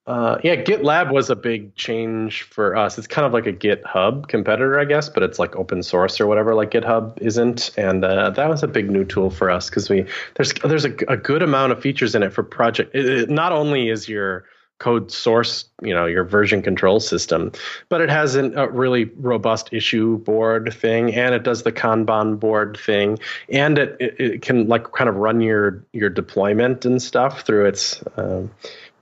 Uh, 0.08 0.38
yeah, 0.42 0.56
GitLab 0.56 1.12
was 1.12 1.30
a 1.30 1.36
big 1.36 1.76
change 1.76 2.44
for 2.44 2.78
us. 2.78 2.98
It's 2.98 3.08
kind 3.08 3.28
of 3.28 3.34
like 3.34 3.46
a 3.46 3.52
GitHub 3.52 4.30
competitor, 4.30 4.80
I 4.80 4.86
guess, 4.86 5.10
but 5.10 5.22
it's 5.22 5.38
like 5.38 5.58
open 5.58 5.84
source 5.84 6.22
or 6.22 6.28
whatever, 6.28 6.56
like 6.56 6.72
GitHub 6.72 7.22
isn't. 7.22 7.72
And 7.78 8.06
uh, 8.06 8.30
that 8.30 8.48
was 8.48 8.64
a 8.64 8.70
big 8.70 8.90
new 8.90 9.04
tool 9.04 9.30
for 9.30 9.52
us 9.52 9.70
because 9.70 9.90
we 9.90 10.06
there's 10.36 10.54
there's 10.64 10.86
a, 10.86 10.96
a, 11.10 11.18
good 11.18 11.44
amount 11.44 11.74
of 11.74 11.82
features 11.82 12.16
in 12.16 12.24
it 12.24 12.32
for 12.32 12.42
project. 12.42 12.96
It, 12.96 13.06
it, 13.06 13.30
not 13.30 13.52
only 13.52 13.90
is 13.90 14.08
your 14.08 14.46
code 14.80 15.12
source, 15.12 15.66
you 15.82 15.94
know, 15.94 16.06
your 16.06 16.24
version 16.24 16.62
control 16.62 17.00
system, 17.00 17.52
but 17.90 18.00
it 18.00 18.10
has 18.10 18.36
an, 18.36 18.58
a 18.58 18.70
really 18.70 19.06
robust 19.18 19.70
issue 19.74 20.20
board 20.20 20.72
thing, 20.74 21.14
and 21.16 21.34
it 21.34 21.44
does 21.44 21.64
the 21.64 21.72
Kanban 21.72 22.40
board 22.40 22.78
thing, 22.80 23.18
and 23.50 23.78
it, 23.78 23.98
it, 24.00 24.20
it 24.20 24.42
can 24.42 24.68
like 24.68 24.92
kind 24.94 25.10
of 25.10 25.16
run 25.16 25.42
your 25.42 25.84
your 25.92 26.10
deployment 26.10 26.86
and 26.86 27.02
stuff 27.02 27.42
through 27.42 27.66
its 27.66 28.02
um, 28.16 28.52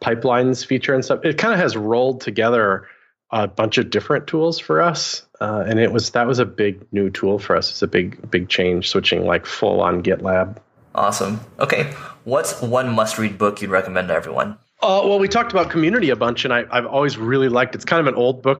pipelines 0.05 0.63
feature 0.63 0.93
and 0.93 1.03
stuff. 1.03 1.25
It 1.25 1.37
kind 1.37 1.53
of 1.53 1.59
has 1.59 1.75
rolled 1.75 2.21
together 2.21 2.87
a 3.31 3.47
bunch 3.47 3.79
of 3.79 3.89
different 3.89 4.27
tools 4.27 4.59
for 4.59 4.81
us, 4.81 5.25
uh, 5.41 5.63
and 5.67 5.79
it 5.79 5.91
was 5.91 6.11
that 6.11 6.27
was 6.27 6.37
a 6.37 6.45
big 6.45 6.85
new 6.93 7.09
tool 7.09 7.39
for 7.39 7.55
us. 7.55 7.71
It's 7.71 7.81
a 7.81 7.87
big 7.87 8.29
big 8.29 8.47
change 8.47 8.89
switching 8.89 9.25
like 9.25 9.45
full 9.45 9.81
on 9.81 10.03
GitLab. 10.03 10.57
Awesome. 10.93 11.41
Okay, 11.59 11.91
what's 12.23 12.61
one 12.61 12.93
must 12.93 13.17
read 13.17 13.37
book 13.37 13.61
you'd 13.61 13.71
recommend 13.71 14.09
to 14.09 14.13
everyone? 14.13 14.57
Uh, 14.81 15.01
well, 15.03 15.17
we 15.17 15.27
talked 15.27 15.51
about 15.51 15.71
community 15.71 16.11
a 16.11 16.15
bunch, 16.15 16.45
and 16.45 16.53
I, 16.53 16.65
have 16.71 16.85
always 16.85 17.17
really 17.17 17.49
liked. 17.49 17.73
It's 17.73 17.85
kind 17.85 17.99
of 17.99 18.07
an 18.07 18.15
old 18.15 18.43
book. 18.43 18.59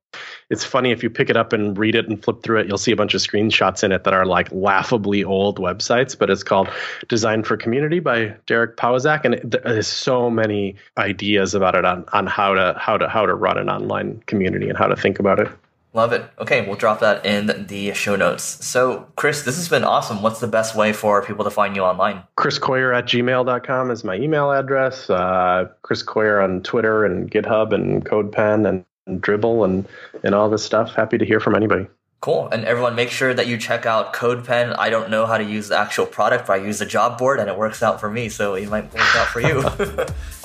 It's 0.50 0.64
funny 0.64 0.92
if 0.92 1.02
you 1.02 1.10
pick 1.10 1.30
it 1.30 1.38
up 1.38 1.54
and 1.54 1.78
read 1.78 1.96
it 1.96 2.08
and 2.08 2.24
flip 2.24 2.44
through 2.44 2.60
it, 2.60 2.68
you'll 2.68 2.78
see 2.78 2.92
a 2.92 2.96
bunch 2.96 3.14
of 3.14 3.22
screenshots 3.22 3.84
in 3.84 3.92
it 3.92 4.04
that 4.04 4.14
are 4.14 4.26
like 4.26 4.52
laughably 4.52 5.24
old 5.24 5.60
websites. 5.60 6.18
But 6.18 6.30
it's 6.30 6.44
called 6.44 6.70
Design 7.08 7.44
for 7.44 7.58
Community 7.58 8.00
by 8.00 8.36
Derek 8.46 8.78
Powazek, 8.78 9.26
and 9.26 9.36
it, 9.36 9.52
there's 9.64 9.88
so 9.88 10.30
many 10.30 10.76
ideas 10.98 11.56
about 11.56 11.76
it 11.76 11.86
on 11.86 12.06
on 12.14 12.28
how 12.28 12.54
to 12.54 12.76
how 12.80 12.98
to 12.98 13.08
how 13.10 13.26
to 13.26 13.34
run 13.34 13.58
an 13.58 13.70
online 13.70 14.22
community 14.28 14.70
and 14.70 14.78
how 14.78 14.88
to 14.88 14.96
think 14.96 15.20
about 15.20 15.40
it. 15.40 15.50
Love 15.96 16.12
it. 16.12 16.30
Okay, 16.40 16.68
we'll 16.68 16.76
drop 16.76 17.00
that 17.00 17.26
in 17.26 17.68
the 17.68 17.94
show 17.94 18.18
notes. 18.18 18.44
So, 18.44 19.08
Chris, 19.16 19.44
this 19.44 19.56
has 19.56 19.70
been 19.70 19.86
awesome. 19.86 20.22
What's 20.22 20.42
the 20.42 20.48
best 20.48 20.76
way 20.76 20.92
for 20.92 21.24
people 21.24 21.46
to 21.46 21.50
find 21.50 21.74
you 21.74 21.84
online? 21.84 22.22
Chris 22.36 22.60
Coyier 22.60 22.94
at 22.94 23.06
gmail.com 23.06 23.92
is 23.92 24.04
my 24.04 24.16
email 24.16 24.52
address. 24.52 25.10
Uh, 25.10 25.70
Chris 25.84 26.04
Coyier 26.04 26.44
on 26.44 26.62
Twitter 26.64 27.06
and 27.06 27.32
GitHub 27.32 27.74
and 27.74 28.04
CodePen 28.04 28.68
and, 28.68 28.84
and 29.08 29.22
Dribbble 29.22 29.66
and, 29.66 29.88
and 30.24 30.36
all 30.36 30.50
this 30.50 30.64
stuff. 30.64 30.94
Happy 30.96 31.18
to 31.18 31.26
hear 31.26 31.40
from 31.40 31.56
anybody. 31.56 31.88
Cool. 32.22 32.48
And 32.50 32.66
everyone, 32.66 32.96
make 32.96 33.12
sure 33.12 33.34
that 33.34 33.46
you 33.46 33.58
check 33.58 33.86
out 33.86 34.14
CodePen. 34.14 34.76
I 34.80 34.90
don't 34.90 35.12
know 35.12 35.26
how 35.28 35.38
to 35.38 35.44
use 35.44 35.68
the 35.68 35.78
actual 35.78 36.08
product, 36.08 36.48
but 36.48 36.54
I 36.54 36.66
use 36.66 36.80
the 36.80 36.86
job 36.86 37.20
board 37.20 37.40
and 37.40 37.50
it 37.50 37.58
works 37.58 37.84
out 37.84 38.00
for 38.00 38.10
me. 38.10 38.30
So 38.30 38.56
it 38.56 38.68
might 38.68 38.92
work 38.92 39.16
out 39.16 39.28
for 39.28 39.42
you. 39.42 39.62